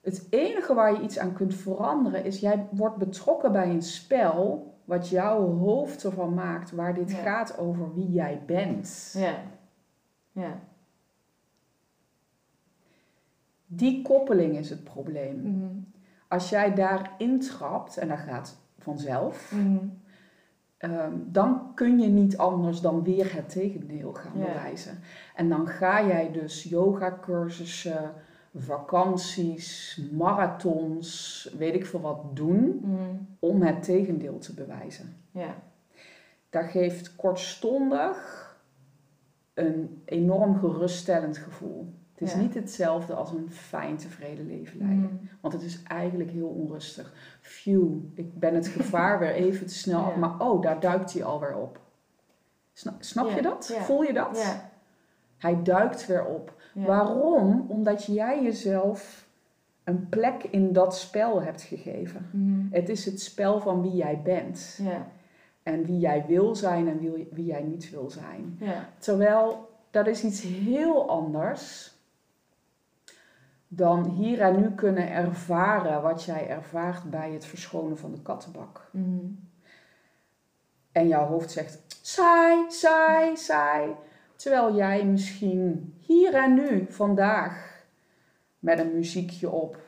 Het 0.00 0.26
enige 0.30 0.74
waar 0.74 0.92
je 0.92 1.02
iets 1.02 1.18
aan 1.18 1.32
kunt 1.32 1.54
veranderen 1.54 2.24
is, 2.24 2.40
jij 2.40 2.66
wordt 2.70 2.96
betrokken 2.96 3.52
bij 3.52 3.70
een 3.70 3.82
spel 3.82 4.67
wat 4.88 5.08
jouw 5.08 5.56
hoofd 5.56 6.04
ervan 6.04 6.34
maakt, 6.34 6.70
waar 6.70 6.94
dit 6.94 7.10
Ja. 7.10 7.16
gaat 7.16 7.58
over 7.58 7.94
wie 7.94 8.10
jij 8.10 8.42
bent. 8.46 9.14
Ja. 9.18 9.34
Ja. 10.32 10.58
Die 13.66 14.02
koppeling 14.02 14.56
is 14.56 14.70
het 14.70 14.84
probleem. 14.84 15.40
Mhm. 15.40 15.72
Als 16.28 16.48
jij 16.48 16.74
daar 16.74 17.12
intrapt, 17.18 17.96
en 17.96 18.08
dat 18.08 18.18
gaat 18.18 18.56
vanzelf, 18.78 19.52
Mhm. 19.52 19.86
Ehm, 20.78 21.12
dan 21.26 21.72
kun 21.74 21.98
je 22.00 22.08
niet 22.08 22.36
anders 22.38 22.80
dan 22.80 23.02
weer 23.02 23.34
het 23.34 23.48
tegendeel 23.48 24.12
gaan 24.12 24.38
Ja. 24.38 24.44
bewijzen. 24.44 24.98
En 25.34 25.48
dan 25.48 25.66
ga 25.66 26.06
jij 26.06 26.32
dus 26.32 26.62
yogacursussen, 26.62 28.12
vakanties, 28.62 30.00
marathons, 30.12 31.50
weet 31.58 31.74
ik 31.74 31.86
veel 31.86 32.00
wat 32.00 32.36
doen 32.36 32.80
Mhm. 32.82 32.98
om 33.38 33.62
het 33.62 33.82
tegendeel 33.82 34.38
te 34.38 34.54
bewijzen. 34.54 35.16
Ja. 35.30 35.54
Dat 36.50 36.64
geeft 36.64 37.16
kortstondig 37.16 38.46
een 39.54 40.02
enorm 40.04 40.58
geruststellend 40.58 41.36
gevoel. 41.38 41.92
Het 42.12 42.28
is 42.28 42.32
Ja. 42.34 42.40
niet 42.40 42.54
hetzelfde 42.54 43.14
als 43.14 43.30
een 43.30 43.50
fijn 43.50 43.96
tevreden 43.96 44.46
leven 44.46 44.78
leiden. 44.78 45.02
Mhm. 45.02 45.14
Want 45.40 45.54
het 45.54 45.62
is 45.62 45.82
eigenlijk 45.82 46.30
heel 46.30 46.48
onrustig. 46.48 47.12
Phew, 47.40 47.94
ik 48.14 48.38
ben 48.38 48.54
het 48.54 48.66
gevaar 48.68 49.18
weer 49.18 49.32
even 49.32 49.66
te 49.66 49.74
snel 49.74 50.00
af. 50.04 50.12
Ja. 50.14 50.18
Maar 50.18 50.40
oh, 50.40 50.62
daar 50.62 50.80
duikt 50.80 51.12
hij 51.12 51.24
alweer 51.24 51.56
op. 51.56 51.80
Snap, 52.72 53.02
snap 53.02 53.28
Ja, 53.28 53.36
je 53.36 53.42
dat? 53.42 53.76
Voel 53.80 54.02
je 54.02 54.12
dat? 54.12 54.60
Hij 55.38 55.62
duikt 55.62 56.06
weer 56.06 56.24
op. 56.24 56.57
Ja. 56.72 56.86
Waarom? 56.86 57.66
Omdat 57.68 58.04
jij 58.04 58.42
jezelf 58.42 59.26
een 59.84 60.08
plek 60.08 60.44
in 60.44 60.72
dat 60.72 60.96
spel 60.96 61.42
hebt 61.42 61.62
gegeven. 61.62 62.30
Mhm. 62.32 62.74
Het 62.74 62.88
is 62.88 63.04
het 63.04 63.20
spel 63.20 63.60
van 63.60 63.82
wie 63.82 63.94
jij 63.94 64.20
bent. 64.22 64.78
Ja. 64.82 65.06
En 65.62 65.84
wie 65.84 65.98
jij 65.98 66.24
wil 66.26 66.56
zijn 66.56 66.88
en 66.88 66.98
wie, 66.98 67.28
wie 67.30 67.44
jij 67.44 67.62
niet 67.62 67.90
wil 67.90 68.10
zijn. 68.10 68.56
Ja. 68.60 68.88
Terwijl 68.98 69.70
dat 69.90 70.06
is 70.06 70.24
iets 70.24 70.42
heel 70.42 71.08
anders 71.08 71.96
dan 73.68 74.04
hier 74.04 74.40
en 74.40 74.60
nu 74.60 74.70
kunnen 74.70 75.10
ervaren 75.10 76.02
wat 76.02 76.24
jij 76.24 76.48
ervaart 76.48 77.10
bij 77.10 77.32
het 77.32 77.44
verschonen 77.44 77.98
van 77.98 78.12
de 78.12 78.22
kattenbak. 78.22 78.88
Mhm. 78.92 79.26
En 80.92 81.08
jouw 81.08 81.26
hoofd 81.26 81.50
zegt 81.50 81.78
saai, 82.02 82.70
saai, 82.70 83.36
saai. 83.36 83.94
Terwijl 84.38 84.74
jij 84.74 85.04
misschien 85.04 85.94
hier 85.98 86.34
en 86.34 86.54
nu, 86.54 86.86
vandaag, 86.88 87.84
met 88.58 88.78
een 88.78 88.94
muziekje 88.94 89.50
op, 89.50 89.80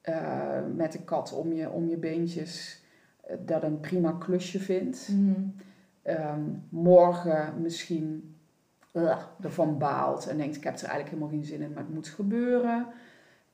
eh, 0.00 0.60
met 0.74 0.94
een 0.94 1.04
kat 1.04 1.32
om 1.32 1.52
je, 1.52 1.70
om 1.70 1.88
je 1.88 1.96
beentjes, 1.96 2.82
eh, 3.20 3.36
dat 3.40 3.62
een 3.62 3.80
prima 3.80 4.12
klusje 4.12 4.58
vindt. 4.58 5.08
Mhm. 5.08 5.40
Ehm, 6.02 6.42
morgen 6.68 7.60
misschien 7.60 8.36
uh, 8.92 9.18
ervan 9.40 9.78
baalt 9.78 10.26
en 10.26 10.36
denkt 10.36 10.56
ik 10.56 10.64
heb 10.64 10.74
er 10.74 10.88
eigenlijk 10.88 11.08
helemaal 11.08 11.28
geen 11.28 11.44
zin 11.44 11.62
in, 11.62 11.72
maar 11.72 11.82
het 11.82 11.94
moet 11.94 12.08
gebeuren. 12.08 12.86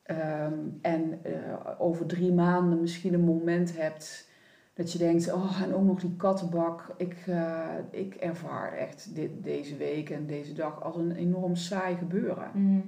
Ehm, 0.03 0.59
en 0.81 1.19
eh, 1.23 1.71
over 1.79 2.07
drie 2.07 2.33
maanden 2.33 2.81
misschien 2.81 3.15
een 3.15 3.25
moment 3.25 3.77
hebt 3.77 4.29
dat 4.73 4.93
je 4.93 4.99
denkt, 4.99 5.33
oh 5.33 5.63
en 5.63 5.75
ook 5.75 5.85
nog 5.85 6.01
die 6.01 6.17
kattenbak. 6.17 6.95
Ik, 6.97 7.17
eh, 7.27 7.79
ik 7.91 8.15
ervaar 8.15 8.73
echt 8.73 9.15
dit, 9.15 9.45
deze 9.45 9.77
week 9.77 10.11
en 10.11 10.27
deze 10.27 10.53
dag 10.53 10.83
als 10.83 10.97
een 10.97 11.13
enorm 11.13 11.57
saai 11.57 11.97
gebeuren. 11.97 12.51
Mhm. 12.55 12.81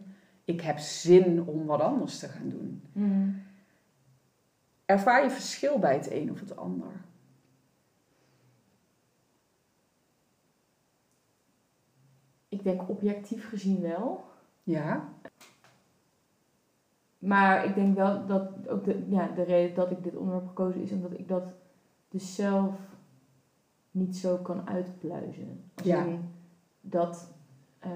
Ik 0.45 0.61
heb 0.61 0.79
zin 0.79 1.43
om 1.47 1.67
wat 1.67 1.81
anders 1.81 2.19
te 2.19 2.29
gaan 2.29 2.49
doen. 2.49 2.83
Mhm. 2.93 3.29
Ervaar 4.85 5.23
je 5.23 5.31
verschil 5.31 5.79
bij 5.79 5.95
het 5.95 6.11
een 6.11 6.31
of 6.31 6.41
het 6.41 6.57
ander? 6.57 6.91
Ik 12.49 12.63
denk 12.63 12.89
objectief 12.89 13.49
gezien 13.49 13.81
wel. 13.81 14.25
Ja? 14.63 15.09
Maar 17.19 17.65
ik 17.65 17.75
denk 17.75 17.95
wel 17.95 18.27
dat 18.27 18.69
ook 18.69 18.85
de, 18.85 19.05
ja, 19.09 19.29
de 19.29 19.43
reden 19.43 19.75
dat 19.75 19.91
ik 19.91 20.03
dit 20.03 20.17
onderwerp 20.17 20.47
gekozen 20.47 20.83
is 20.83 20.93
omdat 20.93 21.19
ik 21.19 21.29
dat 21.29 21.53
dus 22.15 22.35
zelf 22.35 22.75
niet 23.91 24.17
zo 24.17 24.37
kan 24.37 24.69
uitpluizen. 24.69 25.71
Als 25.75 25.87
Ja. 25.87 26.05
in 26.05 26.31
dat, 26.81 27.33
ehm, 27.79 27.93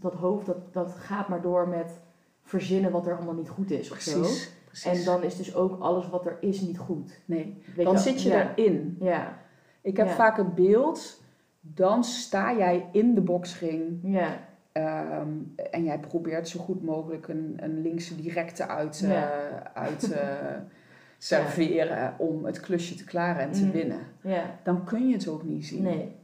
dat 0.00 0.14
hoofd 0.14 0.46
dat, 0.46 0.72
dat 0.72 0.90
gaat 0.94 1.28
maar 1.28 1.42
door 1.42 1.68
met 1.68 2.00
verzinnen 2.42 2.90
wat 2.90 3.06
er 3.06 3.16
allemaal 3.16 3.34
niet 3.34 3.48
goed 3.48 3.70
is 3.70 3.90
of 3.90 3.98
zo. 4.00 4.20
Precies. 4.20 4.50
precies. 4.66 4.98
En 4.98 5.04
dan 5.04 5.22
is 5.22 5.36
dus 5.36 5.54
ook 5.54 5.80
alles 5.80 6.08
wat 6.08 6.26
er 6.26 6.36
is 6.40 6.60
niet 6.60 6.78
goed. 6.78 7.20
Nee, 7.24 7.62
Weet 7.76 7.84
dan 7.84 7.94
je- 7.94 8.00
zit 8.00 8.22
je 8.22 8.28
ja. 8.28 8.54
erin. 8.56 8.96
Ja, 9.00 9.44
Ik 9.80 9.96
heb 9.96 10.06
Ja. 10.06 10.12
vaak 10.14 10.36
het 10.36 10.54
beeld, 10.54 11.22
dan 11.60 12.04
sta 12.04 12.56
jij 12.56 12.88
in 12.92 13.14
de 13.14 13.20
boksring 13.20 13.98
ja, 14.02 14.48
ehm, 14.72 15.28
en 15.70 15.84
jij 15.84 15.98
probeert 16.00 16.48
zo 16.48 16.60
goed 16.60 16.82
mogelijk 16.82 17.28
een, 17.28 17.56
een 17.60 17.82
linkse 17.82 18.16
directe 18.16 18.66
uit, 18.66 18.98
Ja. 18.98 19.30
uit 19.74 20.12
eh, 20.12 20.56
serveren 21.18 22.14
om 22.18 22.44
het 22.44 22.60
klusje 22.60 22.94
te 22.94 23.04
klaren 23.04 23.42
en 23.42 23.52
te 23.52 23.64
Mm. 23.64 23.70
winnen. 23.70 24.00
ja. 24.20 24.58
Dan 24.62 24.84
kun 24.84 25.08
je 25.08 25.14
het 25.14 25.28
ook 25.28 25.42
niet 25.44 25.66
zien. 25.66 25.82
Nee. 25.82 26.14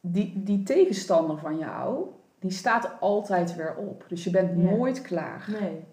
Die, 0.00 0.42
die 0.42 0.62
tegenstander 0.62 1.38
van 1.38 1.58
jou, 1.58 2.06
die 2.38 2.50
staat 2.50 2.90
altijd 3.00 3.56
weer 3.56 3.76
op. 3.76 4.04
Dus 4.08 4.24
je 4.24 4.30
bent 4.30 4.48
Ja. 4.62 4.70
nooit 4.70 5.02
klaar. 5.02 5.48
Nee. 5.60 5.84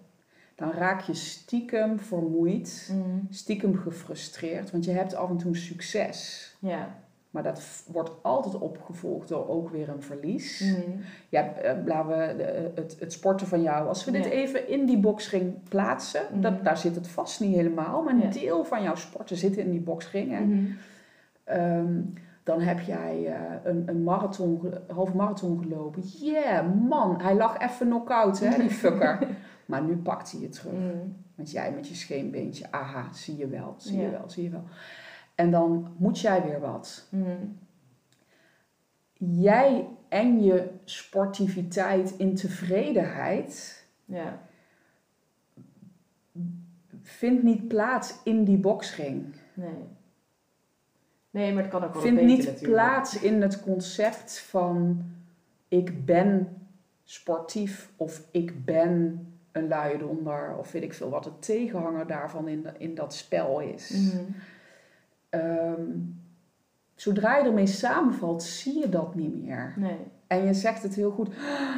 Dan 0.54 0.70
raak 0.70 1.00
je 1.00 1.14
stiekem 1.14 1.98
vermoeid, 1.98 2.90
Mhm. 2.92 3.18
stiekem 3.30 3.76
gefrustreerd, 3.76 4.70
want 4.70 4.84
je 4.84 4.90
hebt 4.90 5.14
af 5.14 5.30
en 5.30 5.36
toe 5.36 5.56
succes. 5.56 6.48
Ja. 6.58 6.98
Maar 7.30 7.42
dat 7.42 7.84
wordt 7.86 8.10
altijd 8.22 8.58
opgevolgd 8.58 9.28
door 9.28 9.48
ook 9.48 9.68
weer 9.70 9.88
een 9.88 10.02
verlies. 10.02 10.60
Mhm. 10.60 10.90
Ja, 11.28 11.52
eh, 11.54 11.76
laten 11.86 12.08
we 12.08 12.36
de- 12.36 12.70
het, 12.74 12.96
het 13.00 13.12
sporten 13.12 13.46
van 13.46 13.62
jou. 13.62 13.88
Als 13.88 14.04
we 14.04 14.10
dit 14.10 14.24
Ja. 14.24 14.30
even 14.30 14.68
in 14.68 14.86
die 14.86 14.98
boksring 14.98 15.54
plaatsen, 15.68 16.20
Mhm. 16.30 16.40
dat, 16.40 16.64
daar 16.64 16.76
zit 16.78 16.94
het 16.94 17.08
vast 17.08 17.40
niet 17.40 17.54
helemaal. 17.54 18.02
Maar 18.02 18.14
een 18.14 18.20
Ja. 18.20 18.30
deel 18.30 18.64
van 18.64 18.82
jouw 18.82 18.94
sporten 18.94 19.36
zit 19.36 19.56
in 19.56 19.70
die 19.70 19.80
boksring. 19.80 20.30
Hè? 20.30 20.40
Mhm. 20.40 20.64
Ehm, 21.44 22.00
dan 22.42 22.60
heb 22.60 22.80
jij 22.80 23.26
eh, 23.26 23.40
een, 23.64 23.82
een 23.88 24.02
marathon, 24.02 24.60
half 24.92 25.12
marathon 25.14 25.58
gelopen. 25.62 26.02
Yeah, 26.20 26.66
man, 26.88 27.20
hij 27.20 27.34
lag 27.34 27.58
even 27.58 27.86
knock-out, 27.86 28.40
hè, 28.40 28.58
die 28.58 28.70
fucker. 28.70 29.18
maar 29.66 29.82
nu 29.82 29.96
pakt 29.96 30.32
hij 30.32 30.40
je 30.40 30.48
terug. 30.48 30.72
Mhm. 30.72 30.96
Want 31.34 31.50
jij 31.52 31.72
met 31.72 31.88
je 31.88 31.94
scheenbeentje, 31.94 32.64
aha, 32.70 33.08
zie 33.12 33.36
je 33.36 33.46
wel, 33.46 33.74
zie 33.76 34.00
je 34.00 34.10
wel, 34.10 34.24
zie 34.30 34.42
je 34.42 34.50
wel. 34.50 34.64
En 35.40 35.50
dan 35.50 35.94
moet 35.96 36.20
jij 36.20 36.42
weer 36.42 36.60
wat. 36.60 37.06
Mhm. 37.10 37.36
jij 39.42 39.88
en 40.08 40.42
je 40.42 40.68
sportiviteit 40.84 42.14
in 42.16 42.34
tevredenheid 42.34 43.84
Ja. 44.04 44.40
vindt 47.02 47.42
niet 47.42 47.68
plaats 47.68 48.14
in 48.24 48.44
die 48.44 48.56
boksring. 48.58 49.24
Nee. 49.54 49.84
Nee, 51.30 51.52
maar 51.52 51.62
het 51.62 51.72
kan 51.72 51.84
ook 51.84 51.92
wel 51.92 52.02
Vindt 52.02 52.22
niet 52.22 52.38
natuurlijk. 52.38 52.72
plaats 52.72 53.20
in 53.20 53.42
het 53.42 53.60
concept 53.60 54.38
van 54.40 55.04
ik 55.68 56.04
ben 56.04 56.56
sportief 57.04 57.90
of 57.96 58.22
ik 58.30 58.64
ben 58.64 59.24
een 59.52 59.68
luie 59.68 59.98
donder 59.98 60.56
of 60.56 60.72
weet 60.72 60.82
ik 60.82 60.94
veel 60.94 61.10
wat 61.10 61.24
de 61.24 61.38
tegenhanger 61.38 62.06
daarvan 62.06 62.48
in, 62.48 62.66
in 62.78 62.94
dat 62.94 63.14
spel 63.14 63.60
is. 63.60 63.90
Mhm. 63.90 64.24
Ehm, 65.30 65.82
zodra 66.94 67.36
je 67.36 67.44
ermee 67.44 67.66
samenvalt, 67.66 68.42
zie 68.42 68.78
je 68.78 68.88
dat 68.88 69.14
niet 69.14 69.42
meer. 69.42 69.74
Nee. 69.76 69.98
En 70.26 70.44
je 70.46 70.54
zegt 70.54 70.82
het 70.82 70.94
heel 70.94 71.10
goed, 71.10 71.28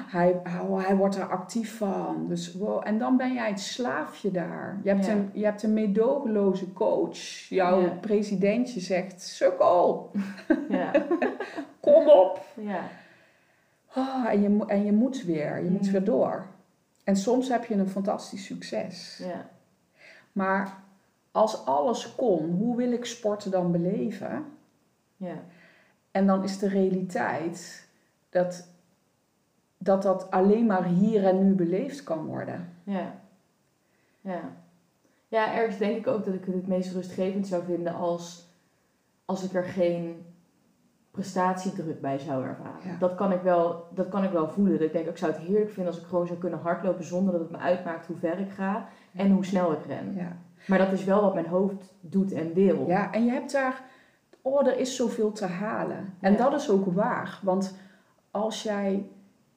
hij, 0.07 0.41
oh, 0.69 0.85
hij 0.87 0.97
wordt 0.97 1.17
er 1.17 1.29
actief 1.29 1.77
van. 1.77 2.27
Dus, 2.29 2.53
wow. 2.55 2.81
En 2.85 2.99
dan 2.99 3.17
ben 3.17 3.33
jij 3.33 3.49
het 3.49 3.61
slaafje 3.61 4.31
daar. 4.31 4.81
Je 4.83 4.89
hebt, 4.89 5.07
Ja. 5.07 5.13
een, 5.13 5.31
je 5.33 5.45
hebt 5.45 5.63
een 5.63 5.73
meedogenloze 5.73 6.73
coach. 6.73 7.19
Jouw 7.49 7.81
Ja. 7.81 7.89
presidentje 8.01 8.81
zegt, 8.81 9.23
sukkel, 9.23 10.11
Ja. 10.69 10.91
kom 11.81 12.09
op. 12.09 12.45
ja. 12.57 12.81
Ah, 13.95 14.27
en, 14.29 14.43
je, 14.43 14.65
en 14.67 14.85
je 14.85 14.93
moet 14.93 15.23
weer, 15.25 15.65
je 15.65 15.71
moet 15.71 15.87
Mm. 15.87 15.93
weer 15.93 16.05
door. 16.05 16.47
En 17.05 17.17
soms 17.17 17.49
heb 17.49 17.65
je 17.65 17.75
een 17.75 17.89
fantastisch 17.89 18.45
succes. 18.45 19.21
Ja. 19.25 19.49
Maar 20.33 20.82
als 21.33 21.67
alles 21.67 22.15
kon, 22.15 22.51
hoe 22.51 22.77
wil 22.77 22.93
ik 22.93 23.05
sporten 23.05 23.51
dan 23.51 23.73
beleven? 23.73 24.45
Ja. 25.17 25.43
En 26.11 26.27
dan 26.27 26.43
is 26.43 26.59
de 26.59 26.69
realiteit 26.69 27.89
dat 28.31 28.71
dat, 29.83 30.03
dat 30.03 30.31
alleen 30.31 30.67
maar 30.67 30.85
hier 30.85 31.25
en 31.25 31.45
nu 31.45 31.55
beleefd 31.55 32.03
kan 32.03 32.25
worden. 32.25 32.69
Ja. 32.83 33.15
Ja. 34.21 34.41
Ja, 35.29 35.55
ergens 35.55 35.79
denk 35.79 35.97
ik 35.97 36.07
ook 36.07 36.25
dat 36.25 36.35
ik 36.35 36.45
het 36.45 36.55
het 36.55 36.67
meest 36.67 36.93
rustgevend 36.93 37.47
zou 37.47 37.65
vinden 37.65 37.95
als, 37.95 38.49
als 39.25 39.45
ik 39.45 39.55
er 39.55 39.65
geen 39.65 40.25
prestatiedruk 41.11 42.01
bij 42.01 42.19
zou 42.19 42.45
ervaren. 42.45 42.91
Ja. 42.91 42.97
Dat, 42.99 43.15
kan 43.15 43.33
ik 43.33 43.43
wel, 43.43 43.87
dat 43.95 44.09
kan 44.09 44.25
ik 44.25 44.31
wel 44.31 44.49
voelen. 44.49 44.73
Dat 44.73 44.87
ik 44.87 44.93
denk, 44.93 45.07
ik 45.07 45.17
zou 45.17 45.33
het 45.33 45.41
heerlijk 45.41 45.71
vinden 45.71 45.93
als 45.93 46.03
ik 46.03 46.09
gewoon 46.09 46.27
zou 46.27 46.39
kunnen 46.39 46.59
hardlopen 46.59 47.05
zonder 47.05 47.33
dat 47.33 47.43
het 47.43 47.51
me 47.51 47.57
uitmaakt 47.57 48.07
hoe 48.07 48.17
ver 48.17 48.39
ik 48.39 48.51
ga 48.51 48.89
en 49.13 49.31
hoe 49.31 49.45
snel 49.45 49.73
ik 49.73 49.85
ren. 49.87 50.15
Ja. 50.15 50.37
Maar 50.67 50.79
dat 50.79 50.93
is 50.93 51.05
wel 51.05 51.21
wat 51.23 51.35
mijn 51.35 51.47
hoofd 51.47 51.93
doet 52.01 52.33
en 52.33 52.53
wil. 52.55 52.85
ja, 52.89 53.13
en 53.13 53.25
je 53.25 53.31
hebt 53.31 53.53
daar, 53.53 53.83
oh, 54.43 54.67
er 54.67 54.79
is 54.79 54.97
zoveel 54.97 55.33
te 55.33 55.47
halen. 55.47 56.15
En 56.21 56.33
Ja. 56.33 56.39
dat 56.39 56.61
is 56.61 56.71
ook 56.71 56.95
waar, 56.95 57.39
want 57.43 57.75
als 58.31 58.63
jij 58.63 59.07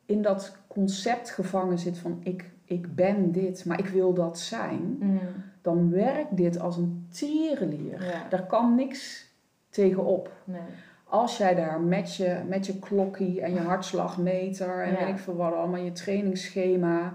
in 0.05 0.21
dat 0.21 0.57
concept 0.67 1.29
gevangen 1.29 1.79
zit 1.79 1.97
van 1.97 2.19
ik, 2.23 2.49
ik 2.65 2.95
ben 2.95 3.31
dit, 3.31 3.65
maar 3.65 3.79
ik 3.79 3.87
wil 3.87 4.13
dat 4.13 4.39
zijn, 4.39 4.95
Mm. 4.99 5.19
dan 5.61 5.89
werkt 5.91 6.37
dit 6.37 6.59
als 6.59 6.77
een 6.77 7.07
tierenlier. 7.11 8.03
Ja. 8.05 8.25
Daar 8.29 8.45
kan 8.45 8.75
niks 8.75 9.29
tegenop. 9.69 10.31
Nee. 10.43 10.59
Als 11.03 11.37
jij 11.37 11.55
daar 11.55 11.79
met 11.81 12.15
je, 12.15 12.37
met 12.47 12.65
je 12.65 12.79
klokkie 12.79 13.41
en 13.41 13.53
je 13.53 13.59
hartslagmeter 13.59 14.83
en 14.83 14.91
Ja. 14.91 14.97
weet 14.99 15.07
ik 15.07 15.17
veel 15.17 15.35
wat 15.35 15.53
allemaal, 15.53 15.79
je 15.81 15.91
trainingsschema, 15.91 17.13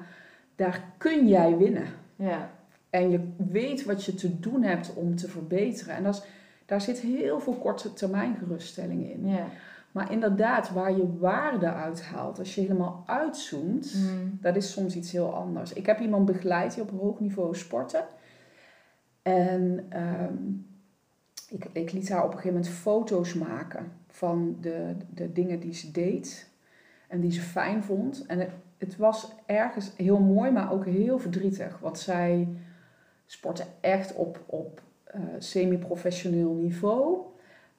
daar 0.57 0.82
kun 0.99 1.28
jij 1.28 1.57
winnen. 1.57 1.86
Ja. 2.16 2.51
En 2.91 3.11
je 3.11 3.28
weet 3.36 3.84
wat 3.84 4.05
je 4.05 4.14
te 4.14 4.41
doen 4.41 4.62
hebt 4.62 4.95
om 4.95 5.16
te 5.16 5.28
verbeteren. 5.28 5.95
En 5.95 6.03
dat 6.03 6.14
is, 6.14 6.22
daar 6.66 6.80
zit 6.80 6.99
heel 6.99 7.41
veel 7.41 7.55
korte 7.55 7.93
termijn 7.93 8.36
geruststelling 8.36 9.11
in. 9.11 9.28
Ja. 9.28 9.47
Maar 9.93 10.12
inderdaad, 10.12 10.70
waar 10.70 10.97
je 10.97 11.16
waarde 11.18 11.72
uithaalt, 11.72 12.38
als 12.38 12.55
je 12.55 12.61
helemaal 12.61 13.03
uitzoomt, 13.07 13.95
Mm. 13.95 14.38
dat 14.41 14.57
is 14.57 14.72
soms 14.72 14.97
iets 14.97 15.12
heel 15.12 15.34
anders. 15.34 15.72
Ik 15.72 15.86
heb 15.86 16.01
iemand 16.01 16.24
begeleid 16.26 16.74
die 16.74 16.82
op 16.82 16.91
hoog 16.91 17.20
niveau 17.20 17.57
sporten. 17.57 18.05
En 19.22 19.86
ehm, 19.88 20.34
ik, 21.49 21.66
ik 21.72 21.93
liet 21.93 22.09
haar 22.09 22.24
op 22.24 22.32
een 22.32 22.38
gegeven 22.38 22.57
moment 22.57 22.74
foto's 22.74 23.34
maken 23.34 23.93
van 24.09 24.57
de, 24.61 24.95
de 25.14 25.32
dingen 25.32 25.61
die 25.61 25.74
ze 25.74 25.91
deed 25.91 26.51
en 27.09 27.20
die 27.20 27.32
ze 27.32 27.41
fijn 27.41 27.82
vond. 27.82 28.26
En 28.26 28.38
het, 28.38 28.51
het 28.78 28.97
was 28.97 29.32
ergens 29.47 29.93
heel 29.97 30.18
mooi, 30.18 30.51
maar 30.51 30.72
ook 30.72 30.84
heel 30.84 31.18
verdrietig. 31.18 31.78
Want 31.78 31.99
zij 31.99 32.49
sportte 33.31 33.64
echt 33.81 34.14
op, 34.14 34.41
op 34.47 34.83
eh, 35.05 35.20
semi-professioneel 35.39 36.53
niveau. 36.53 37.18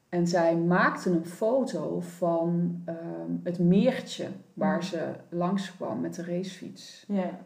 En 0.10 0.28
zij 0.28 0.56
maakte 0.58 1.10
een 1.10 1.26
foto 1.26 1.99
van 1.99 2.82
ehm, 2.86 3.32
het 3.43 3.60
meertje 3.60 4.28
waar 4.54 4.78
Mhm. 4.78 4.86
ze 4.86 5.12
langskwam 5.30 6.02
met 6.02 6.16
de 6.16 6.24
racefiets. 6.24 7.06
Ja. 7.08 7.39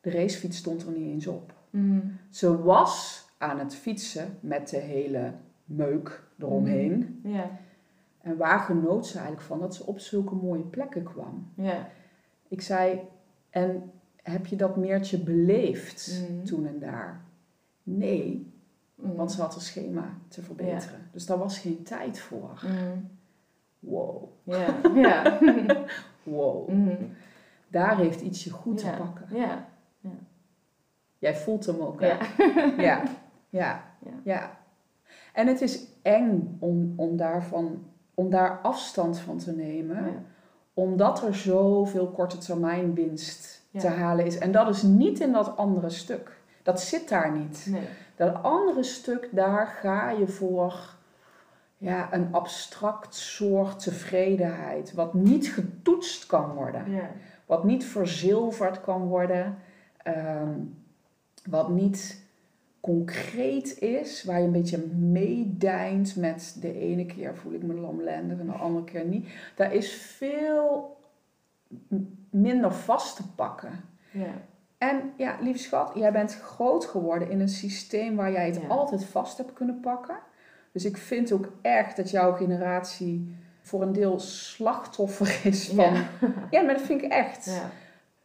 De 0.00 0.10
racefiets 0.10 0.56
stond 0.56 0.82
er 0.86 0.90
niet 0.92 1.12
eens 1.12 1.26
op. 1.26 1.52
Mm. 1.70 2.16
Ze 2.30 2.62
was 2.62 3.24
aan 3.38 3.58
het 3.58 3.74
fietsen 3.74 4.38
met 4.40 4.68
de 4.68 4.76
hele 4.76 5.32
meuk 5.64 6.22
eromheen. 6.38 7.20
Ja. 7.24 7.50
En 8.20 8.36
waar 8.36 8.58
genoot 8.60 9.06
ze 9.06 9.12
eigenlijk 9.14 9.46
van 9.46 9.58
dat 9.60 9.74
ze 9.74 9.86
op 9.86 9.98
zulke 9.98 10.34
mooie 10.34 10.62
plekken 10.64 11.02
kwam? 11.02 11.52
Ja. 11.54 11.88
Ik 12.48 12.60
zei, 12.60 13.00
en 13.50 13.90
heb 14.30 14.46
je 14.46 14.56
dat 14.56 14.76
meertje 14.76 15.18
beleefd 15.18 16.24
Mm. 16.30 16.44
toen 16.44 16.66
en 16.66 16.78
daar? 16.78 17.20
Nee, 17.82 18.52
Mm. 18.94 19.14
want 19.14 19.32
ze 19.32 19.40
had 19.40 19.52
haar 19.52 19.62
schema 19.62 20.04
te 20.28 20.42
verbeteren. 20.42 21.08
Dus 21.12 21.26
daar 21.26 21.38
was 21.38 21.58
geen 21.58 21.82
tijd 21.82 22.18
voor. 22.20 22.62
Mm. 22.66 23.08
Wow, 23.78 24.22
Ja. 24.42 24.66
Ja. 24.94 25.38
wow. 26.22 26.68
Mm. 26.68 26.96
Daar 27.68 27.96
heeft 27.98 28.20
iets 28.20 28.44
je 28.44 28.50
goed 28.50 28.80
Ja. 28.80 28.90
te 28.90 29.02
pakken. 29.02 29.36
Ja. 29.36 29.68
Jij 31.18 31.36
voelt 31.36 31.66
hem 31.66 31.80
ook, 31.80 32.00
hè? 32.00 32.06
Ja. 32.82 33.02
Ja, 33.50 33.82
ja, 33.98 34.10
Ja. 34.24 34.58
En 35.32 35.46
het 35.46 35.60
is 35.60 35.84
eng 36.02 36.56
om, 36.58 36.92
om, 36.96 37.16
daarvan, 37.16 37.84
om 38.14 38.30
daar 38.30 38.58
afstand 38.62 39.18
van 39.18 39.38
te 39.38 39.52
nemen, 39.56 40.24
omdat 40.74 41.22
er 41.22 41.34
zoveel 41.34 42.06
korte 42.10 42.38
termijn 42.38 42.94
winst 42.94 43.57
Ja. 43.70 43.80
te 43.80 43.88
halen 43.88 44.26
is. 44.26 44.38
En 44.38 44.52
dat 44.52 44.68
is 44.68 44.82
niet 44.82 45.20
in 45.20 45.32
dat 45.32 45.56
andere 45.56 45.90
stuk. 45.90 46.36
Dat 46.62 46.80
zit 46.80 47.08
daar 47.08 47.32
niet. 47.36 47.66
Nee. 47.70 47.82
Dat 48.16 48.42
andere 48.42 48.82
stuk, 48.82 49.28
daar 49.32 49.66
ga 49.66 50.10
je 50.10 50.26
voor 50.26 50.96
ja, 51.76 52.12
een 52.12 52.28
abstract 52.32 53.14
soort 53.14 53.78
tevredenheid, 53.82 54.92
wat 54.92 55.14
niet 55.14 55.48
getoetst 55.48 56.26
kan 56.26 56.52
worden 56.54 56.90
Ja. 56.90 57.10
wat 57.46 57.64
niet 57.64 57.84
verzilverd 57.84 58.80
kan 58.80 59.02
worden, 59.06 59.58
ehm, 60.02 60.50
wat 61.50 61.68
niet 61.68 62.26
concreet 62.80 63.78
is, 63.78 64.24
waar 64.24 64.38
je 64.38 64.46
een 64.46 64.52
beetje 64.52 64.84
meedijnt 64.98 66.16
met 66.16 66.56
de 66.60 66.78
ene 66.78 67.06
keer 67.06 67.36
voel 67.36 67.52
ik 67.52 67.62
me 67.62 67.74
lamlendig 67.74 68.38
en 68.38 68.46
de 68.46 68.52
andere 68.52 68.84
keer 68.84 69.04
niet. 69.04 69.28
Daar 69.56 69.74
is 69.74 69.92
veel 69.92 70.96
minder 72.30 72.72
vast 72.72 73.16
te 73.16 73.28
pakken. 73.34 73.70
Ja. 74.10 74.26
En 74.78 75.12
ja, 75.16 75.36
lieve 75.40 75.58
schat, 75.58 75.92
jij 75.94 76.12
bent 76.12 76.34
groot 76.40 76.84
geworden 76.84 77.30
in 77.30 77.40
een 77.40 77.48
systeem 77.48 78.16
waar 78.16 78.32
jij 78.32 78.46
het 78.46 78.60
Ja. 78.60 78.66
altijd 78.68 79.04
vast 79.04 79.38
hebt 79.38 79.52
kunnen 79.52 79.80
pakken. 79.80 80.16
Dus 80.72 80.84
ik 80.84 80.96
vind 80.96 81.32
ook 81.32 81.48
echt 81.62 81.96
dat 81.96 82.10
jouw 82.10 82.32
generatie 82.32 83.36
voor 83.62 83.82
een 83.82 83.92
deel 83.92 84.18
slachtoffer 84.20 85.40
is 85.44 85.68
van... 85.68 85.94
Ja. 85.94 86.04
Ja, 86.50 86.62
maar 86.62 86.74
dat 86.74 86.82
vind 86.82 87.02
ik 87.02 87.10
echt. 87.10 87.44
Ja. 87.44 87.70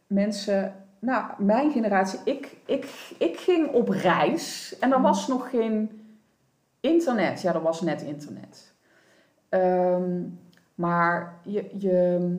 Mensen, 0.06 0.74
nou, 0.98 1.24
mijn 1.38 1.70
generatie, 1.72 2.20
ik, 2.24 2.56
ik, 2.66 3.14
ik 3.18 3.36
ging 3.36 3.68
op 3.72 3.88
reis 3.88 4.76
en 4.80 4.90
er 4.92 4.98
Mhm. 4.98 5.06
was 5.06 5.28
nog 5.28 5.50
geen 5.50 6.00
internet. 6.80 7.40
Ja, 7.42 7.54
er 7.54 7.62
was 7.62 7.80
net 7.80 8.02
internet. 8.02 8.74
Ehm, 9.48 10.22
maar 10.74 11.34
je, 11.42 11.70
je, 11.78 12.38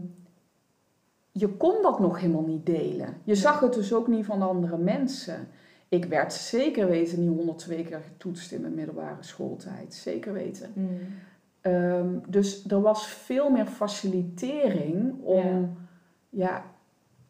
je 1.38 1.48
kon 1.48 1.82
dat 1.82 2.00
nog 2.00 2.20
helemaal 2.20 2.46
niet 2.46 2.66
delen. 2.66 3.18
Je 3.24 3.36
zag 3.36 3.60
het 3.60 3.74
dus 3.74 3.94
ook 3.94 4.08
niet 4.08 4.26
van 4.26 4.42
andere 4.42 4.78
mensen. 4.78 5.48
Ik 5.90 6.06
werd 6.06 6.34
zeker 6.34 6.88
weten 6.88 7.20
niet 7.20 7.38
102 7.38 7.84
keer 7.84 8.02
getoetst 8.02 8.52
in 8.52 8.62
mijn 8.62 8.74
middelbare 8.74 9.24
schooltijd. 9.24 9.94
Zeker 9.94 10.34
weten. 10.34 10.72
Mm. 10.74 11.00
Ehm, 11.62 12.08
dus 12.28 12.68
er 12.68 12.82
was 12.82 13.08
veel 13.08 13.50
meer 13.50 13.66
facilitering 13.66 15.14
om 15.24 15.78
ja. 16.30 16.64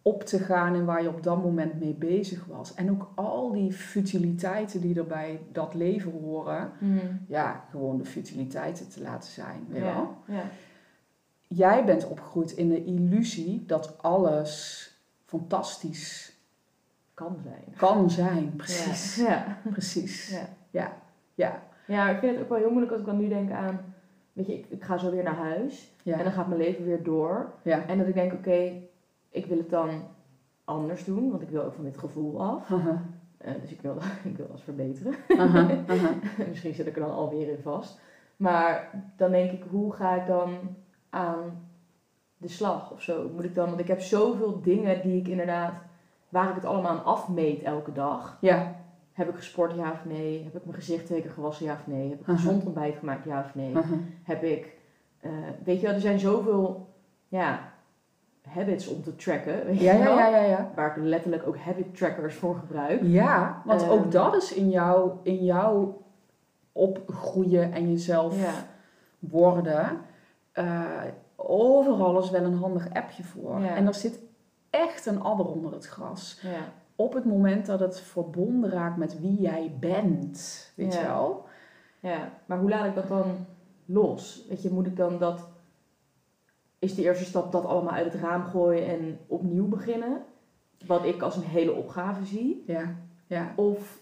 op 0.01 0.23
te 0.23 0.39
gaan 0.39 0.75
in 0.75 0.85
waar 0.85 1.01
je 1.01 1.09
op 1.09 1.23
dat 1.23 1.43
moment 1.43 1.79
mee 1.79 1.93
bezig 1.93 2.45
was. 2.45 2.73
En 2.73 2.91
ook 2.91 3.11
al 3.15 3.51
die 3.51 3.71
futiliteiten 3.71 4.81
die 4.81 4.97
er 4.97 5.07
bij 5.07 5.39
dat 5.51 5.73
leven 5.73 6.11
horen. 6.11 6.71
Mm. 6.79 6.99
Ja, 7.27 7.65
gewoon 7.69 7.97
de 7.97 8.05
futiliteiten 8.05 8.89
te 8.89 9.01
laten 9.01 9.31
zijn. 9.31 9.65
Weet 9.67 9.77
je 9.77 9.83
wel? 9.83 10.15
Ja. 10.27 10.43
Jij 11.47 11.85
bent 11.85 12.07
opgegroeid 12.07 12.51
in 12.51 12.69
de 12.69 12.83
illusie 12.83 13.65
dat 13.65 14.01
alles 14.01 14.89
fantastisch 15.25 16.33
Kan 17.13 17.37
zijn. 17.43 17.63
kan 17.77 18.09
zijn. 18.09 18.53
Precies. 18.55 19.15
Ja. 19.15 19.57
Precies. 19.69 20.29
Ja. 20.29 20.49
Ja. 20.69 20.97
Ja. 21.33 21.63
Ja, 21.87 22.09
ik 22.09 22.19
vind 22.19 22.33
het 22.33 22.43
ook 22.43 22.49
wel 22.49 22.57
heel 22.57 22.69
moeilijk 22.69 22.91
als 22.91 23.01
ik 23.01 23.07
dan 23.07 23.17
nu 23.17 23.27
denk 23.27 23.51
aan 23.51 23.95
weet 24.35 24.47
je, 24.47 24.53
ik, 24.53 24.65
ik 24.69 24.83
ga 24.83 24.97
zo 24.97 25.11
weer 25.11 25.23
naar 25.23 25.35
huis. 25.35 25.91
En 26.03 26.23
dan 26.23 26.31
gaat 26.31 26.47
mijn 26.47 26.59
leven 26.59 26.85
weer 26.85 27.03
door. 27.03 27.53
En 27.63 27.97
dat 27.97 28.07
ik 28.07 28.13
denk, 28.13 28.33
oké, 28.33 28.71
ik 29.29 29.45
wil 29.45 29.57
het 29.57 29.69
dan 29.69 29.89
anders 30.63 31.03
doen, 31.03 31.29
want 31.29 31.41
ik 31.41 31.49
wil 31.49 31.63
ook 31.63 31.73
van 31.73 31.83
dit 31.83 31.97
gevoel 31.97 32.41
af. 32.41 32.71
Eh, 33.37 33.53
dus 33.61 33.71
ik 33.71 33.81
wil, 33.81 33.97
ik 34.31 34.37
wil 34.37 34.47
dat 34.47 34.61
verbeteren. 34.61 35.13
Misschien 36.49 36.73
zit 36.73 36.87
ik 36.87 36.95
er 36.95 37.01
dan 37.01 37.11
alweer 37.11 37.49
in 37.49 37.61
vast. 37.61 37.99
Maar 38.35 38.89
dan 39.17 39.31
denk 39.31 39.51
ik, 39.51 39.63
hoe 39.69 39.93
ga 39.93 40.15
ik 40.15 40.27
dan 40.27 40.75
aan 41.15 41.67
de 42.37 42.47
slag 42.47 42.91
of 42.91 43.01
zo? 43.01 43.29
Moet 43.35 43.43
ik 43.43 43.55
dan, 43.55 43.67
want 43.67 43.79
ik 43.79 43.87
heb 43.87 43.99
zoveel 44.01 44.61
dingen 44.61 45.01
die 45.01 45.19
ik 45.19 45.27
inderdaad, 45.27 45.73
waar 46.29 46.49
ik 46.49 46.55
het 46.55 46.65
allemaal 46.65 46.91
aan 46.91 47.03
afmeet 47.05 47.63
elke 47.63 47.91
dag. 47.91 48.37
Ja, 48.41 48.75
Heb 49.13 49.29
ik 49.29 49.35
gesport, 49.35 49.73
ja 49.75 49.91
of 49.91 50.05
nee? 50.05 50.43
Heb 50.43 50.55
ik 50.55 50.63
mijn 50.65 50.75
gezicht 50.77 51.05
twee 51.05 51.21
keer 51.21 51.31
gewassen, 51.31 51.65
ja 51.65 51.73
of 51.73 51.87
nee? 51.87 52.09
Heb 52.09 52.19
ik 52.19 52.25
gezond 52.25 52.65
ontbijt 52.65 52.95
gemaakt, 52.95 53.25
ja 53.25 53.39
of 53.39 53.55
nee? 53.55 53.73
Heb 54.23 54.43
ik, 54.43 54.73
eh, 55.19 55.31
weet 55.63 55.79
je 55.79 55.85
wel, 55.85 55.95
er 55.95 56.01
zijn 56.01 56.19
zoveel, 56.19 56.87
ja, 57.27 57.73
habits 58.47 58.87
om 58.87 59.03
te 59.03 59.15
tracken, 59.15 59.65
weet 59.65 59.79
Ja, 59.79 59.91
je 59.93 59.97
ja, 59.99 60.03
wel? 60.03 60.17
ja, 60.17 60.27
ja, 60.27 60.41
ja. 60.41 60.71
Waar 60.75 60.97
ik 60.97 61.03
letterlijk 61.03 61.47
ook 61.47 61.57
habit 61.57 61.97
trackers 61.97 62.35
voor 62.35 62.55
gebruik. 62.55 63.01
Ja, 63.03 63.61
want 63.65 63.81
Ehm. 63.81 63.91
ook 63.91 64.11
dat 64.11 64.35
is 64.35 64.53
in 64.53 64.69
jou, 64.69 65.11
in 65.23 65.43
jou 65.43 65.89
opgroeien 66.71 67.71
en 67.73 67.91
jezelf 67.91 68.41
Ja, 68.41 68.53
worden. 69.19 69.99
Eh, 70.55 71.01
overal 71.35 72.19
is 72.19 72.29
wel 72.29 72.43
een 72.43 72.57
handig 72.57 72.93
appje 72.93 73.23
voor. 73.23 73.59
Ja. 73.59 73.75
En 73.75 73.87
er 73.87 73.93
zit 73.93 74.19
echt 74.69 75.05
een 75.05 75.21
adder 75.21 75.45
onder 75.45 75.71
het 75.73 75.85
gras. 75.87 76.39
ja, 76.41 76.71
Op 76.95 77.13
het 77.13 77.25
moment 77.25 77.65
dat 77.65 77.79
het 77.79 77.99
verbonden 77.99 78.69
raakt 78.69 78.97
met 78.97 79.19
wie 79.19 79.41
jij 79.41 79.75
bent, 79.79 80.71
weet 80.75 80.93
je 80.93 81.01
wel? 81.01 81.45
ja. 81.99 82.29
Maar 82.45 82.59
hoe 82.59 82.69
laat 82.69 82.85
ik 82.85 82.95
dat 82.95 83.07
dan 83.07 83.45
los? 83.85 84.45
Weet 84.49 84.61
je, 84.61 84.71
moet 84.71 84.87
ik 84.87 84.97
dan 84.97 85.17
dat, 85.17 85.47
is 86.79 86.95
de 86.95 87.01
eerste 87.01 87.25
stap 87.25 87.51
dat 87.51 87.65
allemaal 87.65 87.93
uit 87.93 88.13
het 88.13 88.21
raam 88.21 88.43
gooien 88.43 88.87
en 88.87 89.19
opnieuw 89.27 89.67
beginnen? 89.67 90.23
Wat 90.85 91.05
ik 91.05 91.21
als 91.21 91.35
een 91.35 91.43
hele 91.43 91.73
opgave 91.73 92.25
zie. 92.25 92.63
Ja, 92.67 92.95
ja. 93.27 93.53
Of, 93.55 93.99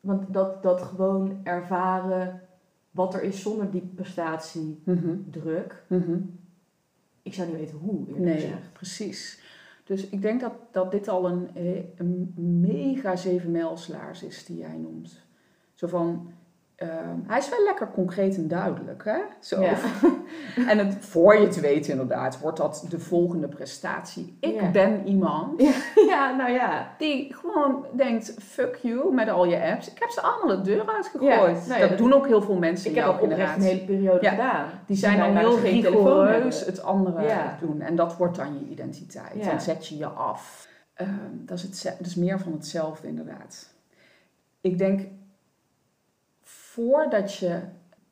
want 0.00 0.32
dat, 0.32 0.62
dat 0.62 0.82
gewoon 0.82 1.40
ervaren 1.44 2.40
wat 2.90 3.14
er 3.14 3.22
is 3.22 3.40
zonder 3.42 3.70
die 3.70 3.90
prestatiedruk. 3.94 5.84
Mhm, 5.86 6.00
mhm. 6.00 6.20
Ik 7.22 7.34
zou 7.34 7.48
niet 7.48 7.56
weten 7.56 7.76
hoe, 7.76 7.98
eerlijk 8.06 8.24
Nee, 8.24 8.34
gezegd. 8.34 8.72
precies. 8.72 9.40
Dus 9.84 10.08
ik 10.08 10.22
denk 10.22 10.40
dat, 10.40 10.52
dat 10.72 10.90
dit 10.90 11.08
al 11.08 11.28
een, 11.28 11.54
eh, 11.54 11.84
een 11.96 12.32
mega 12.60 13.16
zevenmijlslaars 13.16 14.22
is 14.22 14.44
die 14.44 14.56
jij 14.56 14.76
noemt. 14.76 15.20
Zo 15.74 15.86
van, 15.86 16.32
ehm, 16.80 17.16
hij 17.26 17.38
is 17.38 17.48
wel 17.48 17.64
lekker 17.64 17.90
concreet 17.90 18.36
en 18.36 18.48
duidelijk, 18.48 19.04
hè? 19.04 19.18
Zo. 19.40 19.60
Ja. 19.62 19.74
En 20.68 20.78
het, 20.78 20.96
voor 21.00 21.34
je 21.38 21.46
het 21.46 21.60
weet 21.60 21.86
inderdaad, 21.88 22.40
wordt 22.40 22.56
dat 22.56 22.86
de 22.88 22.98
volgende 22.98 23.48
prestatie. 23.48 24.36
Ik 24.40 24.54
Ja. 24.60 24.70
ben 24.70 25.06
iemand 25.06 25.62
ja, 26.08 26.36
nou 26.36 26.50
ja. 26.50 26.94
die 26.98 27.34
gewoon 27.34 27.84
denkt, 27.92 28.34
fuck 28.38 28.78
you, 28.82 29.14
met 29.14 29.28
al 29.28 29.44
je 29.44 29.62
apps. 29.62 29.90
Ik 29.90 29.98
heb 29.98 30.08
ze 30.10 30.20
allemaal 30.20 30.56
de 30.56 30.62
deur 30.62 30.88
uitgegooid. 30.94 31.66
Nou 31.66 31.80
dat, 31.80 31.88
dat- 31.88 31.98
doen 31.98 32.12
ook 32.12 32.26
heel 32.26 32.42
veel 32.42 32.54
mensen 32.56 32.90
Ik 32.90 32.96
in 32.96 33.02
heb 33.02 33.10
ook 33.10 33.20
oprecht 33.22 33.38
een 33.40 33.46
generatie. 33.46 33.68
hele 33.74 33.84
periode 33.84 34.28
gedaan. 34.28 34.68
Die 34.86 34.96
zijn 34.96 35.18
dan 35.18 35.36
heel 35.36 35.58
rigoureus 35.58 36.64
het 36.66 36.82
andere 36.82 37.32
doen. 37.60 37.80
En 37.80 37.96
dat 37.96 38.16
wordt 38.16 38.36
dan 38.36 38.58
je 38.58 38.70
identiteit. 38.70 39.44
Dan 39.44 39.60
zet 39.60 39.86
je 39.86 39.96
je 39.96 40.06
af. 40.06 40.68
Ehm, 40.94 41.08
dat, 41.32 41.58
is 41.58 41.62
het, 41.62 41.94
dat 41.98 42.06
is 42.06 42.14
meer 42.14 42.38
van 42.40 42.52
hetzelfde 42.52 43.08
inderdaad. 43.08 43.68
Ik 44.60 44.78
denk, 44.78 45.00
voordat 46.70 47.34
je... 47.34 47.60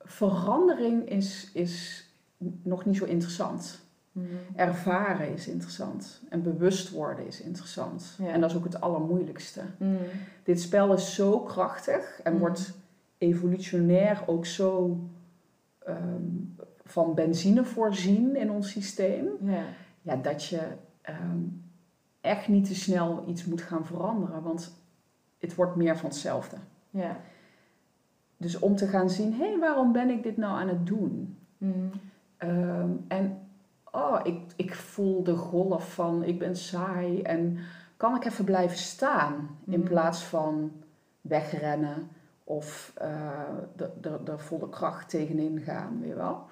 Verandering 0.00 1.08
is, 1.08 1.50
is 1.54 2.06
nog 2.62 2.84
niet 2.84 2.96
zo 2.96 3.04
interessant. 3.04 3.80
Mhm. 4.12 4.26
Ervaren 4.56 5.32
is 5.32 5.48
interessant. 5.48 6.22
En 6.28 6.42
bewust 6.42 6.90
worden 6.90 7.26
is 7.26 7.40
interessant. 7.40 8.16
Ja. 8.18 8.28
En 8.28 8.40
dat 8.40 8.50
is 8.50 8.56
ook 8.56 8.64
het 8.64 8.80
allermoeilijkste. 8.80 9.60
Mhm. 9.78 9.92
Dit 10.42 10.60
spel 10.60 10.92
is 10.92 11.14
zo 11.14 11.40
krachtig 11.40 12.20
en 12.22 12.32
Mhm. 12.32 12.40
wordt 12.40 12.72
evolutionair 13.18 14.22
ook 14.26 14.46
zo 14.46 14.98
ehm, 15.86 16.22
van 16.84 17.14
benzine 17.14 17.64
voorzien 17.64 18.36
in 18.36 18.50
ons 18.50 18.70
systeem. 18.70 19.26
Ja. 19.40 19.64
Ja, 20.02 20.16
dat 20.16 20.44
je 20.44 20.60
ehm, 21.02 21.38
echt 22.20 22.48
niet 22.48 22.66
te 22.66 22.74
snel 22.74 23.24
iets 23.26 23.44
moet 23.44 23.62
gaan 23.62 23.86
veranderen, 23.86 24.42
want 24.42 24.74
het 25.38 25.54
wordt 25.54 25.76
meer 25.76 25.96
van 25.96 26.08
hetzelfde. 26.08 26.56
Ja. 26.90 27.20
Dus 28.40 28.58
om 28.58 28.76
te 28.76 28.86
gaan 28.86 29.10
zien, 29.10 29.32
hé, 29.34 29.48
hey, 29.48 29.58
waarom 29.58 29.92
ben 29.92 30.10
ik 30.10 30.22
dit 30.22 30.36
nou 30.36 30.58
aan 30.60 30.68
het 30.68 30.86
doen? 30.86 31.38
Mhm. 31.58 31.74
Ehm, 32.36 32.90
en 33.08 33.38
oh, 33.92 34.20
ik, 34.22 34.40
ik 34.56 34.74
voel 34.74 35.22
de 35.22 35.34
golf 35.36 35.94
van 35.94 36.22
ik 36.24 36.38
ben 36.38 36.56
saai 36.56 37.22
en 37.22 37.58
kan 37.96 38.14
ik 38.16 38.24
even 38.24 38.44
blijven 38.44 38.78
staan 38.78 39.58
in 39.66 39.78
Mhm. 39.80 39.88
plaats 39.88 40.24
van 40.24 40.72
wegrennen 41.20 42.08
of 42.44 42.92
eh, 42.94 43.42
de, 43.76 43.90
de, 44.00 44.18
de 44.24 44.38
volle 44.38 44.68
kracht 44.68 45.08
tegenin 45.08 45.60
gaan, 45.60 45.98
weet 46.00 46.08
je 46.08 46.14
wel? 46.14 46.42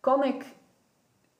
Kan 0.00 0.24
ik 0.24 0.54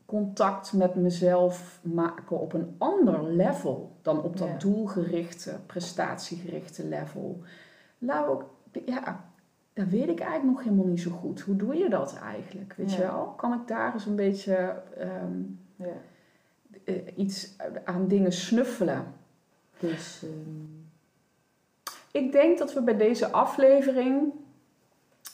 contact 0.06 0.72
met 0.72 0.94
mezelf 0.94 1.80
maken 1.82 2.40
op 2.40 2.52
een 2.52 2.74
ander 2.78 3.22
level 3.24 3.96
dan 4.02 4.22
op 4.22 4.36
dat 4.36 4.48
Ja. 4.48 4.56
doelgerichte, 4.58 5.58
prestatiegerichte 5.66 6.86
level? 6.86 7.40
Nou, 7.98 8.28
ook- 8.28 8.44
ja, 8.86 9.24
dat 9.76 9.88
weet 9.88 10.08
ik 10.08 10.20
eigenlijk 10.20 10.44
nog 10.56 10.62
helemaal 10.64 10.86
niet 10.86 11.00
zo 11.00 11.10
goed. 11.10 11.40
Hoe 11.40 11.56
doe 11.56 11.76
je 11.76 11.88
dat 11.88 12.18
eigenlijk? 12.18 12.74
Weet 12.76 12.90
Ja. 12.92 12.96
je 12.96 13.02
wel? 13.02 13.24
Kan 13.36 13.52
ik 13.52 13.68
daar 13.68 13.92
eens 13.92 14.06
een 14.06 14.16
beetje 14.16 14.82
ehm, 14.98 15.40
ja. 15.76 15.86
eh, 16.84 16.94
iets 17.16 17.56
aan 17.84 18.08
dingen 18.08 18.32
snuffelen? 18.32 19.04
Dus, 19.78 20.22
ehm, 20.22 20.64
Ik 22.10 22.32
denk 22.32 22.58
dat 22.58 22.72
we 22.74 22.82
bij 22.82 22.96
deze 22.96 23.30
aflevering. 23.30 24.32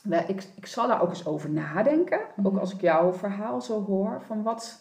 we- 0.02 0.24
Ik, 0.26 0.46
ik 0.56 0.66
zal 0.66 0.86
daar 0.88 1.02
ook 1.02 1.08
eens 1.08 1.26
over 1.26 1.50
nadenken. 1.50 2.20
Ook 2.42 2.52
Mhm. 2.52 2.58
als 2.58 2.72
ik 2.74 2.80
jouw 2.80 3.12
verhaal 3.12 3.60
zo 3.60 3.84
hoor. 3.84 4.22
Van 4.26 4.42
wat. 4.42 4.80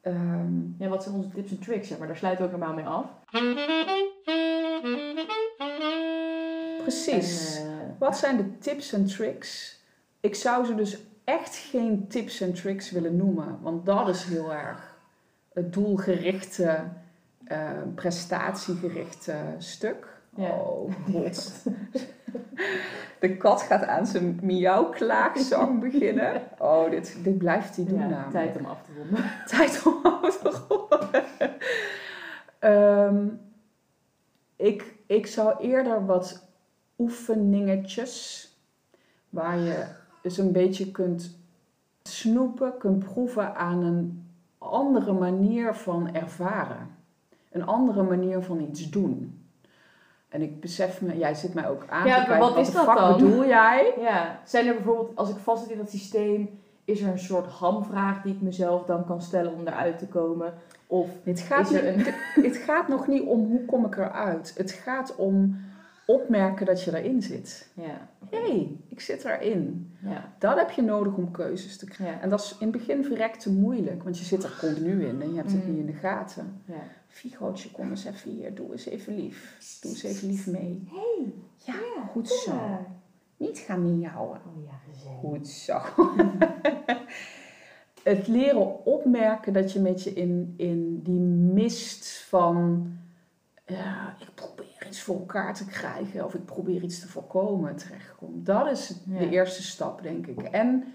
ehm, 0.00 0.52
ja, 0.78 0.88
wat 0.88 1.02
zijn 1.02 1.14
onze 1.14 1.28
tips 1.30 1.50
en 1.50 1.58
tricks? 1.58 1.88
Zeg 1.88 1.98
maar 1.98 2.06
daar 2.06 2.16
sluiten 2.16 2.44
we 2.48 2.52
ook 2.52 2.58
normaal 2.58 2.76
mee 2.76 2.86
af. 2.86 3.06
Precies. 6.80 7.58
En, 7.58 7.66
eh, 7.66 7.72
Wat 7.98 8.18
zijn 8.18 8.36
de 8.36 8.58
tips 8.58 8.92
en 8.92 9.06
tricks? 9.06 9.80
Ik 10.20 10.34
zou 10.34 10.64
ze 10.66 10.74
dus 10.74 10.98
echt 11.24 11.56
geen 11.56 12.08
tips 12.08 12.40
en 12.40 12.52
tricks 12.54 12.90
willen 12.90 13.16
noemen, 13.16 13.58
want 13.62 13.86
dat 13.86 14.08
is 14.08 14.24
heel 14.24 14.52
erg 14.52 14.98
het 15.52 15.72
doelgerichte, 15.72 16.78
eh, 17.44 17.70
prestatiegerichte 17.94 19.34
stuk. 19.58 20.06
Ja. 20.36 20.48
Oh 20.50 20.92
god. 21.12 21.62
De 23.18 23.36
kat 23.36 23.62
gaat 23.62 23.84
aan 23.84 24.06
zijn 24.06 24.38
miauwklaagzang 24.42 25.80
beginnen. 25.80 26.42
Oh, 26.58 26.90
dit, 26.90 27.16
dit 27.22 27.38
blijft 27.38 27.76
hij 27.76 27.84
doen 27.84 27.98
ja, 27.98 28.06
namelijk. 28.08 28.30
tijd 28.30 28.56
om 28.56 28.64
af 28.64 28.78
te 28.82 28.90
ronden. 28.98 29.24
Tijd 29.56 29.82
om 29.86 30.00
af 30.02 30.38
te 30.38 30.62
ronden. 30.68 31.24
Ehm, 32.58 33.26
ik, 34.56 34.94
ik 35.06 35.26
zou 35.26 35.58
eerder 35.60 36.06
wat 36.06 36.46
oefeningetjes, 37.00 38.48
waar 39.28 39.58
je 39.58 39.84
dus 40.22 40.38
een 40.38 40.52
beetje 40.52 40.90
kunt 40.90 41.38
snoepen, 42.02 42.78
kunt 42.78 43.04
proeven 43.04 43.54
aan 43.56 43.82
een 43.82 44.28
andere 44.58 45.12
manier 45.12 45.74
van 45.74 46.14
ervaren. 46.14 46.88
Een 47.52 47.66
andere 47.66 48.02
manier 48.02 48.42
van 48.42 48.60
iets 48.60 48.90
doen. 48.90 49.34
En 50.28 50.42
ik 50.42 50.60
besef 50.60 51.00
me, 51.00 51.18
jij 51.18 51.34
zit 51.34 51.54
mij 51.54 51.68
ook 51.68 51.84
aan 51.88 52.06
Ja, 52.06 52.18
te 52.20 52.24
kijken, 52.26 52.48
wat 52.48 52.56
is 52.58 52.66
de 52.66 52.72
dat 52.72 52.84
fuck 52.84 52.96
dan? 52.96 53.12
bedoel 53.12 53.46
jij? 53.46 53.94
Ja, 53.98 54.40
zijn 54.44 54.66
er 54.66 54.74
bijvoorbeeld, 54.74 55.16
als 55.16 55.30
ik 55.30 55.36
vast 55.36 55.62
zit 55.62 55.70
in 55.72 55.78
dat 55.78 55.90
systeem, 55.90 56.60
is 56.84 57.00
er 57.00 57.08
een 57.08 57.18
soort 57.18 57.46
hamvraag 57.46 58.22
die 58.22 58.34
ik 58.34 58.40
mezelf 58.40 58.84
dan 58.84 59.04
kan 59.06 59.22
stellen 59.22 59.52
om 59.54 59.66
eruit 59.66 59.98
te 59.98 60.06
komen? 60.06 60.54
Of 60.86 61.08
Het 61.22 61.40
gaat, 61.40 61.72
er 61.72 61.96
niet, 61.96 62.06
een... 62.06 62.42
het 62.48 62.56
gaat 62.56 62.88
nog 62.88 63.06
niet 63.06 63.22
om 63.22 63.46
hoe 63.46 63.64
kom 63.64 63.84
ik 63.84 63.96
eruit. 63.96 64.54
Het 64.56 64.72
gaat 64.72 65.14
om 65.16 65.56
opmerken 66.14 66.66
dat 66.66 66.82
je 66.82 66.98
erin 66.98 67.22
zit. 67.22 67.68
Ja, 67.74 68.08
Hé, 68.30 68.38
hey, 68.40 68.76
ik 68.88 69.00
zit 69.00 69.24
erin. 69.24 69.92
ja, 70.02 70.32
Dat 70.38 70.56
heb 70.58 70.70
je 70.70 70.82
nodig 70.82 71.14
om 71.14 71.30
keuzes 71.30 71.76
te 71.76 71.86
krijgen. 71.86 72.16
ja, 72.16 72.22
En 72.22 72.28
dat 72.28 72.40
is 72.40 72.56
in 72.60 72.68
het 72.68 72.76
begin 72.76 73.04
verrekt 73.04 73.40
te 73.40 73.52
moeilijk, 73.52 74.02
want 74.02 74.18
je 74.18 74.24
zit 74.24 74.44
er 74.44 74.56
continu 74.60 75.06
in 75.06 75.22
en 75.22 75.30
je 75.30 75.36
hebt 75.36 75.52
het 75.52 75.62
Mm. 75.64 75.70
niet 75.70 75.78
in 75.80 75.86
de 75.86 75.92
gaten. 75.98 76.62
ja. 76.64 76.74
Figootje, 77.08 77.70
kom 77.70 77.90
eens 77.90 78.04
even 78.04 78.30
hier, 78.30 78.54
doe 78.54 78.72
eens 78.72 78.86
even 78.86 79.14
lief. 79.16 79.56
Doe 79.82 79.90
eens 79.90 80.02
even 80.02 80.28
lief 80.28 80.46
mee. 80.46 80.88
Hey, 80.90 81.32
Ja, 81.56 81.74
ja, 81.96 82.02
goed 82.10 82.28
zo. 82.28 82.52
Niet 83.36 83.58
gaan 83.58 83.98
miauwen. 83.98 84.40
Oh 84.46 84.64
ja. 84.64 84.78
Goed 85.18 85.48
zo. 85.48 85.78
het 88.02 88.26
leren 88.28 88.84
opmerken 88.86 89.52
dat 89.52 89.72
je 89.72 89.80
met 89.80 90.02
je 90.02 90.12
in, 90.12 90.54
in 90.56 91.00
die 91.02 91.20
mist 91.54 92.24
van... 92.28 92.92
Ja, 93.66 94.16
ik 94.20 94.34
probeer 94.34 94.69
iets 94.86 95.02
voor 95.02 95.18
elkaar 95.18 95.54
te 95.54 95.64
krijgen 95.66 96.24
of 96.24 96.34
ik 96.34 96.44
probeer 96.44 96.82
iets 96.82 97.00
te 97.00 97.08
voorkomen 97.08 97.76
terechtkomt. 97.76 98.46
Dat 98.46 98.70
is 98.70 98.94
Ja. 99.06 99.18
de 99.18 99.28
eerste 99.30 99.62
stap, 99.62 100.02
denk 100.02 100.26
ik. 100.26 100.42
En 100.42 100.94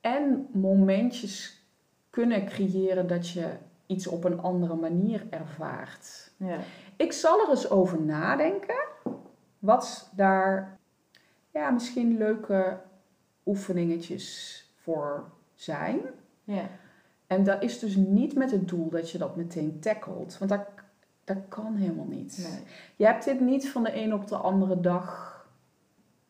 en 0.00 0.46
momentjes 0.52 1.62
kunnen 2.10 2.46
creëren 2.46 3.06
dat 3.06 3.28
je 3.28 3.50
iets 3.86 4.06
op 4.06 4.24
een 4.24 4.40
andere 4.40 4.74
manier 4.74 5.26
ervaart. 5.30 6.30
Ja. 6.36 6.58
Ik 6.96 7.12
zal 7.12 7.40
er 7.40 7.50
eens 7.50 7.70
over 7.70 8.00
nadenken. 8.02 8.84
Wat 9.58 10.10
daar 10.16 10.78
ja, 11.50 11.70
misschien 11.70 12.18
leuke 12.18 12.78
oefeningetjes 13.46 14.58
voor 14.82 15.24
zijn. 15.54 16.00
Ja. 16.44 16.68
En 17.26 17.44
dat 17.44 17.62
is 17.62 17.78
dus 17.78 17.96
niet 17.96 18.34
met 18.34 18.50
het 18.50 18.68
doel 18.68 18.88
dat 18.90 19.10
je 19.10 19.18
dat 19.18 19.36
meteen 19.36 19.80
tackelt. 19.80 20.38
Want 20.38 20.50
dat, 20.50 20.66
dat 21.24 21.38
kan 21.48 21.74
helemaal 21.74 22.06
niet. 22.06 22.48
Nee. 22.50 22.62
Je 22.96 23.04
hebt 23.04 23.24
dit 23.24 23.40
niet 23.40 23.70
van 23.70 23.82
de 23.82 23.96
een 23.96 24.14
op 24.14 24.28
de 24.28 24.36
andere 24.36 24.80
dag 24.80 25.32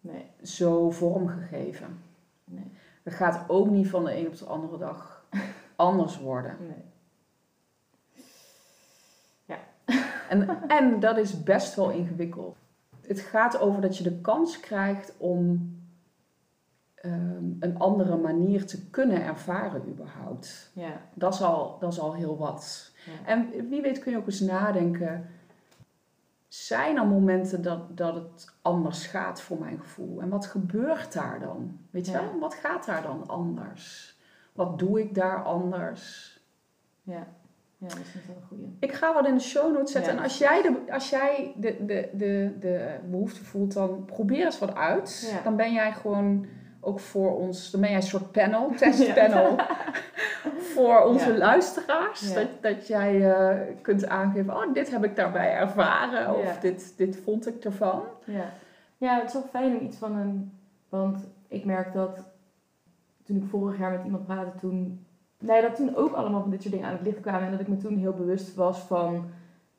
Nee. 0.01 0.30
zo 0.42 0.90
vormgegeven. 0.90 1.99
Nee. 2.45 2.70
Dat 3.03 3.14
gaat 3.14 3.45
ook 3.49 3.70
niet 3.70 3.88
van 3.88 4.05
de 4.05 4.16
een 4.16 4.26
op 4.26 4.38
de 4.38 4.45
andere 4.45 4.78
dag 4.78 5.26
anders 5.76 6.18
worden. 6.18 6.57
Nee. 6.61 6.92
En, 10.28 10.68
en 10.68 11.01
dat 11.01 11.16
is 11.16 11.42
best 11.42 11.74
wel 11.74 11.90
ingewikkeld. 11.90 12.57
Het 13.01 13.20
gaat 13.20 13.59
over 13.59 13.80
dat 13.80 13.97
je 13.97 14.05
de 14.05 14.20
kans 14.20 14.61
krijgt 14.61 15.14
om 15.18 15.72
ehm, 16.95 17.45
een 17.61 17.78
andere 17.78 18.16
manier 18.16 18.66
te 18.66 18.90
kunnen 18.90 19.22
ervaren 19.24 19.88
überhaupt. 19.88 20.70
Ja. 20.74 21.01
Dat 21.14 21.34
is 21.34 21.42
al, 21.42 21.78
dat 21.78 21.92
is 21.92 22.01
al 22.01 22.14
heel 22.14 22.36
wat. 22.36 22.92
Ja. 23.05 23.27
En 23.27 23.69
wie 23.69 23.83
weet 23.83 23.99
kun 23.99 24.13
je 24.13 24.19
ook 24.19 24.27
eens 24.27 24.41
nadenken... 24.41 25.27
Zijn 26.49 26.97
er 26.97 27.07
momenten 27.07 27.63
dat, 27.63 27.97
dat 27.97 28.15
het 28.15 28.55
anders 28.63 29.07
gaat 29.07 29.41
voor 29.41 29.59
mijn 29.59 29.79
gevoel? 29.81 30.21
En 30.21 30.29
wat 30.29 30.47
gebeurt 30.47 31.13
daar 31.13 31.41
dan? 31.41 31.79
Weet 31.91 32.07
je 32.07 32.13
Ja. 32.13 32.21
wel? 32.23 32.39
Wat 32.39 32.55
gaat 32.55 32.87
daar 32.87 33.03
dan 33.03 33.27
anders? 33.27 34.17
Wat 34.53 34.79
doe 34.79 35.01
ik 35.01 35.15
daar 35.15 35.43
anders? 35.43 36.33
Ja. 37.03 37.27
Ja, 37.79 37.89
dat 37.89 37.99
is 37.99 38.15
niet 38.15 38.27
wel 38.27 38.37
een 38.37 38.47
goeie. 38.49 38.77
Ik 38.79 38.93
ga 38.93 39.15
wat 39.15 39.27
in 39.27 39.35
de 39.35 39.41
show 39.41 39.73
notes 39.73 39.93
zetten. 39.93 40.13
Ja. 40.13 40.19
En 40.19 40.25
als 40.25 40.39
jij, 40.39 40.63
de, 40.63 40.93
als 40.93 41.11
jij 41.11 41.55
de, 41.57 41.85
de, 41.85 42.09
de, 42.13 42.53
de 42.61 42.99
behoefte 43.11 43.45
voelt, 43.45 43.73
dan 43.73 44.05
probeer 44.05 44.45
eens 44.45 44.59
wat 44.59 44.75
uit. 44.75 45.31
Ja. 45.33 45.43
Dan 45.43 45.57
ben 45.57 45.73
jij 45.73 45.93
gewoon 45.93 46.47
ook 46.85 47.01
voor 47.01 47.37
ons, 47.37 47.70
dan 47.70 47.80
ben 47.80 47.91
jij 47.91 47.99
een 47.99 48.07
soort 48.07 48.32
panel, 48.32 48.70
testpanel. 48.78 49.57
voor 50.74 51.01
onze 51.03 51.32
Ja. 51.32 51.39
luisteraars. 51.39 52.28
Ja. 52.28 52.35
Dat, 52.35 52.49
dat 52.61 52.87
jij 52.87 53.32
eh, 53.32 53.61
kunt 53.82 54.09
aangeven, 54.09 54.55
oh, 54.57 54.74
dit 54.74 54.91
heb 54.91 55.05
ik 55.05 55.16
daarbij 55.16 55.55
ervaren. 55.55 56.35
Of 56.35 56.59
dit, 56.59 56.95
dit 56.97 57.16
vond 57.16 57.47
ik 57.47 57.64
ervan. 57.64 58.03
Ja. 58.24 58.53
ja, 58.97 59.16
het 59.18 59.26
is 59.26 59.32
wel 59.32 59.43
fijn 59.51 59.76
om 59.78 59.87
iets 59.87 59.97
van 59.97 60.16
een... 60.16 60.53
Want 60.89 61.26
ik 61.49 61.64
merk 61.64 61.93
dat 61.93 62.18
toen 63.24 63.37
ik 63.37 63.45
vorig 63.49 63.78
jaar 63.78 63.91
met 63.91 64.05
iemand 64.05 64.26
praatte, 64.26 64.59
toen... 64.59 65.07
Nee, 65.39 65.62
dat 65.62 65.76
toen 65.76 65.97
ook 65.97 66.12
allemaal 66.12 66.41
van 66.41 66.51
dit 66.51 66.62
soort 66.62 66.74
dingen 66.74 66.89
aan 66.89 66.97
het 66.97 67.07
licht 67.07 67.20
kwamen. 67.20 67.43
En 67.45 67.51
dat 67.51 67.61
ik 67.61 67.68
me 67.68 67.76
toen 67.76 67.97
heel 67.99 68.12
bewust 68.12 68.55
was 68.55 68.78
van 68.78 69.24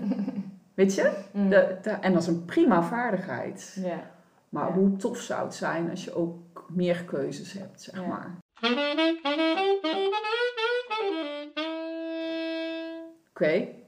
Weet 0.74 0.96
je? 0.96 1.12
Mm. 1.34 1.50
De- 1.50 1.78
de- 1.82 1.90
en 1.90 2.14
dat 2.14 2.22
is 2.22 2.28
een 2.28 2.46
prima 2.46 2.84
vaardigheid. 2.84 3.78
ja. 3.84 4.12
Maar 4.50 4.74
hoe 4.74 4.96
tof 4.96 5.18
zou 5.18 5.44
het 5.44 5.56
zijn 5.56 5.90
als 5.90 6.04
je 6.04 6.14
ook 6.16 6.66
meer 6.70 7.04
keuzes 7.04 7.54
hebt, 7.54 7.82
zeg 7.82 8.06
maar. 8.08 8.36
Oké, 8.60 8.68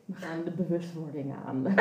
We 0.06 0.14
gaan 0.14 0.44
de 0.44 0.52
bewustwording 0.52 1.34
aan. 1.46 1.64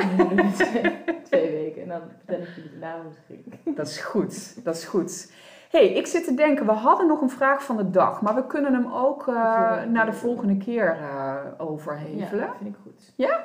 Twee, 1.25 1.51
weken. 1.51 1.83
En 1.83 1.89
dan 1.89 2.01
vertel 2.17 2.41
ik 2.41 2.49
jullie 2.55 2.79
het 3.05 3.17
ging. 3.27 3.77
dat 3.77 3.87
is 3.87 3.99
goed. 4.01 4.65
Dat 4.65 4.77
is 4.77 4.85
goed. 4.85 5.33
hey, 5.71 5.93
ik 5.93 6.07
zit 6.07 6.25
te 6.25 6.35
denken, 6.35 6.67
we 6.67 6.73
hadden 6.73 7.07
nog 7.07 7.21
een 7.21 7.31
vraag 7.31 7.65
van 7.65 7.77
de 7.77 7.91
dag, 7.91 8.23
maar 8.23 8.35
we 8.35 8.47
kunnen 8.47 8.73
hem 8.73 8.93
ook 8.93 9.29
eh, 9.29 9.35
volgende 9.35 9.91
naar 9.91 10.07
de 10.07 10.13
volgende 10.13 10.57
keer 10.57 10.99
eh, 11.01 11.37
overhevelen. 11.59 12.45
Ja, 12.45 12.55
vind 12.59 12.75
ik 12.75 12.81
goed. 12.83 13.13
Ja? 13.17 13.45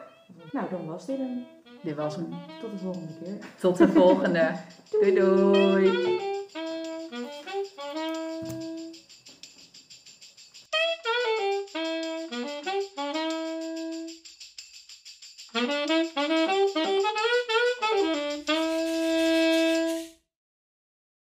Nou, 0.52 0.66
dan 0.70 0.86
was 0.88 1.06
dit 1.06 1.18
hem. 1.18 1.46
Dit 1.82 1.96
was 1.96 2.16
hem. 2.16 2.28
Tot 2.62 2.72
de 2.72 2.78
volgende 2.78 3.14
keer. 3.24 3.38
Tot 3.60 3.78
de 3.78 3.88
volgende. 3.88 4.52
doei 4.92 5.16
doei. 5.16 6.35